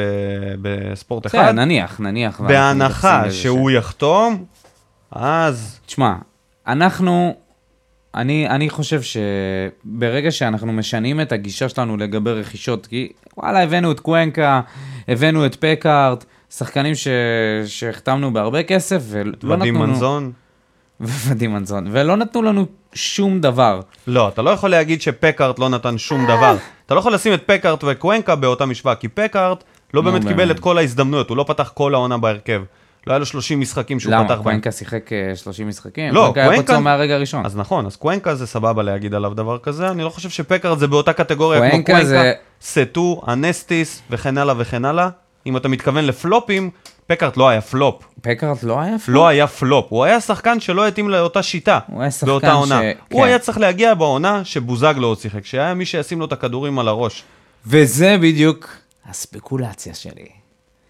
בספורט 0.62 1.26
אחד. 1.26 1.38
בסדר, 1.38 1.52
נניח, 1.52 2.00
נניח. 2.00 2.40
בהנחה 2.40 3.30
שהוא 3.30 3.70
יחתום, 3.70 4.44
אז 5.14 5.80
תשמע, 5.86 6.14
אנחנו, 6.66 7.34
אני, 8.14 8.48
אני 8.48 8.70
חושב 8.70 9.00
שברגע 9.02 10.30
שאנחנו 10.30 10.72
משנים 10.72 11.20
את 11.20 11.32
הגישה 11.32 11.68
שלנו 11.68 11.96
לגבי 11.96 12.30
רכישות, 12.30 12.86
כי 12.86 13.12
וואלה, 13.36 13.62
הבאנו 13.62 13.92
את 13.92 14.00
קוונקה, 14.00 14.60
הבאנו 15.08 15.46
את 15.46 15.54
פקארט, 15.54 16.24
שחקנים 16.50 16.94
ש... 16.94 17.08
שהחתמנו 17.66 18.32
בהרבה 18.32 18.62
כסף, 18.62 19.02
ולא 19.08 19.32
ודים 19.44 19.52
נתנו 19.52 19.82
לנו... 19.82 19.86
מנזון. 19.86 20.32
ודים 21.00 21.52
מנזון, 21.52 21.86
ולא 21.90 22.16
נתנו 22.16 22.42
לנו 22.42 22.66
שום 22.94 23.40
דבר. 23.40 23.80
לא, 24.06 24.28
אתה 24.28 24.42
לא 24.42 24.50
יכול 24.50 24.70
להגיד 24.70 25.02
שפקארט 25.02 25.58
לא 25.58 25.68
נתן 25.68 25.98
שום 25.98 26.24
דבר. 26.24 26.56
אתה 26.86 26.94
לא 26.94 27.00
יכול 27.00 27.14
לשים 27.14 27.34
את 27.34 27.42
פקארט 27.46 27.84
וקוונקה 27.84 28.34
באותה 28.36 28.66
משוואה, 28.66 28.94
כי 28.94 29.08
פקארט 29.08 29.64
לא 29.94 30.02
נו, 30.02 30.12
באמת 30.12 30.26
קיבל. 30.28 30.50
את 30.50 30.60
כל 30.60 30.78
ההזדמנויות, 30.78 31.28
הוא 31.28 31.36
לא 31.36 31.44
פתח 31.48 31.72
כל 31.74 31.94
העונה 31.94 32.18
בהרכב. 32.18 32.62
לא 33.06 33.12
היה 33.12 33.18
לו 33.18 33.26
30 33.26 33.60
משחקים 33.60 34.00
שהוא 34.00 34.10
פתח 34.10 34.20
למה? 34.20 34.28
בהם. 34.28 34.42
קוונקה 34.42 34.72
שיחק 34.72 35.10
אה, 35.12 35.36
30 35.36 35.68
משחקים? 35.68 36.14
לא, 36.14 36.20
קוונקה 36.20 36.40
היה 36.40 36.50
קוונקה- 36.50 36.62
פצוע 36.72 36.80
מהרגע 36.80 37.14
הראשון. 37.14 37.46
אז 37.46 37.56
נכון, 37.56 37.86
אז 37.86 37.96
קוונקה 37.96 38.34
זה 38.34 38.46
סבבה 38.46 38.82
להגיד 38.82 39.14
עליו 39.14 39.34
דבר 39.34 39.58
כזה, 39.58 39.90
אני 39.90 40.02
לא 40.02 40.10
חושב 40.10 40.28
שפקארט 40.30 40.78
זה 40.78 40.86
באותה 40.86 41.12
קטגוריה 41.12 41.60
כמו 41.60 41.84
קוונקה 41.84 42.04
זה- 42.04 42.32
סטו, 42.62 43.22
אנסטיס 43.28 44.02
וכן 44.10 44.38
הלאה 44.38 44.54
וכן 44.58 44.84
הלאה. 44.84 45.08
אם 45.46 45.56
אתה 45.56 45.68
מתכוון 45.68 46.04
לפלופים, 46.04 46.70
פקארט 47.06 47.36
לא 47.36 47.48
היה 47.48 47.60
פלופ. 47.60 48.02
פקארט 48.22 48.62
לא 48.62 48.80
היה 48.80 48.90
פלופ? 48.98 49.08
לא 49.08 49.28
היה 49.28 49.46
פלופ, 49.46 49.86
הוא 49.88 50.04
היה 50.04 50.20
שחקן 50.20 50.60
שלא 50.60 50.86
התאים 50.88 51.08
לאותה 51.08 51.42
שיטה, 51.42 51.78
הוא 51.86 52.02
היה 52.02 52.10
שחקן 52.10 52.26
באותה 52.26 52.52
עונה. 52.52 52.80
ש- 52.82 52.96
הוא 53.12 53.20
כן. 53.22 53.26
היה 53.28 53.38
צריך 53.38 53.58
להגיע 53.58 53.94
בעונה 53.94 54.44
שבוזגלו 54.44 55.06
עוד 55.08 55.18
שיחק, 55.18 55.46
שהיה 55.46 55.74
מי 55.74 55.86
שישים 55.86 56.18
לו 56.20 56.24
את 56.26 56.32
הכדורים 56.32 56.78
על 56.78 56.88
הראש. 56.88 57.22
וזה 57.66 58.16
בדיוק 58.20 58.68
הספקולציה 59.08 59.94
שלי. 59.94 60.26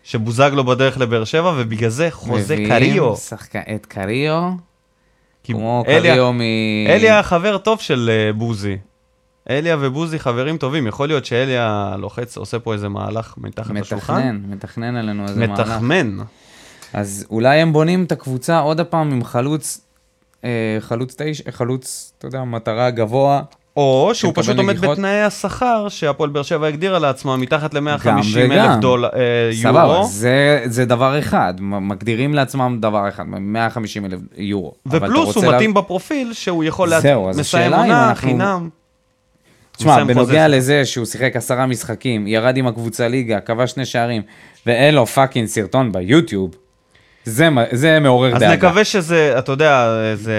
שבוזגלו 0.04 0.64
בדרך 0.64 0.98
לבאר 0.98 1.24
שבע, 1.24 1.52
ובגלל 1.56 1.88
זה 1.90 2.08
חוזה 2.10 2.54
מביאים 2.54 2.68
קריו. 2.70 3.16
שחקן, 3.16 3.60
את 3.74 3.86
קריו, 3.86 4.50
כמו 5.44 5.84
אליה- 5.88 6.14
קריו 6.14 6.32
מ... 6.32 6.40
אליה 6.88 7.22
חבר 7.22 7.58
טוב 7.58 7.80
של 7.80 8.10
אה, 8.12 8.32
בוזי. 8.32 8.76
אליה 9.50 9.76
ובוזי 9.80 10.18
חברים 10.18 10.56
טובים, 10.56 10.86
יכול 10.86 11.08
להיות 11.08 11.24
שאליה 11.24 11.94
לוחץ, 11.98 12.36
עושה 12.36 12.58
פה 12.58 12.72
איזה 12.72 12.88
מהלך 12.88 13.34
מתחת 13.38 13.70
לשולחן. 13.74 14.14
מתכנן, 14.14 14.52
מתכנן 14.54 14.96
עלינו 14.96 15.22
איזה 15.22 15.46
מהלך. 15.46 15.60
מתחמן. 15.60 16.16
אז 16.92 17.26
אולי 17.30 17.58
הם 17.58 17.72
בונים 17.72 18.04
את 18.04 18.12
הקבוצה 18.12 18.58
עוד 18.58 18.80
הפעם 18.80 19.12
עם 19.12 19.24
חלוץ, 19.24 19.80
אה, 20.44 20.50
חלוץ 20.80 21.14
תשע, 21.18 21.50
חלוץ, 21.50 22.12
אתה 22.18 22.26
יודע, 22.26 22.44
מטרה 22.44 22.90
גבוה. 22.90 23.42
או 23.76 24.10
שהוא 24.14 24.32
פשוט 24.36 24.56
עומד 24.58 24.70
נגיחות. 24.76 24.90
בתנאי 24.98 25.20
השכר 25.22 25.86
שהפועל 25.88 26.30
באר 26.30 26.42
שבע 26.42 26.66
הגדירה 26.66 26.98
לעצמה 26.98 27.36
מתחת 27.36 27.74
ל-150 27.74 28.08
וגם. 28.34 28.52
אלף 28.52 28.80
דולר, 28.80 29.08
אה, 29.14 29.20
סבבה, 29.62 29.80
יורו. 29.92 30.06
זה, 30.08 30.62
זה 30.64 30.84
דבר 30.84 31.18
אחד, 31.18 31.54
מגדירים 31.60 32.34
לעצמם 32.34 32.78
דבר 32.80 33.08
אחד, 33.08 33.24
150 33.26 34.04
אלף 34.04 34.18
יורו. 34.36 34.72
ופלוס 34.86 35.36
הוא 35.36 35.44
לה- 35.44 35.52
מתאים 35.54 35.74
בפרופיל 35.74 36.32
שהוא 36.32 36.64
יכול 36.64 36.88
לה- 36.88 37.00
זהו, 37.00 37.28
אז 37.30 37.40
מסיים 37.40 37.72
עונה 37.72 38.08
אנחנו- 38.08 38.28
חינם. 38.28 38.68
תשמע, 39.76 40.04
בנוגע. 40.04 40.48
לזה 40.48 40.84
שהוא 40.84 41.06
שיחק 41.06 41.36
עשרה 41.36 41.66
משחקים, 41.66 42.26
ירד 42.26 42.56
עם 42.56 42.66
הקבוצה 42.66 43.08
ליגה, 43.08 43.40
כבש 43.40 43.70
שני 43.70 43.84
שערים, 43.86 44.22
ואין 44.66 44.94
לו 44.94 45.06
fucking 45.06 45.48
סרטון 45.48 45.92
ביוטיוב, 45.92 46.50
זה, 47.24 47.48
זה 47.72 48.00
מעורר 48.00 48.34
אז 48.34 48.40
דאגה. 48.40 48.52
נקווה 48.56 48.84
שזה, 48.84 49.34
אתה 49.38 49.52
יודע, 49.52 49.86
איזה 50.12 50.34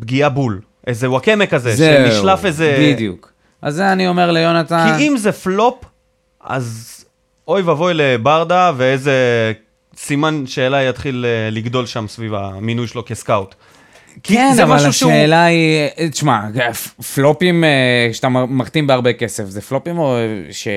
פגיעה 0.00 0.28
בול. 0.28 0.60
איזה 0.88 1.10
וואקמה 1.10 1.46
כזה, 1.46 1.74
זהו, 1.74 2.10
שנשלף 2.10 2.44
איזה... 2.44 2.76
בדיוק. 2.94 3.32
אז 3.62 3.74
זה 3.74 3.92
אני 3.92 4.08
אומר 4.08 4.30
ליונתן, 4.30 4.94
כי 4.98 5.08
אם 5.08 5.16
זה 5.16 5.32
פלופ, 5.32 5.84
אז 6.44 6.94
אוי 7.48 7.62
ואבוי 7.62 7.94
לברדה, 7.94 8.72
ואיזה 8.76 9.52
סימן 9.96 10.46
שאלה 10.46 10.82
יתחיל 10.82 11.26
אה, 11.28 11.50
לגדול 11.50 11.86
שם 11.86 12.08
סביב 12.08 12.34
המינוי 12.34 12.86
שלו 12.86 13.04
כסקאוט. 13.04 13.54
כן, 14.22 14.52
אבל 14.62 14.74
משהו 14.76 14.92
שהוא- 14.92 15.12
השאלה 15.12 15.44
היא, 15.44 15.88
אה, 15.98 16.08
תשמע, 16.08 16.40
פלופים 17.14 17.64
אה, 17.64 18.08
שאתה 18.12 18.28
מחתים 18.28 18.86
בהרבה 18.86 19.12
כסף, 19.12 19.44
זה 19.44 19.60
פלופים 19.60 19.98
או, 19.98 20.16
ש... 20.50 20.68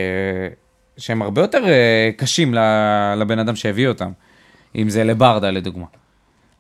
שהם 0.98 1.22
הרבה 1.22 1.42
יותר 1.42 1.64
קשים 2.18 2.54
לבן 3.18 3.40
אדם 3.40 3.56
שהביא 3.56 3.88
אותם, 3.88 4.12
אם 4.76 4.90
זה 4.90 5.04
לברדה 5.04 5.50
לדוגמה. 5.52 5.86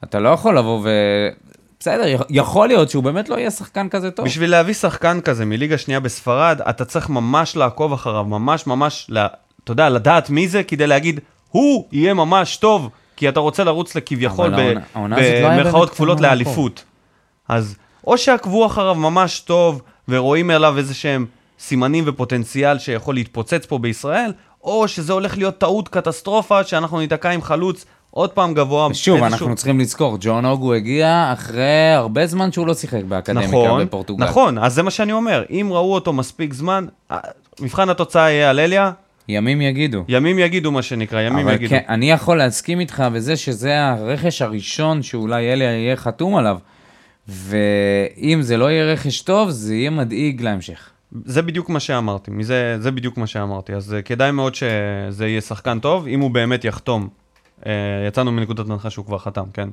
אתה 0.03 0.19
לא 0.19 0.29
יכול 0.29 0.57
לבוא 0.57 0.79
ו... 0.83 0.89
בסדר, 1.81 2.07
יכ- 2.07 2.21
יכול 2.29 2.67
להיות 2.67 2.89
שהוא 2.89 3.03
באמת 3.03 3.29
לא 3.29 3.35
יהיה 3.35 3.51
שחקן 3.51 3.89
כזה 3.89 4.11
טוב. 4.11 4.25
בשביל 4.25 4.51
להביא 4.51 4.73
שחקן 4.73 5.21
כזה 5.21 5.45
מליגה 5.45 5.77
שנייה 5.77 5.99
בספרד, 5.99 6.61
אתה 6.69 6.85
צריך 6.85 7.09
ממש 7.09 7.55
לעקוב 7.55 7.93
אחריו, 7.93 8.25
ממש 8.25 8.67
ממש, 8.67 9.05
לה, 9.09 9.27
אתה 9.63 9.71
יודע, 9.71 9.89
לדעת 9.89 10.29
מי 10.29 10.47
זה, 10.47 10.63
כדי 10.63 10.87
להגיד, 10.87 11.19
הוא 11.49 11.87
יהיה 11.91 12.13
ממש 12.13 12.57
טוב, 12.57 12.89
כי 13.15 13.29
אתה 13.29 13.39
רוצה 13.39 13.63
לרוץ 13.63 13.95
לכביכול 13.95 14.47
לא 14.47 14.57
במרכאות 14.57 15.09
באמת 15.79 15.89
כפולות 15.89 16.21
לאליפות. 16.21 16.83
אז 17.47 17.75
או 18.07 18.17
שעקבו 18.17 18.65
אחריו 18.65 18.95
ממש 18.95 19.39
טוב, 19.39 19.81
ורואים 20.09 20.49
עליו 20.49 20.77
איזה 20.77 20.93
שהם 20.93 21.25
סימנים 21.59 22.03
ופוטנציאל 22.07 22.79
שיכול 22.79 23.15
להתפוצץ 23.15 23.65
פה 23.65 23.77
בישראל, 23.77 24.33
או 24.63 24.87
שזה 24.87 25.13
הולך 25.13 25.37
להיות 25.37 25.57
טעות 25.57 25.87
קטסטרופה, 25.89 26.63
שאנחנו 26.63 26.99
ניתקע 26.99 27.29
עם 27.29 27.41
חלוץ 27.41 27.85
עוד 28.11 28.29
פעם 28.29 28.53
גבוה. 28.53 28.87
איזשהו- 28.89 29.17
אנחנו 29.25 29.55
צריכים 29.55 29.79
לזכור, 29.79 30.17
ג'ון 30.21 30.45
אוגו 30.45 30.73
הגיע 30.73 31.29
אחרי 31.33 31.91
הרבה 31.95 32.27
זמן 32.27 32.51
שהוא 32.51 32.67
לא 32.67 32.73
שיחק 32.73 33.03
באקדמיקה 33.03 33.47
נכון, 33.47 33.81
בפורטוגל. 33.85 34.23
נכון, 34.25 34.57
אז 34.57 34.73
זה 34.73 34.83
מה 34.83 34.91
שאני 34.91 35.11
אומר. 35.11 35.43
אם 35.49 35.67
ראו 35.71 35.93
אותו 35.93 36.13
מספיק 36.13 36.53
זמן, 36.53 36.85
מבחן 37.61 37.89
התוצאה 37.89 38.29
יהיה 38.31 38.49
על 38.49 38.59
אליה, 38.59 38.91
ימים 39.27 39.61
יגידו. 39.61 40.03
ימים 40.07 40.39
יגידו 40.39 40.71
מה 40.71 40.81
שנקרא, 40.81 41.21
ימים 41.21 41.47
אבל 41.47 41.55
יגידו. 41.55 41.69
כן, 41.69 41.81
אני 41.89 42.11
יכול 42.11 42.37
להסכים 42.37 42.79
איתך 42.79 43.03
בזה 43.13 43.35
שזה 43.37 43.85
הרכש 43.85 44.41
הראשון 44.41 45.03
שאולי 45.03 45.53
אלי 45.53 45.63
יהיה 45.63 45.95
חתום 45.95 46.35
עליו. 46.35 46.57
ואם 47.27 48.39
זה 48.41 48.57
לא 48.57 48.71
יהיה 48.71 48.93
רכש 48.93 49.21
טוב, 49.21 49.49
זה 49.49 49.75
יהיה 49.75 49.89
מדאיג 49.89 50.41
להמשך. 50.41 50.89
זה 51.25 51.41
בדיוק 51.41 51.69
מה 51.69 51.79
שאמרתי, 51.79 52.31
מזה, 52.31 52.75
זה 52.79 52.91
בדיוק 52.91 53.17
מה 53.17 53.27
שאמרתי. 53.27 53.73
אז 53.73 53.93
אה, 53.93 54.01
כדאי 54.01 54.31
מאוד 54.31 54.55
שזה 54.55 55.27
יהיה 55.27 55.41
שחקן 55.41 55.79
טוב, 55.79 56.07
אם 56.07 56.19
הוא 56.19 56.31
באמת 56.31 56.65
יחתום. 56.65 57.07
אה, 57.65 58.07
יצאנו 58.07 58.31
מנקודת 58.31 58.69
הנחה 58.69 58.89
שהוא 58.89 59.05
כבר 59.05 59.17
חתם, 59.17 59.45
כן? 59.53 59.69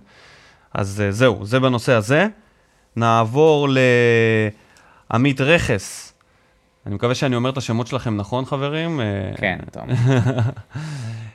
אז 0.75 1.01
אה, 1.01 1.13
זהו, 1.13 1.47
זה 1.47 1.61
בנושא 1.61 1.93
הזה. 1.93 2.27
נעבור 2.97 3.69
לעמית 5.11 5.41
רכס. 5.41 6.13
אני 6.87 6.95
מקווה 6.95 7.15
שאני 7.15 7.37
אומר 7.37 7.51
את 7.51 7.57
השמות 7.57 7.87
שלכם 7.87 8.17
נכון, 8.17 8.45
חברים. 8.45 9.01
אה, 9.01 9.05
כן. 9.37 9.59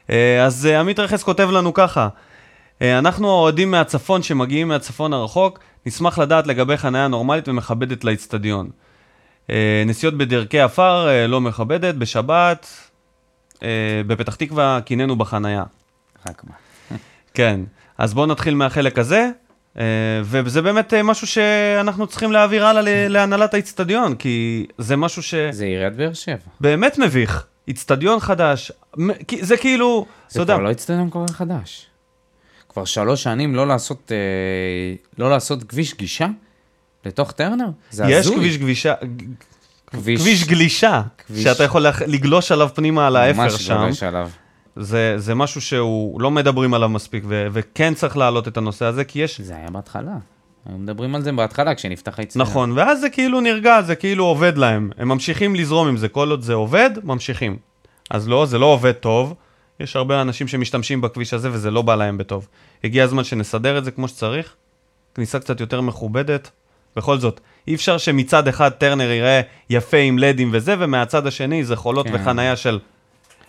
אה, 0.09 0.45
אז 0.45 0.65
עמית 0.65 0.99
רכס 0.99 1.23
כותב 1.23 1.49
לנו 1.51 1.73
ככה, 1.73 2.07
אנחנו 2.81 3.29
האוהדים 3.29 3.71
מהצפון 3.71 4.23
שמגיעים 4.23 4.67
מהצפון 4.67 5.13
הרחוק, 5.13 5.59
נשמח 5.85 6.19
לדעת 6.19 6.47
לגבי 6.47 6.77
חניה 6.77 7.07
נורמלית 7.07 7.47
ומכבדת 7.47 8.03
לאיצטדיון. 8.03 8.69
אה, 9.49 9.83
נסיעות 9.85 10.17
בדרכי 10.17 10.59
עפר 10.59 11.07
לא 11.27 11.41
מכבדת, 11.41 11.95
בשבת, 11.95 12.67
בפתח 14.07 14.35
תקווה 14.35 14.79
קינאנו 14.85 15.15
בחנייה. 15.15 15.63
רק 16.29 16.41
מה. 16.43 16.53
כן, 17.33 17.59
אז 17.97 18.13
בואו 18.13 18.25
נתחיל 18.25 18.55
מהחלק 18.55 18.99
הזה, 18.99 19.29
אה, 19.79 19.83
וזה 20.23 20.61
באמת 20.61 20.93
אה, 20.93 21.03
משהו 21.03 21.27
שאנחנו 21.27 22.07
צריכים 22.07 22.31
להעביר 22.31 22.65
הלאה 22.65 23.07
להנהלת 23.09 23.53
האיצטדיון, 23.53 24.15
כי 24.15 24.65
זה 24.77 24.95
משהו 24.95 25.23
ש... 25.23 25.35
זה 25.51 25.65
עיריית 25.65 25.95
באר 25.95 26.13
שבע. 26.13 26.37
באמת 26.61 26.97
מביך. 26.97 27.45
איצטדיון 27.67 28.19
חדש, 28.19 28.71
זה 29.41 29.57
כאילו, 29.57 30.05
זה 30.29 30.43
כבר 30.45 30.57
לא 30.57 30.71
אצטדיון 30.71 31.09
כל 31.09 31.19
כך 31.29 31.35
חדש. 31.35 31.85
כבר 32.69 32.85
שלוש 32.85 33.23
שנים 33.23 33.55
לא 33.55 33.67
לעשות, 33.67 34.11
אה, 34.11 34.17
לא 35.17 35.29
לעשות 35.29 35.63
כביש 35.63 35.93
גישה 35.95 36.27
לתוך 37.05 37.31
טרנר? 37.31 37.65
זה 37.91 38.03
יש 38.07 38.11
הזוי. 38.25 38.35
כביש 38.35 38.57
גבישה, 38.57 38.93
כביש, 39.87 40.21
כביש 40.21 40.43
גלישה, 40.47 41.01
כביש- 41.17 41.43
שאתה 41.43 41.63
יכול 41.63 41.85
לגלוש 42.07 42.51
עליו 42.51 42.69
פנימה 42.73 43.07
על 43.07 43.15
האפר 43.15 43.41
ממש 43.41 43.53
שם. 43.53 43.77
גולש 43.77 44.03
עליו. 44.03 44.29
זה, 44.75 45.13
זה 45.17 45.35
משהו 45.35 45.61
שהוא, 45.61 46.21
לא 46.21 46.31
מדברים 46.31 46.73
עליו 46.73 46.89
מספיק, 46.89 47.23
ו- 47.27 47.47
וכן 47.51 47.93
צריך 47.93 48.17
להעלות 48.17 48.47
את 48.47 48.57
הנושא 48.57 48.85
הזה, 48.85 49.03
כי 49.03 49.19
יש... 49.19 49.41
זה 49.41 49.55
היה 49.55 49.69
בהתחלה. 49.69 50.15
היו 50.65 50.77
מדברים 50.77 51.15
על 51.15 51.21
זה 51.21 51.31
בהתחלה, 51.31 51.75
כשנפתח 51.75 52.19
האצטדיון. 52.19 52.47
נכון, 52.47 52.71
ואז 52.71 53.01
זה 53.01 53.09
כאילו 53.09 53.41
נרגע, 53.41 53.81
זה 53.81 53.95
כאילו 53.95 54.25
עובד 54.25 54.57
להם. 54.57 54.89
הם 54.97 55.07
ממשיכים 55.07 55.55
לזרום 55.55 55.87
עם 55.87 55.97
זה, 55.97 56.07
כל 56.07 56.29
עוד 56.29 56.41
זה 56.41 56.53
עובד, 56.53 56.89
ממשיכים. 57.03 57.57
אז 58.09 58.27
לא, 58.27 58.45
זה 58.45 58.57
לא 58.57 58.65
עובד 58.65 58.91
טוב. 58.91 59.33
יש 59.79 59.95
הרבה 59.95 60.21
אנשים 60.21 60.47
שמשתמשים 60.47 61.01
בכביש 61.01 61.33
הזה 61.33 61.49
וזה 61.51 61.71
לא 61.71 61.81
בא 61.81 61.95
להם 61.95 62.17
בטוב. 62.17 62.47
הגיע 62.83 63.03
הזמן 63.03 63.23
שנסדר 63.23 63.77
את 63.77 63.85
זה 63.85 63.91
כמו 63.91 64.07
שצריך, 64.07 64.55
כניסה 65.15 65.39
קצת 65.39 65.59
יותר 65.59 65.81
מכובדת. 65.81 66.51
בכל 66.95 67.17
זאת, 67.17 67.39
אי 67.67 67.75
אפשר 67.75 67.97
שמצד 67.97 68.47
אחד 68.47 68.69
טרנר 68.69 69.11
ייראה 69.11 69.41
יפה 69.69 69.97
עם 69.97 70.19
לדים 70.19 70.49
וזה, 70.53 70.75
ומהצד 70.79 71.27
השני 71.27 71.63
זה 71.63 71.75
חולות 71.75 72.07
כן. 72.07 72.15
וחנייה 72.15 72.55
של 72.55 72.79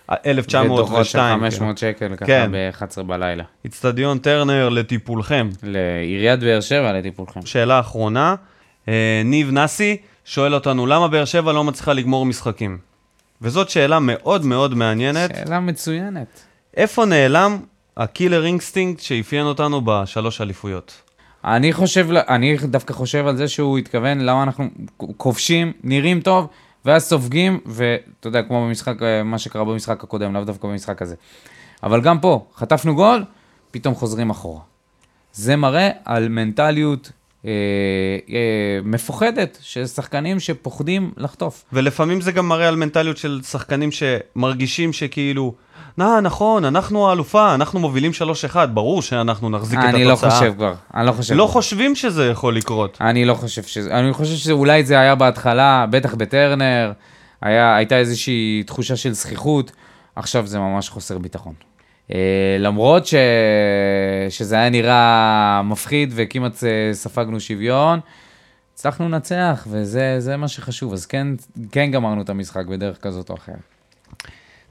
ודוחות 0.09 1.07
של 1.07 1.19
1902. 1.19 1.41
500 1.41 1.79
שקל 1.79 2.17
ככה 2.17 2.27
כן. 2.27 2.51
ב-11 2.53 3.03
בלילה. 3.03 3.45
איצטדיון 3.65 4.19
טרנר 4.19 4.69
לטיפולכם. 4.69 5.51
לעיריית 5.63 6.41
באר 6.41 6.61
שבע 6.61 6.93
לטיפולכם. 6.93 7.47
שאלה 7.47 7.81
אחרונה, 7.81 8.35
אה, 8.89 9.23
ניב 9.25 9.51
נאסי 9.51 9.97
שואל 10.25 10.55
אותנו, 10.55 10.87
למה 10.87 11.09
באר 11.09 11.25
שבע 11.25 11.53
לא 11.53 11.65
מצליחה 11.65 11.93
לגמור 11.93 12.27
משחקים? 12.27 12.79
וזאת 13.43 13.71
שאלה 13.71 13.99
מאוד 13.99 14.45
מאוד 14.45 14.75
מעניינת. 14.75 15.37
שאלה 15.37 15.61
מצוינת. 15.61 16.41
איפה 16.77 17.05
נעלם 17.05 17.59
ה 17.97 18.04
killer 18.04 18.45
instinct 18.45 19.01
שאפיין 19.01 19.47
אותנו 19.47 19.81
בשלוש 19.85 20.41
אליפויות? 20.41 21.03
אני 21.45 21.73
חושב, 21.73 22.09
אני 22.29 22.57
דווקא 22.57 22.93
חושב 22.93 23.27
על 23.27 23.37
זה 23.37 23.49
שהוא 23.49 23.79
התכוון 23.79 24.21
למה 24.21 24.43
אנחנו 24.43 24.69
כובשים, 25.17 25.73
נראים 25.83 26.21
טוב, 26.21 26.49
ואז 26.85 27.05
סופגים, 27.05 27.61
ואתה 27.67 28.29
יודע, 28.29 28.43
כמו 28.43 28.67
במשחק, 28.67 29.03
אה, 29.03 29.23
מה 29.23 29.39
שקרה 29.39 29.65
במשחק 29.65 30.05
הקודם, 30.05 30.35
לאו 30.35 30.45
דווקא 30.45 30.69
במשחק 30.69 31.03
הזה. 31.03 31.15
אבל 31.83 32.01
גם 32.01 32.21
פה, 32.21 32.47
חטפנו 32.57 32.95
גול, 32.95 33.25
פתאום 33.71 33.95
חוזרים 33.95 34.31
אחורה. 34.31 34.61
זה 35.33 35.57
מראה 35.57 35.91
על 36.05 36.29
מנטליות 36.29 37.11
אה, 37.45 37.51
אה, 38.31 38.79
מפוחדת 38.85 39.59
של 39.61 39.87
שחקנים 39.87 40.41
שפוחדים 40.41 41.13
לחטוף. 41.17 41.65
ולפעמים 41.73 42.21
זה 42.21 42.33
גם 42.33 42.49
מראה 42.49 42.69
על 42.69 42.77
מנטליות 42.77 43.17
של 43.17 43.41
שחקנים 43.43 43.91
שמרגישים 43.93 44.93
שכאילו, 44.93 45.55
נא, 45.99 46.21
נכון, 46.21 46.65
אנחנו 46.65 47.09
האלופה, 47.09 47.55
אנחנו 47.55 47.81
מובילים 47.81 48.11
3-1, 48.53 48.57
ברור 48.67 49.03
שאנחנו 49.03 49.51
נחזיק 49.51 49.79
את 49.79 49.85
התוצאה. 49.85 50.01
אני 50.01 50.05
לא 50.05 50.17
חושב 50.17 50.53
כבר, 50.57 50.75
אני 50.95 51.07
לא 51.07 51.13
חושב. 51.13 51.35
לא 51.35 51.45
כבר. 51.45 51.53
חושבים 51.53 51.95
שזה 51.95 52.27
יכול 52.27 52.57
לקרות. 52.57 52.99
אני 53.01 53.25
לא 53.25 53.35
חושב 53.35 53.63
שזה, 53.63 53.99
אני 53.99 54.13
חושב 54.13 54.37
שאולי 54.37 54.85
זה 54.85 55.01
היה 55.01 55.15
בהתחלה, 55.15 55.87
בטח 55.91 56.15
בטרנר, 56.15 56.93
היה, 57.43 57.77
הייתה 57.77 57.99
איזושהי 57.99 58.63
תחושה 58.67 58.97
של 58.97 59.13
זכיחות, 59.13 59.73
עכשיו 60.17 60.47
זה 60.47 60.59
ממש 60.59 60.89
חוסר 60.89 61.19
ביטחון. 61.19 61.55
Uh, 62.09 62.15
למרות 62.59 63.07
ש... 63.07 63.15
שזה 64.31 64.57
היה 64.57 64.71
נראה 64.71 65.63
מפחיד 65.65 66.13
וכמעט 66.15 66.65
אה, 66.65 66.95
ספגנו 66.95 67.41
שוויון, 67.41 68.01
הצלחנו 68.75 69.09
לנצח, 69.09 69.67
וזה 69.71 70.17
זה 70.19 70.37
מה 70.37 70.49
שחשוב, 70.49 70.93
אז 70.93 71.07
כן, 71.07 71.27
כן 71.73 71.91
גמרנו 71.91 72.23
את 72.23 72.29
המשחק 72.29 72.67
בדרך 72.67 72.99
כזאת 73.01 73.31
או 73.31 73.35
אחרת. 73.35 73.57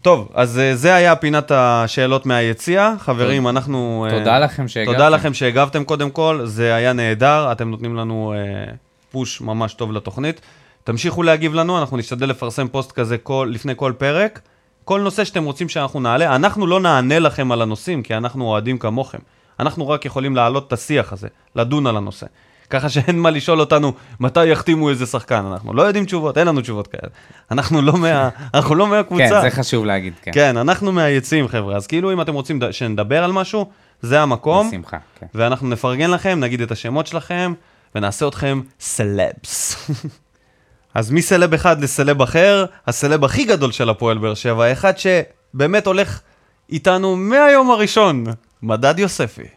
טוב, 0.03 0.29
אז 0.33 0.59
אה, 0.59 0.75
זה 0.75 0.95
היה 0.95 1.15
פינת 1.15 1.51
השאלות 1.51 2.25
מהיציע. 2.25 2.93
חברים, 2.99 3.47
אנחנו... 3.47 4.07
אה, 4.09 4.17
תודה 4.19 4.39
לכם 4.39 4.67
שהגעתם. 4.67 4.93
תודה 4.93 5.09
לכם 5.09 5.33
שהגבתם 5.33 5.83
קודם 5.83 6.09
כל, 6.09 6.41
זה 6.43 6.75
היה 6.75 6.93
נהדר, 6.93 7.51
אתם 7.51 7.69
נותנים 7.69 7.95
לנו 7.95 8.33
אה, 8.35 8.73
פוש 9.11 9.41
ממש 9.41 9.73
טוב 9.73 9.91
לתוכנית. 9.91 10.41
תמשיכו 10.83 11.23
להגיב 11.23 11.53
לנו, 11.53 11.79
אנחנו 11.79 11.97
נשתדל 11.97 12.29
לפרסם 12.29 12.67
פוסט 12.67 12.91
כזה 12.91 13.17
כל, 13.17 13.49
לפני 13.53 13.73
כל 13.75 13.93
פרק. 13.97 14.39
כל 14.85 15.01
נושא 15.01 15.23
שאתם 15.23 15.43
רוצים 15.43 15.69
שאנחנו 15.69 15.99
נעלה, 15.99 16.35
אנחנו 16.35 16.67
לא 16.67 16.79
נענה 16.79 17.19
לכם 17.19 17.51
על 17.51 17.61
הנושאים, 17.61 18.03
כי 18.03 18.13
אנחנו 18.13 18.45
אוהדים 18.45 18.77
כמוכם. 18.77 19.19
אנחנו 19.59 19.89
רק 19.89 20.05
יכולים 20.05 20.35
להעלות 20.35 20.67
את 20.67 20.73
השיח 20.73 21.13
הזה, 21.13 21.27
לדון 21.55 21.87
על 21.87 21.97
הנושא. 21.97 22.25
ככה 22.69 22.89
שאין 22.89 23.19
מה 23.19 23.29
לשאול 23.29 23.59
אותנו 23.59 23.93
מתי 24.19 24.45
יחתימו 24.45 24.89
איזה 24.89 25.05
שחקן, 25.05 25.45
אנחנו 25.45 25.73
לא 25.73 25.81
יודעים 25.81 26.05
תשובות, 26.05 26.37
אין 26.37 26.47
לנו 26.47 26.61
תשובות 26.61 26.87
כאלה. 26.87 27.09
אנחנו 27.51 27.81
לא, 27.81 27.97
מה, 27.97 28.29
אנחנו 28.53 28.75
לא 28.75 28.87
מהקבוצה. 28.87 29.29
כן, 29.29 29.41
זה 29.41 29.51
חשוב 29.51 29.85
להגיד, 29.85 30.13
כן. 30.21 30.31
כן, 30.33 30.57
אנחנו 30.57 30.91
מהיציעים, 30.91 31.47
חבר'ה. 31.47 31.75
אז 31.75 31.87
כאילו, 31.87 32.13
אם 32.13 32.21
אתם 32.21 32.33
רוצים 32.33 32.59
שנדבר 32.71 33.23
על 33.23 33.31
משהו, 33.31 33.69
זה 34.01 34.21
המקום. 34.21 34.67
בשמחה, 34.67 34.97
כן. 35.19 35.25
ואנחנו 35.33 35.67
נפרגן 35.69 36.11
לכם, 36.11 36.39
נגיד 36.39 36.61
את 36.61 36.71
השמות 36.71 37.07
שלכם, 37.07 37.53
ונעשה 37.95 38.27
אתכם 38.27 38.61
סלבס. 38.79 39.75
אז 40.95 41.11
מסלב 41.11 41.53
אחד 41.53 41.81
לסלב 41.81 42.21
אחר, 42.21 42.65
הסלב 42.87 43.23
הכי 43.23 43.45
גדול 43.45 43.71
של 43.71 43.89
הפועל 43.89 44.17
באר 44.17 44.33
שבע, 44.33 44.71
אחד 44.71 44.93
שבאמת 44.97 45.87
הולך 45.87 46.21
איתנו 46.69 47.15
מהיום 47.15 47.71
הראשון, 47.71 48.23
מדד 48.61 48.99
יוספי. 48.99 49.47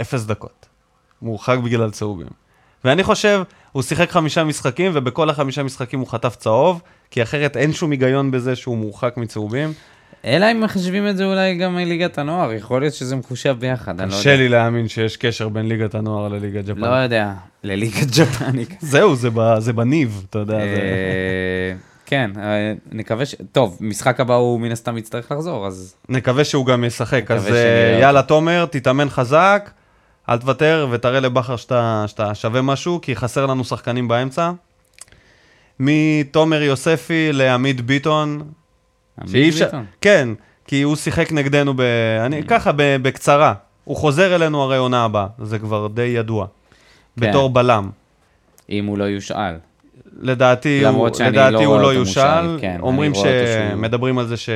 אפס 0.00 0.24
דקות. 0.24 0.66
מורחק 1.22 1.58
בגלל 1.64 1.90
צהובים. 1.90 2.41
ואני 2.84 3.02
חושב, 3.02 3.42
הוא 3.72 3.82
שיחק 3.82 4.10
חמישה 4.10 4.44
משחקים, 4.44 4.92
ובכל 4.94 5.30
החמישה 5.30 5.62
משחקים 5.62 6.00
הוא 6.00 6.08
חטף 6.08 6.36
צהוב, 6.36 6.82
כי 7.10 7.22
אחרת 7.22 7.56
אין 7.56 7.72
שום 7.72 7.90
היגיון 7.90 8.30
בזה 8.30 8.56
שהוא 8.56 8.76
מורחק 8.76 9.16
מצהובים. 9.16 9.72
אלא 10.24 10.52
אם 10.52 10.60
מחשבים 10.60 11.08
את 11.08 11.16
זה 11.16 11.24
אולי 11.24 11.54
גם 11.54 11.74
מליגת 11.74 12.18
הנוער, 12.18 12.52
יכול 12.52 12.80
להיות 12.80 12.94
שזה 12.94 13.16
מחושב 13.16 13.56
ביחד, 13.58 14.00
אני 14.00 14.10
לא 14.10 14.16
קשה 14.16 14.30
יודע. 14.30 14.42
לי 14.42 14.48
להאמין 14.48 14.88
שיש 14.88 15.16
קשר 15.16 15.48
בין 15.48 15.68
ליגת 15.68 15.94
הנוער 15.94 16.28
לליגת 16.28 16.64
ג'פן. 16.64 16.80
לא 16.80 16.86
יודע, 16.86 17.32
לליגת 17.64 18.06
ג'פנית. 18.18 18.76
זהו, 18.92 19.16
זה, 19.16 19.28
ב, 19.34 19.58
זה 19.58 19.72
בניב, 19.72 20.24
אתה 20.30 20.38
יודע. 20.38 20.58
זה... 20.58 20.64
אה, 20.64 21.74
כן, 22.06 22.30
אה, 22.36 22.72
נקווה 22.92 23.26
ש... 23.26 23.34
טוב, 23.52 23.78
משחק 23.80 24.20
הבא 24.20 24.34
הוא 24.34 24.60
מן 24.60 24.72
הסתם 24.72 24.98
יצטרך 24.98 25.32
לחזור, 25.32 25.66
אז 25.66 25.94
נקווה 26.08 26.44
שהוא 26.44 26.66
גם 26.66 26.84
ישחק. 26.84 27.30
אז 27.30 27.46
אה, 27.46 27.98
יאללה, 28.00 28.22
תומר, 28.22 28.66
תתאמן 28.70 29.08
חזק, 29.08 29.70
אל 30.28 30.38
תוותר 30.38 30.88
ותראה 30.90 31.20
לבכר 31.20 31.56
שאתה, 31.56 32.04
שאתה 32.06 32.34
שווה 32.34 32.62
משהו, 32.62 32.98
כי 33.02 33.16
חסר 33.16 33.46
לנו 33.46 33.64
שחקנים 33.64 34.08
באמצע. 34.08 34.50
מתומר 35.80 36.62
יוספי 36.62 37.32
לעמית 37.32 37.80
ביטון. 37.80 38.42
עמית 39.20 39.54
ביטון. 39.54 39.84
כן, 40.00 40.28
כי 40.66 40.82
הוא 40.82 40.96
שיחק 40.96 41.32
נגדנו, 41.32 41.74
ב... 41.76 41.80
אני, 42.26 42.42
ככה, 42.42 42.72
ב... 42.72 42.82
בקצרה. 43.02 43.54
הוא 43.84 43.96
חוזר 43.96 44.34
אלינו 44.34 44.62
הרי 44.62 44.76
עונה 44.76 45.04
הבאה, 45.04 45.26
זה 45.42 45.58
כבר 45.58 45.86
די 45.86 46.02
ידוע. 46.02 46.46
כן. 47.20 47.30
בתור 47.30 47.50
בלם. 47.50 47.90
אם 48.70 48.86
הוא 48.86 48.98
לא 48.98 49.04
יושאל. 49.04 49.54
לדעתי, 50.20 50.86
הוא, 50.86 51.08
לדעתי 51.08 51.52
לא 51.52 51.64
הוא 51.64 51.80
לא. 51.80 51.98
מושל, 51.98 52.58
כן, 52.60 52.78
אומרים 52.82 53.12
שמדברים 53.14 54.18
על 54.18 54.26
זה 54.26 54.36
שלא 54.36 54.54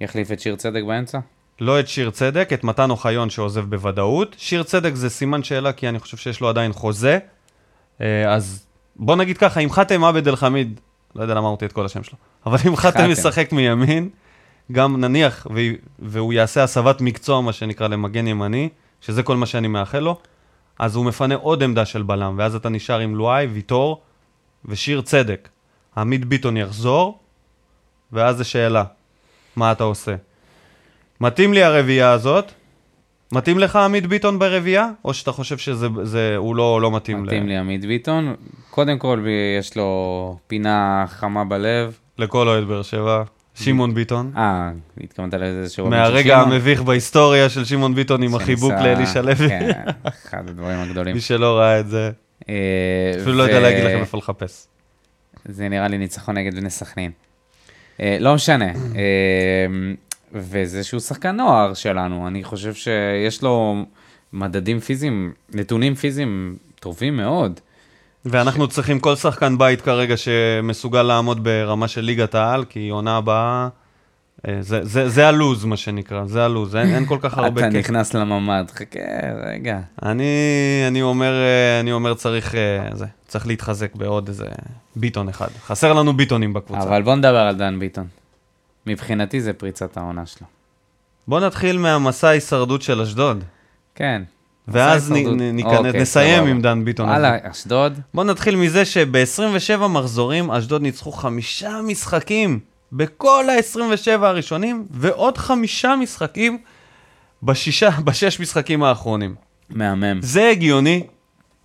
יחליף 0.00 0.32
את 0.32 0.40
שיר 0.40 0.56
צדק 0.56 0.82
באמצע? 0.86 1.18
את 1.62 1.88
שיר 1.88 2.10
צדק, 2.10 2.50
את 2.54 2.64
מתן 2.64 2.90
אוחיון 2.90 3.30
שעוזב 3.30 3.70
בוודאות. 3.70 4.36
שיר 4.38 4.62
צדק 4.62 4.94
זה 4.94 5.10
סימן 5.10 5.42
שאלה, 5.42 5.72
כי 5.72 5.88
אני 5.88 5.98
חושב 5.98 6.16
שיש 6.16 6.40
לו 6.40 6.48
עדיין 6.48 6.72
חוזה. 6.72 7.18
אה, 8.00 8.34
אז 8.34 8.66
בוא 8.96 9.16
נגיד 9.16 9.38
ככה, 9.38 9.60
אם 9.60 9.70
חאתם 9.70 10.04
עבד 10.04 10.28
אל 10.28 10.36
חמיד, 10.36 10.80
לא 11.14 11.22
יודע 11.22 11.34
למה 11.34 11.48
אמרתי 11.48 11.66
את 11.66 11.72
כל 11.72 11.86
השם 11.86 12.02
שלו, 12.02 12.18
אבל 12.46 12.58
אם 12.66 12.76
חאתם. 12.76 13.10
ישחק 13.10 13.52
מימין, 13.52 14.08
גם 14.72 15.00
נניח, 15.00 15.46
והוא 15.98 16.32
יעשה 16.32 16.62
הסבת 16.62 17.00
מקצוע, 17.00 17.40
מה 17.40 17.52
שנקרא, 17.52 17.88
למגן 17.88 18.26
ימני, 18.26 18.68
שזה 19.00 19.22
כל 19.22 19.36
מה 19.36 19.46
שאני 19.46 19.68
מאחל 19.68 19.98
לו, 19.98 20.18
אז 20.78 20.96
הוא 20.96 21.04
מפנה 21.04 21.34
עוד 21.34 21.62
עמדה 21.62 21.84
של 21.84 22.02
בלם, 22.02 22.34
ואז 22.38 22.54
אתה 22.54 22.68
נשאר 22.68 22.98
עם 22.98 23.16
לואי, 23.16 23.46
ויטור 23.46 24.00
ושיר 24.64 25.00
צדק. 25.00 25.48
עמית 25.96 26.24
ביטון 26.24 26.56
יחזור, 26.56 27.18
ואז 28.12 28.36
זו 28.36 28.44
שאלה, 28.44 28.84
מה 29.56 29.72
אתה 29.72 29.84
עושה? 29.84 30.14
מתאים 31.20 31.52
לי 31.54 31.62
הרביעייה 31.62 32.10
הזאת? 32.10 32.52
מתאים 33.32 33.58
לך 33.58 33.76
עמית 33.76 34.06
ביטון 34.06 34.38
ברביעייה? 34.38 34.90
או 35.04 35.14
שאתה 35.14 35.32
חושב 35.32 35.58
שהוא 35.58 36.56
לא, 36.56 36.80
לא 36.82 36.90
מתאים, 36.96 37.22
מתאים 37.22 37.44
ל- 37.44 37.48
לי 37.48 37.56
עמית 37.56 37.84
ביטון. 37.84 38.34
קודם 38.70 38.98
כל, 38.98 39.24
יש 39.60 39.76
לו 39.76 40.38
פינה 40.46 41.04
חמה 41.08 41.44
בלב. 41.44 41.98
לכל 42.18 42.48
אוהד 42.48 42.64
באר 42.64 42.82
שבע? 42.82 43.22
שמעון 43.54 43.94
ביטון. 43.94 44.32
אה, 44.36 44.70
התכוונת 45.04 45.34
לזה 45.34 45.68
שהוא... 45.68 45.88
מהרגע 45.88 46.38
המביך 46.38 46.82
בהיסטוריה 46.82 47.48
של 47.48 47.64
שמעון 47.64 47.94
ביטון 47.94 48.22
עם 48.22 48.34
החיבוק 48.34 48.72
לאלישע 48.72 49.22
לוי. 49.22 49.48
כן, 49.48 49.70
אחד 50.08 50.48
הדברים 50.48 50.78
הגדולים. 50.78 51.14
מי 51.14 51.20
שלא 51.20 51.58
ראה 51.58 51.80
את 51.80 51.88
זה, 51.88 52.10
אה, 52.48 52.54
אפילו 53.20 53.32
לא 53.36 53.42
יודע 53.42 53.60
להגיד 53.60 53.84
לכם 53.84 53.98
איפה 53.98 54.18
לחפש. 54.18 54.66
זה 55.44 55.68
נראה 55.68 55.88
לי 55.88 55.98
ניצחון 55.98 56.38
נגד 56.38 56.54
בני 56.54 56.70
סכנין. 56.70 57.10
אה, 58.00 58.16
לא 58.20 58.34
משנה. 58.34 58.72
וזה 60.32 60.84
שהוא 60.84 61.00
שחקן 61.00 61.36
נוער 61.36 61.74
שלנו, 61.74 62.26
אני 62.26 62.44
חושב 62.44 62.74
שיש 62.74 63.42
לו 63.42 63.84
מדדים 64.32 64.80
פיזיים, 64.80 65.32
נתונים 65.54 65.94
פיזיים 65.94 66.56
טובים 66.80 67.16
מאוד. 67.16 67.60
ואנחנו 68.24 68.68
צריכים 68.68 69.00
כל 69.00 69.16
שחקן 69.16 69.58
בית 69.58 69.80
כרגע 69.80 70.16
שמסוגל 70.16 71.02
לעמוד 71.02 71.44
ברמה 71.44 71.88
של 71.88 72.00
ליגת 72.00 72.34
העל, 72.34 72.64
כי 72.64 72.88
עונה 72.88 73.16
הבאה, 73.16 73.68
אה, 74.48 74.56
זה, 74.60 74.84
זה, 74.84 75.08
זה 75.08 75.28
הלוז, 75.28 75.64
מה 75.64 75.76
שנקרא, 75.76 76.24
זה 76.24 76.44
הלוז, 76.44 76.76
אין, 76.76 76.94
אין 76.94 77.06
כל 77.06 77.18
כך 77.20 77.38
הרבה 77.38 77.68
אתה. 77.68 77.78
נכנס 77.78 78.14
לממ"ד, 78.14 78.70
חכה, 78.70 79.00
רגע. 79.46 79.80
אני, 80.02 80.24
אני 80.88 81.02
אומר, 81.02 81.32
אה, 81.32 81.80
אני 81.80 81.92
אומר 81.92 82.14
צריך, 82.14 82.54
אה, 82.54 82.88
זה, 82.92 83.04
צריך 83.26 83.46
להתחזק 83.46 83.94
בעוד 83.94 84.28
איזה 84.28 84.46
ביטון 84.96 85.28
אחד. 85.28 85.48
חסר 85.66 85.92
לנו 85.92 86.12
ביטונים 86.12 86.52
בקבוצה. 86.52 86.82
אבל 86.82 87.02
בוא 87.02 87.14
נדבר 87.14 87.36
על 87.36 87.56
דן 87.56 87.78
ביטון. 87.78 88.06
מבחינתי 88.86 89.40
זה 89.40 89.52
פריצת 89.52 89.96
העונה 89.96 90.26
שלו. 90.26 90.46
בוא 91.28 91.40
נתחיל 91.40 91.78
מהמסע 91.78 92.28
ההישרדות 92.28 92.82
של 92.82 93.00
אשדוד, 93.00 93.44
כן. 93.94 94.22
ואז 94.68 95.12
נ. 95.12 95.14
נ, 95.14 95.56
ניכנס, 95.56 95.86
אוקיי, 95.86 96.00
נסיים. 96.00 96.46
עם 96.46 96.60
דן 96.62 96.84
ביטון. 96.84 97.08
הלאה, 97.08 97.50
אשדוד. 97.50 98.00
בוא 98.14 98.24
נתחיל 98.24 98.56
מזה 98.56 98.84
שב-27 98.84 99.86
מחזורים 99.86 100.50
אשדוד 100.50 100.82
ניצחו 100.82 101.12
חמישה 101.12 101.80
משחקים 101.84 102.58
בכל 102.92 103.44
ה-27 103.50 104.10
הראשונים, 104.24 104.86
ועוד 104.90 105.38
חמישה 105.38 105.96
משחקים 105.96 106.58
בשישה, 107.42 107.90
בשש 108.04 108.40
משחקים 108.40 108.82
האחרונים. 108.82 109.34
מהמם. 109.70 110.22
זה 110.22 110.48
הגיוני, 110.48 111.06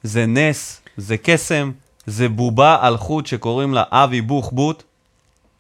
זה 0.04 0.26
נס, 0.26 0.82
זה 0.98 1.18
קסם, 1.18 1.72
זה 2.06 2.30
בובה 2.30 2.78
על 2.82 2.98
חוט 2.98 3.26
שקוראים 3.26 3.74
לה 3.74 3.84
אבי 3.92 4.22
בוחבוט. 4.22 4.84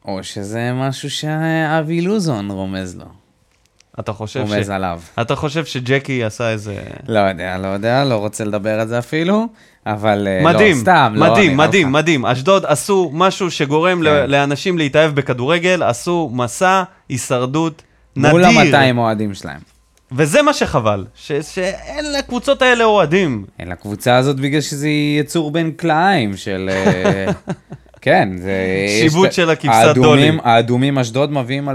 או 0.06 0.24
שזה 0.24 0.72
משהו 0.74 1.10
שאבי 1.10 2.02
לוזון 2.02 2.52
רומז 2.52 2.96
לו. 2.96 3.06
אתה 4.00 4.14
חושב, 4.14 4.40
רומז 4.40 4.66
ש... 4.66 4.70
עליו. 4.70 5.02
אתה 5.22 5.36
חושב 5.36 5.66
שג'קי 5.66 6.24
עשה 6.24 6.50
איזה... 6.50 6.76
לא 7.08 7.20
יודע, 7.20 7.58
לא 7.58 7.68
יודע, 7.68 8.04
לא 8.06 8.16
רוצה 8.16 8.44
לדבר 8.44 8.80
על 8.80 8.88
זה 8.88 9.00
אפילו, 9.00 9.48
אבל 9.86 10.28
אה, 10.28 10.44
מדהים, 10.44 10.76
לא, 10.76 10.82
סתם, 10.82 11.14
לא, 11.16 11.32
מדהים, 11.32 11.54
נראה 11.56 11.68
מדהים, 11.68 11.88
לך. 11.88 11.94
מדהים. 11.94 12.26
אשדוד 12.26 12.66
עשו 12.66 13.10
משהו 13.14 13.52
שגורם 13.52 14.04
כן. 14.04 14.30
לאנשים 14.30 14.78
להתאהב 14.78 15.16
בכדורגל, 15.16 15.84
עשו 15.84 16.30
מסע 16.34 16.84
הישרדות 17.10 17.82
נדיר. 18.16 18.32
מול 18.32 18.44
ה-200 18.44 18.98
אוהדים 18.98 19.34
שלהם. 19.34 19.60
וזה 20.12 20.42
מה 20.42 20.54
שחבל, 20.54 21.06
ש- 21.16 21.32
שאין 21.32 22.14
לקבוצות 22.14 22.62
האלה 22.62 22.84
אוהדים. 22.84 23.46
אין 23.60 23.70
לקבוצה 23.70 24.18
הזאת 24.18 24.40
בגלל 24.40 24.62
שזה 24.62 24.90
יצור 25.20 25.52
בין 25.52 25.72
כלאיים 25.72 26.38
של... 26.38 26.70
אה, 28.08 28.14
כן, 28.14 28.38
זה... 28.38 28.86
שיבוט 29.02 29.30
יש- 29.30 29.36
של 29.36 29.50
הכבשת 29.50 29.96
דולים. 29.96 30.40
האדומים 30.44 30.98
אשדוד 30.98 31.32
מביאים 31.32 31.70
2,000-3,000 31.70 31.74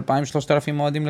אוהדים 0.79 1.07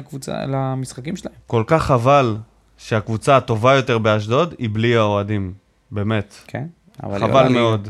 למשחקים 0.48 1.16
שלהם. 1.16 1.34
כל 1.46 1.64
כך 1.66 1.82
חבל 1.82 2.36
שהקבוצה 2.78 3.36
הטובה 3.36 3.74
יותר 3.74 3.98
באשדוד 3.98 4.54
היא 4.58 4.68
בלי 4.72 4.96
האוהדים, 4.96 5.52
באמת. 5.90 6.34
כן, 6.46 6.64
אבל... 7.02 7.18
חבל. 7.18 7.48
מאוד. 7.48 7.88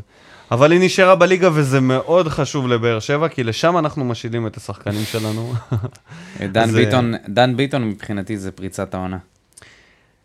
אבל 0.50 0.72
היא 0.72 0.80
נשארה 0.82 1.14
בליגה 1.16 1.48
וזה 1.52 1.80
מאוד 1.80 2.28
חשוב 2.28 2.68
לבאר 2.68 3.00
שבע, 3.00 3.28
כי 3.28 3.44
לשם 3.44 3.78
אנחנו 3.78 4.04
משילים 4.04 4.46
את 4.46 4.56
השחקנים 4.56 5.02
שלנו. 5.04 5.52
דן 6.52 6.70
ביטון, 6.72 7.14
דן 7.28 7.56
ביטון 7.56 7.88
מבחינתי 7.88 8.36
זה 8.36 8.52
פריצת 8.52 8.94
העונה. 8.94 9.18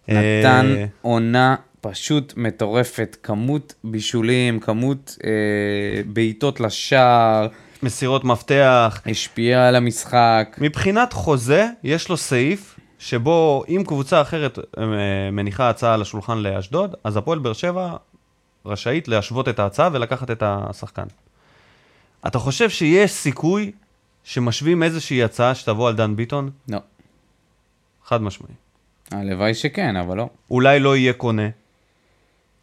אה, 0.10 0.40
נתן 0.40 0.76
עונה 1.02 1.56
פשוט 1.82 2.34
מטורפת, 2.38 3.18
כמות 3.24 3.74
בישולים, 3.84 4.60
כמות 4.60 5.18
אה, 5.24 6.02
בעיטות 6.06 6.60
לשער, 6.60 7.48
מסירות 7.84 8.24
מפתח. 8.24 9.02
השפיע 9.06 9.68
על 9.68 9.76
המשחק. 9.76 10.58
מבחינת 10.62 11.14
חוזה, 11.14 11.68
יש 11.84 12.10
לו 12.10 12.18
סעיף 12.18 12.80
שבו 13.00 13.64
אם 13.70 13.84
קבוצה 13.88 14.22
אחרת 14.22 14.60
אה, 14.60 14.84
מניחה 15.32 15.70
הצעה 15.70 15.94
על 15.94 16.02
השולחן 16.02 16.38
לאשדוד, 16.38 16.96
אז 17.04 17.18
הפועל 17.18 17.40
באר 17.40 17.54
שבע 17.54 17.96
רשאית 18.66 19.08
להשוות 19.08 19.50
את 19.50 19.60
ההצעה 19.60 19.90
ולקחת 19.94 20.32
את 20.32 20.44
השחקן. 20.46 21.06
אתה 22.28 22.40
חושב 22.40 22.70
שיש 22.70 23.12
סיכוי 23.12 23.72
שמשווים 24.24 24.84
איזושהי 24.84 25.24
הצעה 25.24 25.56
שתבוא 25.56 25.88
על 25.88 25.96
דן 25.96 26.16
ביטון? 26.16 26.50
לא. 26.70 26.78
חד 28.06 28.22
משמעי. 28.22 28.54
הלוואי 29.12 29.54
שכן, 29.54 29.96
אבל 29.96 30.18
לא. 30.18 30.30
אולי 30.52 30.80
לא 30.80 30.98
יהיה 30.98 31.14
קונה, 31.14 31.48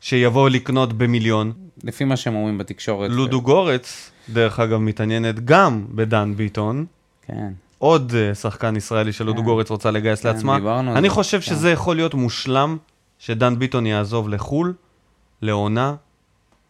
שיבוא 0.01 0.49
לקנות 0.51 0.93
במיליון. 0.93 1.53
לפי 1.85 2.05
מה 2.05 2.17
שהם 2.17 2.35
אומרים 2.35 2.59
בתקשורת. 2.59 3.11
לודו 3.11 3.43
גורץ, 3.43 4.11
דרך 4.29 4.61
אגב, 4.61 4.79
מתעניינת 4.79 5.45
גם 5.45 5.85
בדן 5.91 6.33
ביטון. 6.37 6.87
כן. 7.27 7.53
עוד 7.79 8.15
אה, 8.17 8.35
שחקן 8.35 8.77
ישראלי 8.77 9.13
שלודו 9.13 9.39
כן. 9.41 9.45
גורץ 9.45 9.71
רוצה 9.71 9.91
לגייס 9.91 10.23
כן, 10.23 10.29
לעצמה. 10.29 10.59
דיברנו 10.59 10.97
אני. 10.97 11.09
חושב 11.09 11.41
כן. 11.41 11.47
שזה 11.47 11.71
יכול 11.71 11.97
להיות 11.97 12.15
מושלם 12.15 12.77
שדן 13.19 13.59
ביטון 13.59 13.87
יעזוב 13.87 14.29
לחו"ל, 14.29 14.75
לעונה, 15.43 15.95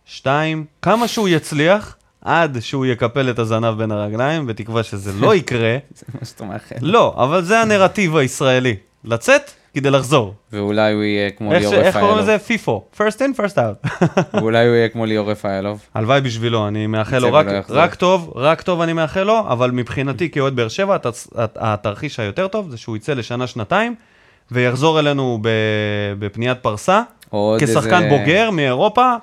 שתיים, 0.04 0.64
כמה 0.82 1.08
שהוא 1.08 1.28
יצליח, 1.28 1.96
עד 2.20 2.60
שהוא 2.60 2.86
יקפל 2.86 3.30
את 3.30 3.38
הזנב 3.38 3.78
בין 3.78 3.90
הרגליים, 3.90 4.46
בתקווה 4.46 4.82
שזה 4.82 5.12
לא 5.12 5.34
יקרה. 5.40 5.76
זה 5.94 6.06
מה 6.20 6.24
שאתה 6.24 6.44
מאחל. 6.44 6.76
לא, 6.80 7.14
אבל 7.16 7.42
זה 7.42 7.60
הנרטיב 7.60 8.16
הישראלי. 8.16 8.76
לצאת 9.04 9.50
כדי 9.74 9.90
לחזור. 9.90 10.34
ואולי 10.52 10.92
הוא 10.92 11.02
יהיה 11.02 11.30
כמו 11.30 11.52
ליאור 11.52 11.74
ש... 11.74 11.78
איך 11.78 11.94
קוראים 11.96 12.10
רפאלוב. 12.10 12.18
לזה? 12.30 12.38
פיפו. 12.38 12.84
first 12.96 13.18
in, 13.20 13.40
first 13.40 13.56
out. 13.56 14.06
ואולי 14.40 14.66
הוא 14.66 14.74
יהיה 14.74 14.88
כמו 14.88 15.06
ליאור 15.06 15.30
רפאלוב. 15.30 15.80
הלוואי 15.94 16.20
בשבילו, 16.20 16.68
אני 16.68 16.86
מאחל 16.86 17.18
לו 17.18 17.32
רק, 17.32 17.46
יחזור. 17.58 17.76
רק 17.78 17.94
טוב, 17.94 18.32
רק 18.36 18.62
טוב 18.62 18.80
אני 18.80 18.92
מאחל 18.92 19.22
לו, 19.22 19.38
אבל 19.48 19.70
מבחינתי 19.70 20.30
כאוהד 20.30 20.56
באר 20.56 20.68
שבע, 20.68 20.94
הת- 20.94 21.06
הת- 21.34 21.56
התרחיש 21.60 22.20
היותר 22.20 22.48
טוב 22.48 22.70
זה 22.70 22.76
שהוא 22.76 22.96
יצא 22.96 23.12
לשנה-שנתיים, 23.14 23.94
ויחזור 24.50 24.98
אלינו 25.00 25.38
בפניית 26.18 26.58
פרסה, 26.62 27.02
כשחקן 27.60 28.02
איזה- 28.04 28.08
בוגר 28.18 28.50
מאירופה, 28.50 29.14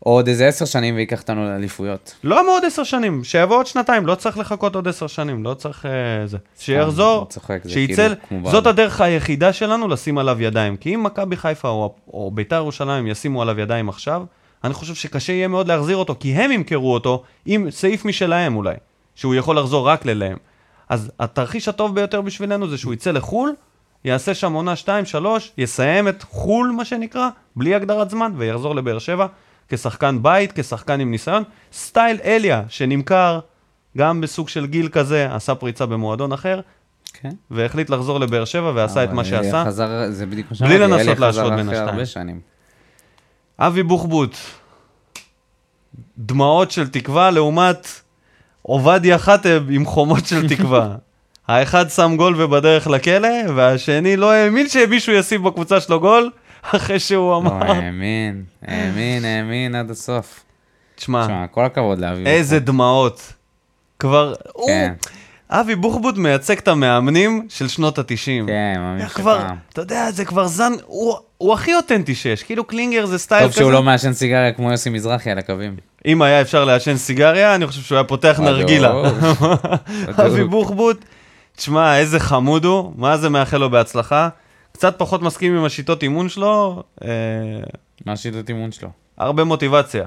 עוד 0.00 0.28
איזה 0.28 0.46
עשר 0.46 0.64
שנים 0.64 0.94
וייקח 0.94 1.20
אותנו 1.20 1.44
לאליפויות. 1.44 2.14
לא 2.24 2.46
מעוד 2.46 2.64
עשר 2.64 2.84
שנים, 2.84 3.24
שיבוא 3.24 3.56
עוד 3.56 3.66
שנתיים, 3.66 4.06
לא 4.06 4.14
צריך 4.14 4.38
לחכות 4.38 4.74
עוד 4.74 4.88
עשר 4.88 5.06
שנים, 5.06 5.44
לא 5.44 5.54
צריך 5.54 5.86
אה, 5.86 6.26
זה. 6.26 6.38
שיחזור, 6.58 7.28
שיצא, 7.68 8.14
כאילו 8.28 8.50
זאת. 8.50 8.66
הדרך 8.66 9.00
היחידה 9.00 9.52
שלנו 9.52 9.88
לשים 9.88 10.18
עליו 10.18 10.42
ידיים. 10.42 10.76
כי 10.76 10.94
אם 10.94 11.02
מכבי 11.02 11.36
חיפה 11.36 11.68
או, 11.68 11.94
או 12.12 12.30
ביתר 12.30 12.56
ירושלים 12.56 13.06
ישימו 13.06 13.42
עליו 13.42 13.60
ידיים 13.60 13.88
עכשיו, 13.88 14.22
אני 14.64 14.74
חושב 14.74 14.94
שקשה 14.94 15.32
יהיה 15.32 15.48
מאוד 15.48 15.68
להחזיר 15.68 15.96
אותו, 15.96 16.14
כי 16.20 16.32
הם 16.34 16.52
ימכרו 16.52 16.94
אותו 16.94 17.22
עם 17.46 17.70
סעיף 17.70 18.04
משלהם 18.04 18.56
אולי, 18.56 18.74
שהוא 19.14 19.34
יכול 19.34 19.58
לחזור 19.58 19.88
רק 19.88 20.06
ללהם. 20.06 20.36
אז 20.88 21.10
התרחיש 21.20 21.68
הטוב 21.68 21.94
ביותר 21.94 22.20
בשבילנו 22.20 22.68
זה 22.68 22.78
שהוא 22.78 22.94
יצא 22.94 23.10
לחו"ל, 23.10 23.52
יעשה 24.04 24.34
שם 24.34 24.52
עונה 24.52 24.74
2-3, 24.84 24.88
יסיים 25.58 26.08
את 26.08 26.22
חו"ל, 26.22 26.72
מה 26.76 26.84
שנקרא, 26.84 27.28
בלי 27.56 27.74
הגדרת 27.74 28.10
זמן, 28.10 28.32
ויחזור 28.36 28.74
לבאר 28.74 28.98
שבע 28.98 29.26
כשחקן 29.68 30.22
בית, 30.22 30.52
כשחקן 30.60 31.00
עם 31.00 31.10
ניסיון. 31.10 31.42
סטייל 31.72 32.18
אליה, 32.24 32.62
שנמכר 32.68 33.40
גם 33.98 34.20
בסוג 34.20 34.48
של 34.48 34.66
גיל 34.66 34.88
כזה, 34.88 35.34
עשה 35.34 35.54
פריצה 35.54 35.86
במועדון 35.86 36.32
אחר, 36.32 36.60
כן. 37.12 37.30
והחליט 37.50 37.90
לחזור 37.90 38.20
לבאר 38.20 38.44
שבע 38.44 38.72
ועשה 38.74 39.04
את 39.04 39.12
מה 39.12 39.24
שעשה. 39.24 39.64
חזר, 39.66 40.10
זה 40.10 40.26
בדיוק 40.26 40.46
מה 40.50 40.68
בלי 40.68 40.78
שאמרתי, 40.78 40.92
לנסות 40.92 41.08
אלי 41.08 41.20
להשוות 41.20 41.52
בין 41.52 41.68
השתיים. 41.68 42.40
אבי 43.58 43.82
בוחבוט, 43.82 44.36
דמעות 46.18 46.70
של 46.70 46.88
תקווה 46.88 47.30
לעומת 47.30 47.88
עובדיה 48.62 49.18
חטב 49.18 49.62
עם 49.70 49.84
חומות 49.84 50.26
של 50.26 50.48
תקווה. 50.54 50.96
האחד 51.48 51.90
שם 51.90 52.14
גול 52.16 52.34
ובדרך 52.42 52.86
לכלא, 52.86 53.28
והשני 53.56 54.16
לא 54.16 54.32
האמין 54.32 54.68
שמישהו 54.68 55.12
ישים 55.12 55.42
בקבוצה 55.44 55.80
שלו 55.80 56.00
גול, 56.00 56.30
אחרי 56.62 56.98
שהוא 56.98 57.30
לא, 57.30 57.36
אמר, 57.36 57.72
האמין, 57.72 58.44
האמין, 58.62 59.24
האמין 59.24 59.74
עד 59.74 59.90
הסוף. 59.90 60.44
תשמע, 60.96 61.46
כל 61.50 61.64
הכבוד 61.64 61.98
לאבי. 61.98 62.26
אה. 62.26 62.30
איזה 62.30 62.60
דמעות. 62.60 63.32
כבר, 63.98 64.34
הוא, 64.52 64.66
כן, 64.66 64.92
אבי 65.50 65.74
בוחבוט 65.74 66.16
מייצג 66.16 66.58
את 66.58 66.68
המאמנים 66.68 67.46
של 67.48 67.68
שנות 67.68 67.98
התשעים. 67.98 68.46
כן, 68.46 68.74
מאמין 68.78 69.08
שפעם. 69.08 69.56
אתה 69.72 69.80
יודע, 69.80 70.10
זה 70.10 70.24
כבר 70.24 70.46
זן, 70.46 70.72
הוא, 70.86 71.16
הוא 71.38 71.54
הכי 71.54 71.74
אותנטי 71.74 72.14
שיש, 72.14 72.42
כאילו 72.42 72.64
קלינגר 72.64 73.06
זה 73.06 73.18
סטייל 73.18 73.42
טוב 73.42 73.50
כזה. 73.50 73.60
שהוא 73.60 73.72
לא 73.72 73.82
מעשן 73.82 74.12
סיגריה 74.12 74.52
כמו 74.52 74.70
יוסי 74.70 74.90
מזרחי 74.90 75.30
על 75.30 75.38
הקווים. 75.38 75.76
אם 76.06 76.22
היה 76.22 76.40
אפשר 76.40 76.64
לעשן 76.64 76.96
סיגריה, 76.96 77.54
אני 77.54 77.66
חושב 77.66 77.82
שהוא 77.82 77.96
היה 77.96 78.04
פותח 78.04 78.40
נרגילה. 78.42 78.92
אבי 80.26 80.44
בוחבוט, 80.44 81.04
תשמע, 81.56 81.98
איזה 81.98 82.20
חמוד 82.20 82.64
הוא, 82.64 82.92
מה 82.96 83.16
זה 83.16 83.28
מאחל 83.28 83.56
לו 83.56 83.70
בהצלחה. 83.70 84.28
קצת 84.72 84.98
פחות 84.98 85.22
מסכים 85.22 85.56
עם 85.56 85.64
השיטות 85.64 86.02
אימון 86.02 86.28
שלו, 86.28 86.82
אה, 87.04 87.08
מה 88.06 88.12
השיטות 88.12 88.48
אימון 88.48 88.72
שלו? 88.72 88.88
הרבה 89.18 89.44
מוטיבציה. 89.44 90.04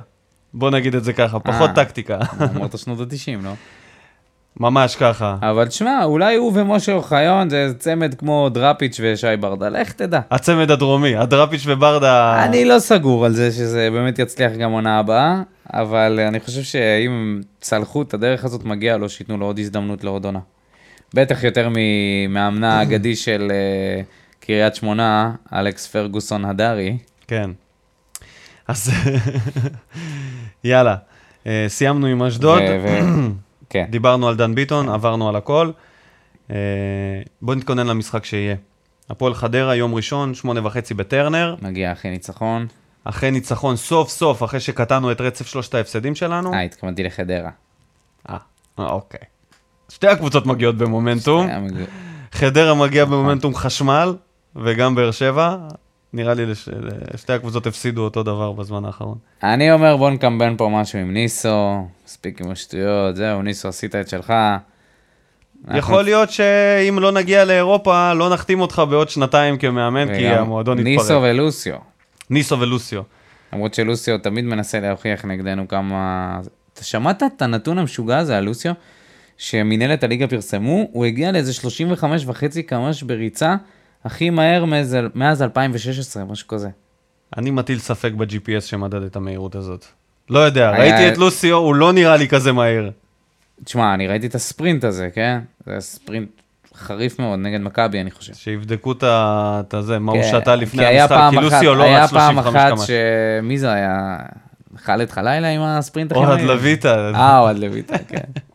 בוא 0.54 0.70
נגיד 0.70 0.96
את 0.96 1.04
זה 1.04 1.14
ככה, 1.14 1.40
פחות 1.40 1.70
אה. 1.70 1.76
טקטיקה. 1.76 2.20
אמרת 2.56 2.78
שנות 2.78 3.00
ה-90, 3.00 3.44
לא? 3.44 3.52
ממש 4.60 4.96
ככה. 4.96 5.38
אבל 5.42 5.68
תשמע, 5.68 6.04
אולי 6.04 6.36
הוא 6.36 6.52
ומשה 6.56 6.94
אוחיון 6.94 7.50
זה 7.50 7.74
צמד 7.80 8.14
כמו 8.14 8.50
דראפיץ' 8.50 9.00
ושי 9.04 9.28
ברדה, 9.40 9.70
לך 9.70 9.92
תדע. 9.92 10.20
הצמד 10.32 10.72
הדרומי, 10.72 11.16
הדראפיץ' 11.16 11.64
וברדה. 11.66 12.44
אני 12.46 12.66
לא 12.66 12.80
סגור 12.80 13.26
על 13.26 13.34
זה 13.34 13.52
שזה 13.52 13.90
באמת 13.92 14.20
יצליח 14.20 14.52
גם 14.52 14.72
עונה 14.72 15.00
הבאה, 15.00 15.42
אבל 15.74 16.20
אני 16.20 16.40
חושב 16.40 16.62
שאם 16.62 17.42
צלחו 17.62 18.02
את 18.02 18.14
הדרך 18.14 18.46
הזאת, 18.46 18.66
מגיע 18.66 18.98
לו 18.98 19.10
שייתנו 19.10 19.38
לו 19.38 19.46
עוד 19.46 19.60
הזדמנות 19.60 20.04
לעוד 20.04 20.26
עונה. 20.26 20.40
בטח 21.14 21.44
יותר 21.44 21.70
ממאמנה 21.76 22.74
האגדי 22.80 23.16
של 23.16 23.52
אה, 23.52 24.02
קריית 24.42 24.76
שמונה, 24.76 25.32
אלכס 25.54 25.88
פרגוסון 25.88 26.46
הדרי. 26.46 26.98
כן. 27.28 27.52
אז 28.68 28.92
יאללה, 30.64 30.96
אה, 31.48 31.66
סיימנו 31.68 32.08
עם 32.08 32.24
אשדוד, 32.24 32.62
כן, 33.70 33.86
דיברנו 33.90 34.28
על 34.28 34.36
דן 34.36 34.56
ביטון, 34.56 34.90
עברנו 34.90 35.30
על 35.30 35.36
הכל. 35.36 35.72
אה, 36.52 36.56
בוא 37.42 37.56
נתכונן 37.56 37.88
למשחק 37.88 38.26
שיהיה. 38.26 38.56
הפועל 39.10 39.34
חדרה, 39.34 39.76
יום 39.76 39.96
ראשון, 39.96 40.34
שמונה 40.34 40.68
וחצי 40.68 40.94
בטרנר. 40.94 41.56
מגיע 41.62 41.92
אחרי 41.92 42.12
ניצחון. 42.12 42.68
אחרי 43.04 43.32
ניצחון 43.32 43.76
סוף 43.76 44.10
סוף, 44.10 44.44
אחרי 44.44 44.60
שקטענו 44.60 45.12
את 45.12 45.22
רצף 45.22 45.48
שלושת 45.48 45.74
ההפסדים 45.74 46.16
שלנו. 46.16 46.54
אה, 46.54 46.62
התכוונתי 46.62 47.04
לחדרה. 47.04 47.50
אה, 48.30 48.38
אוקיי. 48.78 49.20
שתי 49.90 50.08
הקבוצות 50.08 50.46
מגיעות 50.46 50.78
במומנטום. 50.78 51.48
חדרה 52.32 52.74
מגיע. 52.74 53.06
במומנטום 53.06 53.56
חשמל, 53.56 54.16
וגם 54.56 54.96
באר 54.96 55.12
שבע. 55.12 55.58
נראה 56.14 56.34
לי 56.34 56.46
לש... 56.46 56.70
שתי 57.16 57.34
הקבוצות 57.34 57.68
הפסידו 57.68 58.02
אותו 58.04 58.24
דבר 58.24 58.52
בזמן 58.52 58.86
האחרון. 58.86 59.18
אני 59.44 59.72
אומר 59.72 59.98
בוא 59.98 60.10
נקמבן 60.10 60.58
פה 60.58 60.70
משהו 60.74 61.00
עם 61.00 61.14
ניסו, 61.14 61.88
מספיק 62.06 62.42
עם 62.42 62.52
השטויות, 62.52 63.16
זהו, 63.16 63.42
ניסו 63.42 63.68
עשית 63.68 63.96
את 63.96 64.10
שלך. 64.10 64.34
אנחנו- 65.68 65.80
יכול 65.80 66.04
להיות 66.04 66.30
שאם 66.32 67.00
לא 67.00 67.12
נגיע 67.12 67.46
לאירופה, 67.46 68.14
לא 68.14 68.34
נחתים 68.34 68.62
אותך 68.62 68.82
בעוד 68.90 69.10
שנתיים 69.10 69.58
כמאמן, 69.58 70.08
כי 70.18 70.28
המועדון 70.28 70.80
ניסו 70.80 71.04
יתפרק. 71.04 71.20
ולוסיו. 71.24 71.76
ניסו 72.30 72.60
ולוסיו. 72.60 73.02
למרות 73.54 73.74
שלוסיו 73.74 74.18
תמיד 74.18 74.46
מנסה 74.46 74.80
להוכיח 74.80 75.26
נגדנו 75.26 75.68
כמה... 75.68 76.40
אתה 76.74 76.84
שמעת 76.84 77.24
את 77.24 77.42
הנתון 77.42 77.78
המשוגע 77.78 78.18
הזה 78.18 78.38
על 78.38 78.44
לוסיו? 78.44 78.74
שמינהלת 79.38 80.04
הליגה 80.04 80.28
פרסמו, 80.28 80.88
הוא 80.92 81.06
הגיע 81.06 81.32
לאיזה 81.32 81.54
35 81.54 82.24
וחצי 82.28 82.64
קמ"ש 82.64 83.04
בריצה, 83.04 83.56
הכי 84.06 84.30
מהר 84.30 84.66
מאז, 84.66 84.98
מאז 85.16 85.42
2016, 85.42 86.24
משהו 86.26 86.48
כזה. 86.48 86.70
אני 87.38 87.52
מטיל 87.52 87.80
ספק 87.80 88.12
ב-GPS 88.18 88.62
שמדד 88.62 89.04
את 89.04 89.16
המהירות 89.16 89.56
הזאת. 89.56 89.86
לא 90.30 90.40
יודע, 90.40 90.70
היה- 90.70 90.80
ראיתי 90.80 91.14
את 91.14 91.18
לוסיו, 91.18 91.56
הוא 91.58 91.76
לא 91.76 91.94
נראה 91.94 92.18
לי 92.18 92.28
כזה 92.28 92.52
מהיר. 92.52 92.92
תשמע, 93.64 93.94
אני 93.94 94.08
ראיתי 94.08 94.28
את 94.28 94.36
הספרינט 94.36 94.84
הזה, 94.84 95.10
כן? 95.14 95.40
זה 95.66 95.76
ספרינט 95.80 96.30
חריף 96.76 97.20
מאוד 97.20 97.40
נגד 97.40 97.60
מכבי, 97.62 98.02
אני 98.02 98.12
חושב. 98.12 98.34
שיבדקו 98.34 98.92
את 98.92 99.04
את 99.04 99.74
הזה, 99.74 100.00
מה 100.00 100.12
הוא 100.12 100.22
כן, 100.22 100.28
שתה 100.40 100.56
לפני 100.56 100.80
כי 100.84 100.90
היה 100.90 101.04
המשחק, 101.04 101.18
פעם 101.18 101.32
כי 101.34 101.38
אחת- 101.40 101.54
לוסיו 101.54 101.76
לא 101.76 101.84
היה 101.84 102.04
רץ 102.04 102.10
פעם 102.12 102.34
35 102.36 102.56
אחת 102.56 102.70
קמ"ש. 102.78 102.88
ש... 102.88 102.92
מי 103.44 103.58
זה 103.58 103.72
היה? 103.72 104.18
חאלד 104.78 105.10
חלילה 105.12 105.48
עם 105.50 105.62
הספרינט 105.62 106.12
הכי 106.12 106.20
אוהד 106.20 106.30
מהיר? 106.36 106.48
לויטה. 106.54 107.12
אה, 107.16 107.40
אוהד 107.40 107.58
לויטה, 107.60 107.98
כן. 108.08 108.18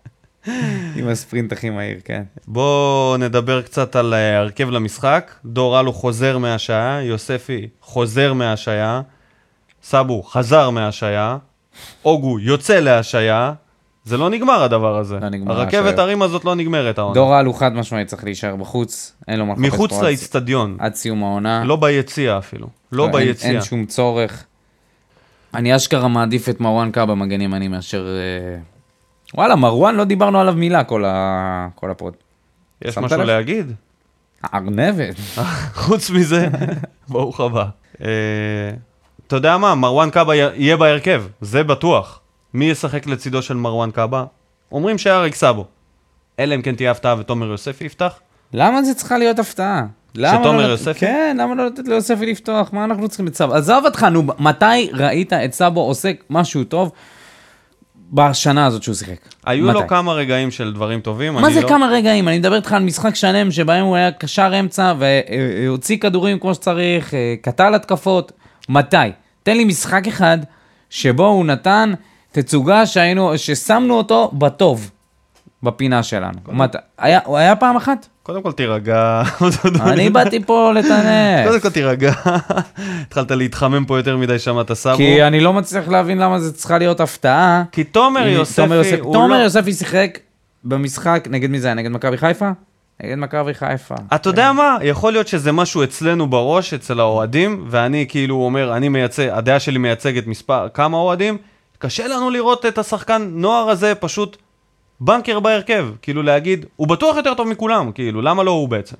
עם 0.97 1.09
הספרינט 1.09 1.53
הכי 1.53 1.71
מהיר, 1.71 1.99
כן. 2.05 2.23
בואו 2.49 3.17
נדבר 3.19 3.63
קצת 3.63 3.97
על 3.97 4.15
אה, 4.15 4.39
הרכב 4.39 4.71
למשחק. 4.71 5.31
דור 5.45 5.81
אלו 5.81 5.93
חוזר 5.93 6.39
מהשעיה, 6.39 7.03
יוספי 7.03 7.69
חוזר 7.81 8.33
מהשעיה, 8.33 9.01
סאבו 9.83 10.23
חזר 10.23 10.71
מהשעיה, 10.71 11.37
אוגו 12.05 12.39
יוצא 12.41 12.81
להשעיה. 12.81 13.53
זה 14.05 14.17
לא 14.17 14.31
נגמר 14.31 14.63
הדבר 14.63 14.99
הזה. 14.99 15.19
לא 15.21 15.29
נגמר 15.29 15.53
הרכבת 15.61 15.75
ההשעיות. 15.75 15.99
הרים 15.99 16.23
הזאת 16.23 16.45
לא 16.45 16.55
נגמרת 16.55 16.99
העונה. 16.99 17.15
דור 17.15 17.41
אלו 17.41 17.53
חד 17.53 17.75
משמעית 17.75 18.09
צריך 18.09 18.25
להישאר 18.25 18.57
בחוץ, 18.57 19.17
אין 19.29 19.39
לו 19.39 19.47
מה 19.47 19.53
לחפש 19.53 19.67
מחוץ 19.67 19.91
פה 19.91 19.99
עד- 19.99 20.05
לאיצטדיון, 20.05 20.77
עד 20.81 20.95
סיום 20.95 21.25
העונה. 21.25 21.65
לא 21.65 21.77
ביציע 21.77 22.39
אפילו. 22.39 22.67
לא 22.93 23.07
ביציע. 23.07 23.51
אין 23.51 23.63
שום 23.63 23.87
צורך. 23.87 24.45
אני 25.55 25.77
אשכרה 25.77 26.09
מעדיף 26.09 26.49
את 26.49 26.61
מרואן 26.61 26.91
קאבה 26.91 27.15
מגן 27.15 27.41
ימני 27.41 27.69
מאשר... 27.69 28.07
וואלה, 29.35 29.57
מרואן 29.57 29.95
לא 29.95 30.05
דיברנו 30.05 30.41
עליו 30.41 30.55
מילה 30.55 30.85
כל 30.85 31.05
ה- 31.05 31.68
כל 31.74 31.91
הפוד. 31.91 32.14
יש 32.83 32.99
משהו 32.99 33.18
לב? 33.18 33.27
להגיד? 33.27 33.72
ארנבת. 34.55 35.14
חוץ 35.85 36.11
מזה, 36.11 36.49
ברוך 37.09 37.41
הבא. 37.41 37.64
אה, 38.03 38.07
אתה 39.27 39.37
יודע 39.37 39.57
מה, 39.57 39.74
מרואן 39.74 40.11
קאבה 40.11 40.35
יהיה 40.35 40.77
בהרכב, 40.77 41.24
זה 41.41 41.62
בטוח. 41.64 42.20
מי 42.55 42.64
ישחק 42.64 43.07
לצידו 43.07 43.43
של 43.43 43.55
מרואן 43.55 43.91
קאבה? 43.91 44.24
אומרים 44.72 44.99
שאריק 44.99 45.35
סאבו. 45.35 45.64
אלא 46.39 46.55
אם 46.55 46.62
כן 46.62 46.74
תהיה 46.74 46.91
הפתעה 46.91 47.14
ותומר 47.18 47.47
יוספי 47.47 47.85
יפתח. 47.85 48.12
למה 48.53 48.83
זה 48.83 48.95
צריכה 48.95 49.18
להיות 49.18 49.39
הפתעה? 49.39 49.87
למה 50.14 50.39
שתומר 50.41 50.66
לא 50.66 50.72
יוספי? 50.72 51.01
כן, 51.01 51.37
למה 51.41 51.55
לא 51.55 51.66
לתת 51.66 51.89
ליוספי 51.89 52.27
לפתוח? 52.27 52.72
מה 52.72 52.85
אנחנו 52.85 53.09
צריכים 53.09 53.27
את 53.27 53.35
סאבו? 53.35 53.55
עזוב 53.55 53.85
אותך, 53.85 54.03
נו, 54.03 54.22
מתי 54.39 54.91
ראית 54.95 55.33
את 55.33 55.53
סאבו 55.53 55.81
עושה 55.81 56.11
משהו 56.31 56.64
טוב 56.64 56.93
בשנה 58.13 58.67
הזאת 58.67 58.83
שהוא 58.83 58.95
שיחק? 58.95 59.17
היו 59.47 59.67
מתי? 59.67 59.75
לו 59.75 59.89
כמה 59.89 60.13
רגעים 60.13 60.51
של 60.51 60.73
דברים 60.73 61.01
טובים. 61.01 61.35
מה 61.35 61.51
זה 61.51 61.61
לא... 61.61 61.69
כמה 61.69 61.87
רגעים? 61.87 62.29
אני 62.29 62.39
מדבר 62.39 62.57
איתך 62.57 62.73
על 62.73 62.83
משחק 62.83 63.15
שלם 63.15 63.51
שבהם 63.51 63.85
הוא 63.85 63.97
היה 63.97 64.13
קשר 64.13 64.61
אמצע 64.61 64.95
והוציא 64.99 65.99
כדורים 65.99 66.39
כמו 66.39 66.55
שצריך, 66.55 67.15
אה, 67.15 67.35
קטל 67.43 67.75
התקפות. 67.75 68.33
מתי? 68.69 68.97
תן 69.43 69.57
לי 69.57 69.65
משחק 69.65 70.09
אחד 70.09 70.39
שבו 70.91 71.27
הוא 71.27 71.47
נתן 71.47 71.93
תצוגה 72.33 72.87
שהיינו, 72.87 73.39
ששמנו 73.39 73.95
אותו 73.95 74.31
בטוב 74.33 74.91
בפינה 75.63 76.03
שלנו. 76.03 76.39
מת... 76.49 76.77
היה, 76.99 77.21
הוא 77.25 77.37
היה 77.37 77.57
פעם 77.57 77.77
אחת? 77.77 78.07
קודם 78.23 78.43
כל 78.43 78.53
תירגע. 78.53 79.23
אני 79.91 80.11
באתי 80.11 80.45
פה 80.45 80.73
לטנף. 80.75 81.47
קודם 81.47 81.61
כל 81.61 81.71
תירגע. 81.71 82.13
התחלת 83.07 83.31
להתחמם 83.31 83.85
פה 83.85 83.97
יותר 83.97 84.17
מדי, 84.17 84.39
שמעת 84.39 84.73
סאבו. 84.73 84.97
כי 84.97 85.23
אני 85.23 85.41
לא 85.41 85.53
מצליח 85.53 85.89
להבין 85.89 86.19
למה 86.19 86.39
זה 86.41 86.53
צריכה 86.53 86.79
להיות 86.79 87.01
הפתעה. 87.01 87.63
כי 87.73 87.85
תומר 87.85 88.27
יוספי, 88.27 88.63
תומר 88.63 88.83
הוא 89.01 89.13
תומר 89.13 89.39
לא... 89.39 89.43
יוספי 89.43 89.73
שיחק 89.73 90.19
במשחק, 90.65 91.29
נגד 91.31 91.51
מי 91.51 91.61
זה 91.61 91.69
היה? 91.69 91.75
נגד 91.75 91.91
מכבי 91.91 92.17
חיפה? 92.17 92.51
נגד 93.03 93.19
מכבי 93.19 93.55
חיפה. 93.55 93.95
אתה 94.15 94.29
יודע 94.29 94.53
מה? 94.53 94.77
יכול 94.83 95.13
להיות 95.13 95.29
שזה 95.29 95.53
משהו 95.53 95.85
אצלנו 95.85 96.27
בראש, 96.27 96.75
אצל 96.75 97.01
האוהדים, 97.01 97.65
ואני 97.71 98.07
כאילו 98.09 98.37
אומר, 98.37 98.77
אני 98.77 98.89
מייצג, 98.89 99.29
הדעה 99.33 99.61
שלי 99.61 99.79
מייצגת 99.79 100.27
מספר, 100.27 100.69
כמה 100.75 100.97
אוהדים, 100.97 101.37
קשה 101.79 102.07
לנו 102.07 102.31
לראות 102.31 102.67
את 102.67 102.79
השחקן 102.79 103.29
נוער 103.31 103.71
הזה 103.71 103.95
פשוט 103.95 104.37
בנקר 105.01 105.41
בהרכב, 105.41 105.89
כאילו 106.03 106.23
להגיד, 106.23 106.67
הוא 106.77 106.89
בטוח 106.89 107.17
יותר 107.17 107.35
טוב 107.35 107.49
מכולם, 107.49 107.93
כאילו, 107.93 108.23
למה 108.23 108.43
לא 108.43 108.51
הוא 108.51 108.69
בעצם? 108.69 108.97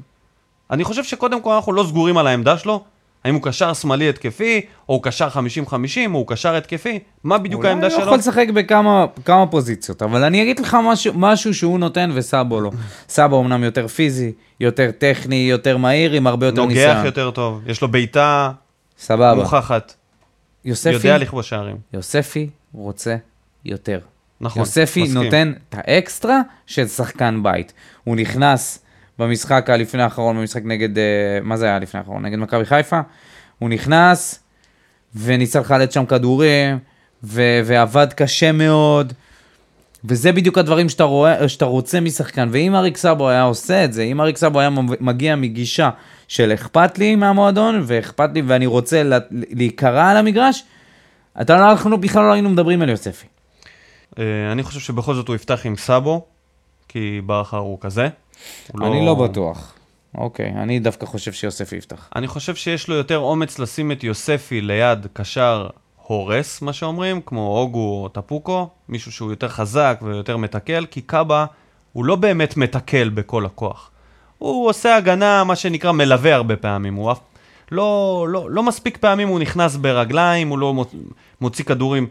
אני 0.71 0.85
חושב 0.85 1.05
שקודם 1.05 1.43
כל 1.43 1.53
אנחנו 1.53 1.73
לא 1.73 1.85
סגורים 1.89 2.19
על 2.19 2.27
העמדה 2.27 2.59
שלו, 2.59 2.85
האם 3.25 3.35
הוא 3.35 3.43
קשר 3.43 3.75
שמאלי 3.75 4.09
התקפי, 4.09 4.61
או 4.89 4.95
הוא 4.95 5.03
קשר 5.03 5.29
50-50, 5.29 5.35
או 6.07 6.13
הוא 6.13 6.27
קשר 6.27 6.57
התקפי, 6.57 6.99
מה 7.25 7.39
בדיוק 7.39 7.65
העמדה 7.65 7.87
אולי 7.87 7.95
הוא 7.95 8.01
שלו? 8.01 8.07
יכול 8.07 8.19
לשחק 8.19 8.47
בכמה 8.55 9.07
כמה 9.25 9.47
פוזיציות, 9.47 10.03
אבל 10.03 10.25
אני 10.25 10.43
אגיד 10.43 10.61
לך 10.61 10.77
משהו, 10.83 11.13
משהו 11.17 11.55
שהוא 11.55 11.79
נותן 11.79 12.11
וסאבו 12.15 12.61
לא. 12.61 12.71
סאבו 13.09 13.41
אמנם 13.41 13.65
יותר 13.65 13.89
פיזי, 13.89 14.33
יותר 14.61 14.91
טכני, 14.99 15.47
יותר 15.51 15.77
מהיר, 15.77 16.13
עם 16.13 16.27
הרבה 16.27 16.47
יותר 16.47 16.63
נוגח 16.63 16.75
ניסיון. 16.75 17.07
יותר 17.07 17.31
טוב, 17.31 17.61
יש 17.67 17.83
לו 17.83 17.89
בעיטה 17.89 18.53
סבבה. 18.99 19.35
מוכחת, 19.35 19.95
יוספי, 20.65 20.95
יודע 20.95 21.19
לכבוש 21.19 21.49
שערים. 21.49 21.77
יוספי 21.93 22.51
רוצה 22.75 23.17
יותר. 23.65 23.99
נכון, 24.41 24.61
יוספי 24.61 25.03
מסכים. 25.03 25.23
נותן 25.23 25.53
את 25.69 25.75
האקסטרה 25.79 26.41
של 26.67 26.87
שחקן 26.89 27.43
בית. 27.43 27.73
הוא 28.05 28.17
נכנס 28.17 28.79
במשחק 29.19 29.71
הלפני 29.71 30.03
האחרון, 30.03 30.37
במשחק 30.39 30.63
נגד, 30.65 30.99
אה, 30.99 31.05
מה 31.43 31.57
זה 31.57 31.67
היה 31.67 31.79
לפני 31.79 32.01
האחרון? 32.01 32.27
נגד 32.27 32.39
מכבי 32.39 32.65
חיפה. 32.65 33.01
הוא 33.59 33.69
נכנס 33.71 34.39
וניסה 35.15 35.61
לחלט 35.61 35.93
שם 35.93 36.07
כדורים, 36.07 36.79
ו- 37.25 37.61
ועבד 37.65 38.07
קשה 38.13 38.53
מאוד. 38.53 39.13
וזה 40.05 40.33
בדיוק 40.33 40.59
הדברים 40.59 40.89
שאתה, 40.89 41.05
רואה, 41.05 41.49
שאתה 41.49 41.65
רוצה 41.65 42.01
משחקן, 42.01 42.49
ואם 42.53 42.75
אריק 42.75 42.97
סאבו 42.97 43.29
היה 43.29 43.43
עושה 43.43 43.85
את 43.85 43.93
זה, 43.93 44.03
אם 44.03 44.21
אריק 44.21 44.37
סאבו 44.37 44.61
היה 44.61 44.71
מגיע 45.01 45.37
מגישה 45.37 45.91
של 46.29 46.55
אכפת 46.55 46.99
לי 46.99 47.17
מהמועדון, 47.17 47.83
ואכפת 47.87 48.29
לי 48.35 48.43
ואני 48.47 48.67
רוצה 48.67 49.03
לה- 49.03 49.19
להיקרע 49.31 50.11
על 50.11 50.17
המגרש, 50.17 50.65
אתה 51.41 51.57
לא, 51.57 51.71
אנחנו 51.71 52.01
בכלל 52.01 52.23
לא 52.25 52.33
היינו 52.33 52.51
מדברים 52.51 52.83
על 52.83 52.89
יוספי. 52.89 53.27
אה, 54.19 54.53
אני 54.53 54.63
חושב 54.63 54.81
שבכל 54.81 55.15
זאת 55.15 55.29
הוא 55.29 55.37
יפתח 55.37 55.67
עם 55.67 55.77
סאבו, 55.77 56.25
כי 56.89 57.21
בכר 57.27 57.57
הוא 57.57 57.79
כזה. 57.81 58.09
הוא 58.73 58.87
אני 58.87 59.07
לא 59.07 59.15
בטוח. 59.15 59.75
אוקיי, 60.15 60.53
אני 60.57 60.79
דווקא 60.79 61.07
חושב 61.07 61.33
שיוספי 61.33 61.77
יפתח. 61.77 62.09
אני 62.17 62.27
חושב 62.27 62.55
שיש 62.55 62.89
לו 62.89 62.95
יותר 62.95 63.19
אומץ 63.19 63.59
לשים 63.59 63.93
את 63.93 64.05
יוספי 64.05 64.61
ליד 64.61 65.07
קשר 65.13 65.69
הורס, 66.03 66.63
מה 66.63 66.73
שאומרים, 66.73 67.21
כמו 67.27 67.59
אוגו 67.59 68.03
או 68.03 68.09
טפוקו, 68.09 68.69
מישהו 68.89 69.13
שהוא 69.13 69.31
יותר 69.31 69.49
חזק 69.49 70.01
ויותר 70.03 70.37
מתקל, 70.37 70.87
כי 70.91 71.01
קאבה 71.01 71.47
הוא 71.93 72.05
לא 72.05 72.17
באמת 72.17 72.57
מתקל 72.57 73.09
בכל 73.09 73.47
הכוח. 73.47 73.91
הוא 74.39 74.69
עושה 74.69 74.97
הגנה, 74.97 75.45
מה 75.45 75.57
שנקרא, 75.57 75.93
מלווה 75.93 76.35
הרבה 76.35 76.57
פעמים. 76.57 76.95
הוא 76.95 77.13
אף... 77.13 77.21
לא, 77.73 78.27
לא, 78.29 78.51
לא 78.51 78.63
מספיק 78.63 78.97
פעמים 78.97 79.29
הוא 79.29 79.41
נכנס 79.41 79.77
ברגליים, 79.77 80.49
הוא 80.49 80.59
לא 80.59 80.75
מוצ... 80.75 80.95
מוציא 81.41 81.65
כדורים. 81.65 82.07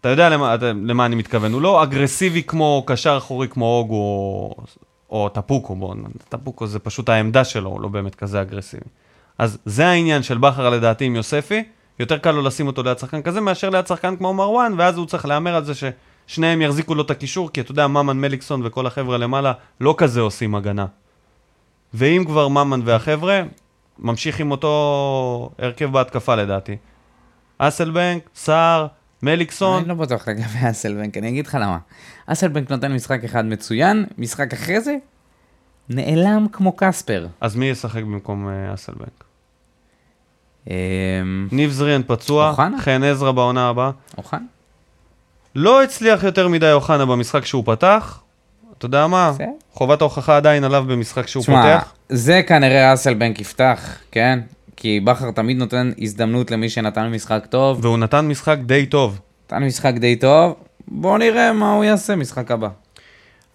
אתה 0.00 0.08
יודע 0.08 0.28
למה, 0.28 0.56
למה 0.62 1.06
אני 1.06 1.16
מתכוון, 1.16 1.52
הוא 1.52 1.62
לא 1.62 1.82
אגרסיבי 1.82 2.42
כמו 2.42 2.84
קשר 2.86 3.16
אחורי 3.16 3.48
כמו 3.48 3.76
אוגו 3.78 3.94
או, 3.94 4.56
או 5.10 5.28
טפוקו, 5.28 5.76
בוא, 5.76 5.94
טפוקו 6.28 6.66
זה 6.66 6.78
פשוט 6.78 7.08
העמדה 7.08 7.44
שלו, 7.44 7.70
הוא 7.70 7.80
לא 7.80 7.88
באמת 7.88 8.14
כזה 8.14 8.42
אגרסיבי. 8.42 8.84
אז 9.38 9.58
זה 9.64 9.86
העניין 9.86 10.22
של 10.22 10.38
בכר 10.38 10.70
לדעתי 10.70 11.04
עם 11.04 11.16
יוספי, 11.16 11.64
יותר 11.98 12.18
קל 12.18 12.30
לו 12.30 12.42
לשים 12.42 12.66
אותו 12.66 12.82
ליד 12.82 12.98
שחקן 12.98 13.22
כזה 13.22 13.40
מאשר 13.40 13.70
ליד 13.70 13.86
שחקן 13.86 14.16
כמו 14.16 14.34
מרואן, 14.34 14.74
ואז 14.78 14.96
הוא 14.96 15.06
צריך 15.06 15.26
להמר 15.26 15.54
על 15.54 15.64
זה 15.64 15.72
ששניהם 15.74 16.62
יחזיקו 16.62 16.94
לו 16.94 17.02
את 17.02 17.10
הקישור, 17.10 17.50
כי 17.52 17.60
אתה 17.60 17.70
יודע, 17.70 17.86
ממן 17.86 18.20
מליקסון 18.20 18.60
וכל 18.64 18.86
החבר'ה 18.86 19.18
למעלה 19.18 19.52
לא 19.80 19.94
כזה 19.98 20.20
עושים 20.20 20.54
הגנה. 20.54 20.86
ואם 21.94 22.24
כבר 22.26 22.48
ממן 22.48 22.80
והחבר'ה, 22.84 23.42
ממשיך 23.98 24.40
עם 24.40 24.50
אותו 24.50 25.50
הרכב 25.58 25.92
בהתקפה 25.92 26.34
לדעתי. 26.34 26.76
אסלבנק, 27.58 28.28
סער, 28.34 28.86
מליקסון, 29.22 29.78
אני 29.80 29.88
לא 29.88 29.94
בטוח 29.94 30.28
לגבי 30.28 30.70
אסלבנק, 30.70 31.16
אני 31.16 31.28
אגיד 31.28 31.46
לך 31.46 31.58
למה. 31.60 31.78
אסלבנק 32.26 32.70
נותן 32.70 32.92
משחק 32.92 33.24
אחד 33.24 33.44
מצוין, 33.44 34.06
משחק 34.18 34.52
אחרי 34.52 34.80
זה, 34.80 34.96
נעלם 35.88 36.46
כמו 36.52 36.72
קספר. 36.76 37.26
אז 37.40 37.56
מי 37.56 37.66
ישחק 37.66 38.02
במקום 38.02 38.48
אה, 38.48 38.74
אסלבנק? 38.74 39.24
אמ, 40.70 41.48
ניב 41.52 41.70
זריאן 41.70 42.02
פצוע? 42.06 42.54
חן 42.78 43.02
עזרא 43.02 43.32
בעונה 43.32 43.68
הבאה. 43.68 43.90
אוחנה? 44.18 44.40
לא 45.54 45.82
הצליח 45.82 46.24
יותר 46.24 46.48
מדי 46.48 46.72
אוחנה 46.72 47.06
במשחק 47.06 47.44
שהוא 47.44 47.64
פתח. 47.66 48.20
אתה 48.78 48.86
יודע 48.86 49.06
מה? 49.06 49.32
חובת 49.72 50.00
ההוכחה 50.00 50.36
עדיין 50.36 50.64
עליו 50.64 50.84
במשחק 50.88 51.26
שהוא 51.26 51.42
תשמע, 51.42 51.62
פותח. 51.62 51.92
זה 52.08 52.42
כנראה 52.46 52.94
אסלבנק 52.94 53.40
יפתח, 53.40 53.98
כן? 54.10 54.40
כי 54.80 55.00
בכר 55.00 55.30
תמיד 55.30 55.56
נותן 55.56 55.90
הזדמנות 55.98 56.50
למי 56.50 56.68
שנתן 56.68 57.10
משחק 57.10 57.46
טוב. 57.46 57.78
והוא 57.82 57.98
נתן 57.98 58.28
משחק 58.28 58.58
די 58.66 58.86
טוב. 58.86 59.20
נתן 59.46 59.62
משחק 59.62 59.94
די 59.94 60.16
טוב, 60.16 60.54
בואו 60.88 61.18
נראה 61.18 61.52
מה 61.52 61.72
הוא 61.72 61.84
יעשה 61.84 62.16
משחק 62.16 62.50
הבא. 62.50 62.68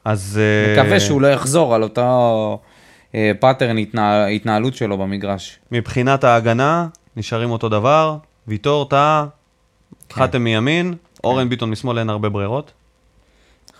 אז... 0.05 0.39
אה, 0.41 0.82
מקווה 0.82 0.99
שהוא 0.99 1.21
לא 1.21 1.28
יחזור 1.28 1.76
על 1.76 1.84
אותו 1.84 2.59
אה, 3.15 3.32
pattern 3.39 3.78
התנהל, 3.78 4.30
התנהלות 4.30 4.76
שלו 4.76 4.97
במגרש. 4.97 5.59
מבחינת 5.71 6.23
ההגנה, 6.23 6.88
נשארים 7.17 7.51
אותו 7.51 7.69
דבר. 7.69 8.17
ויטור 8.47 8.89
טעה, 8.89 9.26
כן. 10.09 10.21
חתם 10.21 10.43
מימין, 10.43 10.93
אורן 11.23 11.49
ביטון 11.49 11.69
משמאל 11.69 11.99
אין 11.99 12.09
הרבה 12.09 12.30
ברירות. 12.30 12.71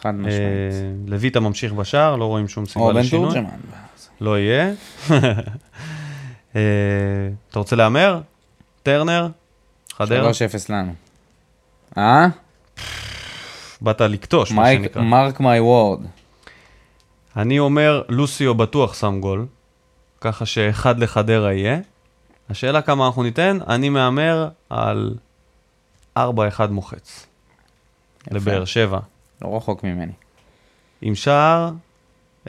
חד 0.02 0.16
משמעית. 0.16 0.32
אה, 0.32 0.91
לויטה 1.08 1.39
ממשיך 1.39 1.74
בשער, 1.74 2.16
לא 2.16 2.26
רואים 2.26 2.48
שום 2.48 2.66
סיבה 2.66 2.86
או 2.86 2.93
בן 2.93 3.00
לשינוי. 3.00 3.28
תורג'מן. 3.28 3.50
לא 4.22 4.39
יהיה. 4.39 4.72
אה, 6.56 6.62
אתה 7.49 7.60
רוצה 7.60 7.76
להמר? 7.76 8.22
טרנר? 8.84 9.28
חדרה? 9.93 10.32
3-0 10.32 10.34
לנו. 10.70 10.93
אה? 11.97 12.28
באת 13.82 14.01
לקטוש, 14.01 14.51
מה 14.51 14.72
שנקרא. 14.72 15.01
מרק 15.01 15.39
מי 15.39 15.60
וורד. 15.60 15.99
אני 17.38 17.60
אומר, 17.60 18.01
לוסיו 18.10 18.56
בטוח 18.56 18.93
שם 18.93 19.20
גול, 19.22 19.45
ככה 20.22 20.45
שאחד 20.45 20.99
לחדרה 20.99 21.53
יהיה. 21.53 21.80
השאלה 22.49 22.82
כמה 22.82 23.06
אנחנו 23.06 23.24
ניתן, 23.24 23.58
אני 23.68 23.89
מהמר 23.89 24.49
על 24.70 25.16
4-1 26.18 26.22
מוחץ. 26.70 27.26
יפה. 28.22 28.36
לבאר 28.36 28.66
שבע. 28.66 28.99
לא 29.41 29.58
רחוק 29.58 29.84
ממני. 29.84 30.12
עם 31.01 31.16
שער, 31.16 31.72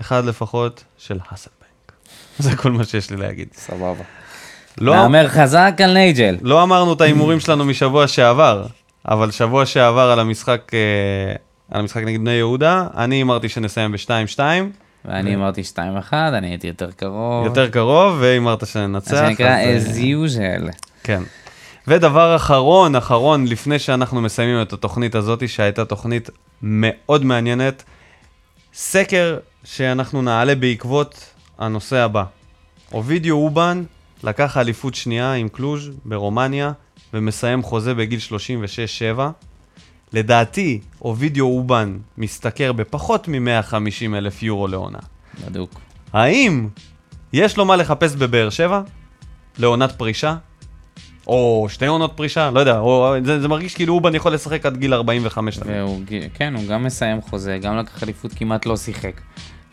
אחד 0.00 0.24
לפחות 0.24 0.84
של 0.98 1.18
האסלבנק. 1.28 1.55
זה 2.38 2.56
כל 2.56 2.72
מה 2.72 2.84
שיש 2.84 3.10
לי 3.10 3.16
להגיד. 3.16 3.48
סבבה. 3.54 4.04
לא, 4.80 4.94
מהמר 4.94 5.28
חזק 5.28 5.72
על 5.84 5.92
נייג'ל. 5.92 6.36
לא 6.42 6.62
אמרנו 6.62 6.92
את 6.92 7.00
ההימורים 7.00 7.40
שלנו 7.40 7.64
משבוע 7.64 8.08
שעבר, 8.08 8.66
אבל 9.08 9.30
שבוע 9.30 9.66
שעבר 9.66 10.10
על 10.10 10.20
המשחק, 10.20 10.72
אה, 10.74 11.34
על 11.70 11.80
המשחק 11.80 12.02
נגד 12.02 12.20
בני 12.20 12.30
יהודה, 12.30 12.86
אני 12.96 13.14
הימרתי 13.14 13.48
שנסיים 13.48 13.92
ב-2-2, 13.92 14.40
ואני 15.04 15.34
אמרתי 15.34 15.62
2-1, 15.74 16.12
אני 16.12 16.48
הייתי 16.48 16.66
יותר 16.66 16.90
קרוב. 16.90 17.46
יותר 17.46 17.68
קרוב, 17.68 18.16
והימרת 18.20 18.66
שננצח. 18.66 19.12
מה 19.12 19.28
שנקרא 19.28 19.58
אז, 19.60 19.86
as 19.86 20.00
אה, 20.00 20.60
usual. 20.66 20.72
כן. 21.02 21.22
ודבר 21.88 22.36
אחרון, 22.36 22.96
אחרון, 22.96 23.46
לפני 23.46 23.78
שאנחנו 23.78 24.20
מסיימים 24.20 24.62
את 24.62 24.72
התוכנית 24.72 25.14
הזאת, 25.14 25.48
שהייתה 25.48 25.84
תוכנית 25.84 26.30
מאוד 26.62 27.24
מעניינת, 27.24 27.82
סקר 28.74 29.38
שאנחנו 29.64 30.22
נעלה 30.22 30.54
בעקבות 30.54 31.35
הנושא 31.58 31.96
הבא. 31.96 32.24
אובידיו 32.92 33.34
אובן 33.34 33.84
לקח 34.24 34.56
אליפות 34.56 34.94
שנייה 34.94 35.32
עם 35.32 35.48
קלוז' 35.48 35.90
ברומניה, 36.04 36.72
ומסיים 37.14 37.62
חוזה 37.62 37.94
בגיל 37.94 38.20
36-7. 39.16 39.20
לדעתי, 40.12 40.80
אובידיו 41.02 41.44
אובן 41.44 41.98
משתכר 42.18 42.72
בפחות 42.72 43.28
מ-150 43.28 44.16
אלף 44.16 44.42
יורו 44.42 44.66
לעונה. 44.68 44.98
בדוק. 45.46 45.70
האם 46.12 46.68
יש 47.32 47.56
לו 47.56 47.64
מה 47.64 47.76
לחפש 47.76 48.14
בבאר 48.14 48.50
שבע? 48.50 48.82
לעונת 49.58 49.92
פרישה? 49.92 50.36
או 51.26 51.66
שתי 51.68 51.86
עונות 51.86 52.12
פרישה? 52.16 52.50
לא 52.50 52.60
יודע, 52.60 52.78
או, 52.78 53.14
זה, 53.24 53.40
זה 53.40 53.48
מרגיש 53.48 53.74
כאילו 53.74 53.94
אובן 53.94 54.14
יכול 54.14 54.34
לשחק 54.34 54.66
עד 54.66 54.76
גיל 54.76 54.94
45. 54.94 55.58
תמיד. 55.58 55.76
והוא, 55.76 56.00
כן, 56.34 56.54
הוא 56.54 56.66
גם 56.68 56.84
מסיים 56.84 57.20
חוזה, 57.20 57.58
גם 57.62 57.76
לקח 57.76 58.02
אליפות, 58.02 58.32
כמעט 58.34 58.66
לא 58.66 58.76
שיחק. 58.76 59.20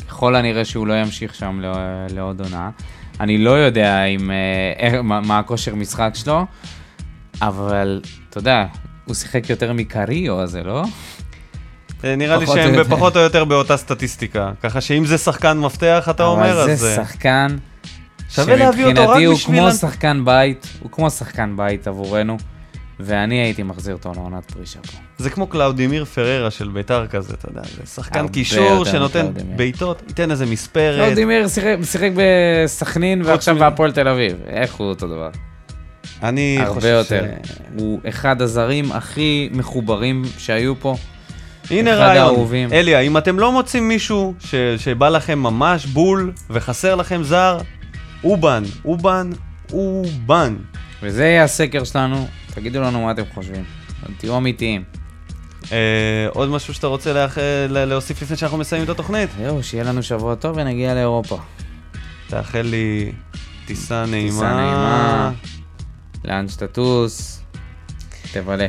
ככל 0.07 0.35
הנראה 0.35 0.65
שהוא 0.65 0.87
לא 0.87 0.93
ימשיך 0.93 1.35
שם 1.35 1.59
לא, 1.61 1.71
לעוד 2.09 2.41
עונה. 2.41 2.69
אני 3.19 3.37
לא 3.37 3.51
יודע 3.51 4.03
אם, 4.03 4.31
אה, 4.31 5.01
מה, 5.01 5.21
מה 5.21 5.39
הכושר 5.39 5.75
משחק 5.75 6.11
שלו, 6.13 6.45
אבל 7.41 8.01
אתה 8.29 8.37
יודע, 8.37 8.65
הוא 9.05 9.15
שיחק 9.15 9.49
יותר 9.49 9.73
מקריו 9.73 10.41
הזה, 10.41 10.63
לא? 10.63 10.83
אה, 12.03 12.15
נראה 12.15 12.37
לי 12.37 12.47
שהם 12.47 12.73
יותר. 12.73 12.95
פחות 12.95 13.15
או 13.17 13.21
יותר 13.21 13.45
באותה 13.45 13.77
סטטיסטיקה. 13.77 14.51
ככה 14.61 14.81
שאם 14.81 15.05
זה 15.05 15.17
שחקן 15.17 15.59
מפתח, 15.59 16.07
אתה 16.09 16.25
אומר, 16.25 16.61
אבל 16.63 16.71
אז... 16.71 16.79
זה 16.79 16.99
אה, 16.99 17.05
שחקן 17.05 17.47
שווה 18.29 18.55
להביא 18.55 18.85
אותו 18.85 19.01
רק 19.01 19.07
שמבחינתי 19.07 19.25
הוא 19.25 19.39
כמו 19.39 19.71
שחקן 19.71 20.25
בית, 20.25 20.67
הוא 20.79 20.91
כמו 20.91 21.09
שחקן 21.09 21.57
בית 21.57 21.87
עבורנו. 21.87 22.37
ואני 22.99 23.35
הייתי 23.35 23.63
מחזיר 23.63 23.93
אותו 23.95 24.11
לעונת 24.15 24.51
פרישה 24.51 24.79
פה. 24.81 24.97
זה 25.17 25.29
כמו 25.29 25.47
קלאודימיר 25.47 26.05
פררה 26.05 26.51
של 26.51 26.69
ביתר 26.69 27.07
כזה, 27.07 27.33
אתה 27.33 27.49
יודע, 27.49 27.61
זה 27.63 27.85
שחקן 27.85 28.19
הרבה 28.19 28.31
קישור 28.31 28.63
יותר 28.65 28.91
שנותן. 28.91 29.27
בעיטות, 29.55 30.01
ייתן 30.07 30.31
איזה 30.31 30.45
מספרת. 30.45 31.05
קלאודימיר 31.05 31.47
שיחק- 31.47 32.11
בסכנין 32.15 33.21
ועכשיו 33.25 33.55
בהפועל 33.55 33.91
תל 33.91 34.07
אביב. 34.07 34.37
איך 34.47 34.73
הוא 34.75 34.87
אותו 34.87 35.07
דבר? 35.07 35.29
אני 36.23 36.57
הרבה 36.59 36.73
חושב 36.73 36.87
יותר. 36.87 37.25
ש... 37.43 37.51
הוא 37.79 37.99
אחד 38.09 38.41
הזרים 38.41 38.91
הכי 38.91 39.49
מחוברים 39.51 40.23
שהיו 40.37 40.79
פה. 40.79 40.95
הנה 41.71 41.95
רעיון. 41.95 42.47
אליה, 42.73 42.99
אם 42.99 43.17
אתם 43.17 43.39
לא 43.39 43.51
מוצאים 43.51 43.87
מישהו 43.87 44.33
ש... 44.39 44.55
שבא 44.77 45.09
לכם 45.09 45.39
ממש 45.39 45.85
בול 45.85 46.31
וחסר 46.49 46.95
לכם 46.95 47.23
זר, 47.23 47.57
הובן, 48.23 48.63
הובן, 48.85 49.29
הובן. 49.73 50.55
וזה 51.03 51.23
יהיה 51.25 51.43
הסקר 51.43 51.83
שלנו, 51.83 52.27
תגידו 52.55 52.81
לנו 52.81 53.01
מה 53.05 53.11
אתם 53.11 53.23
חושבים. 53.33 53.63
תהיו 54.17 54.37
אמיתיים. 54.37 54.83
אה, 55.71 56.27
עוד 56.29 56.49
משהו 56.49 56.73
שאתה 56.73 56.87
רוצה. 56.87 57.27
ל- 57.69 57.85
להוסיף 57.85 58.21
לפני 58.21 58.37
שאנחנו 58.37 58.57
מסיימים 58.57 58.85
את 58.85 58.89
התוכנית? 58.89 59.29
זהו, 59.37 59.63
שיהיה 59.63 59.83
לנו 59.83 60.03
שבוע 60.03 60.35
טוב 60.35 60.57
ונגיע 60.57 60.93
לאירופה. 60.93 61.39
תאחל 62.27 62.61
לי 62.61 63.11
טיסה 63.65 64.05
נעימה. 64.05 64.29
טיסה 64.31 64.53
נעימה. 64.53 65.31
לאן 66.25 66.47
שתטוס, 66.47 67.41
תבלה. 68.33 68.67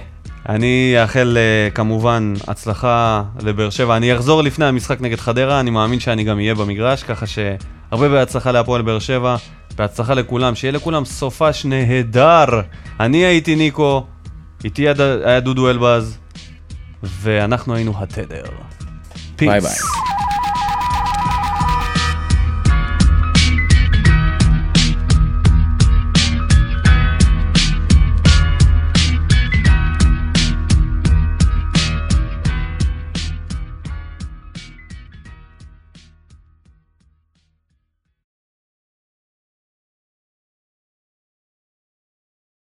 אני 0.48 0.94
אאחל 1.02 1.36
אה, 1.40 1.70
כמובן 1.70 2.32
הצלחה 2.48 3.22
לבאר 3.42 3.70
שבע. 3.70 3.96
אני 3.96 4.14
אחזור 4.16 4.42
לפני 4.42 4.64
המשחק 4.64 5.00
נגד 5.00 5.18
חדרה, 5.18 5.60
אני 5.60 5.70
מאמין 5.70 6.00
שאני 6.00 6.24
גם 6.24 6.36
אהיה 6.38 6.54
במגרש, 6.54 7.02
ככה 7.02 7.26
שהרבה 7.26 8.08
בהצלחה 8.08 8.52
להפועל 8.52 8.82
באר 8.82 8.98
שבע, 8.98 9.36
בהצלחה 9.76 10.14
לכולם, 10.14 10.54
שיהיה 10.54 10.72
לכולם 10.72 11.04
סופש 11.04 11.64
נהדר. 11.64 12.44
אני 13.00 13.18
הייתי 13.18 13.56
ניקו, 13.56 14.06
איתי 14.64 14.86
היה 15.24 15.40
דודו 15.40 15.70
אלבז, 15.70 16.18
ואנחנו 17.02 17.74
היינו 17.74 17.92
התדר. 18.02 18.44
Peace. 19.36 19.48
ביי 19.48 19.60
ביי. 19.60 20.13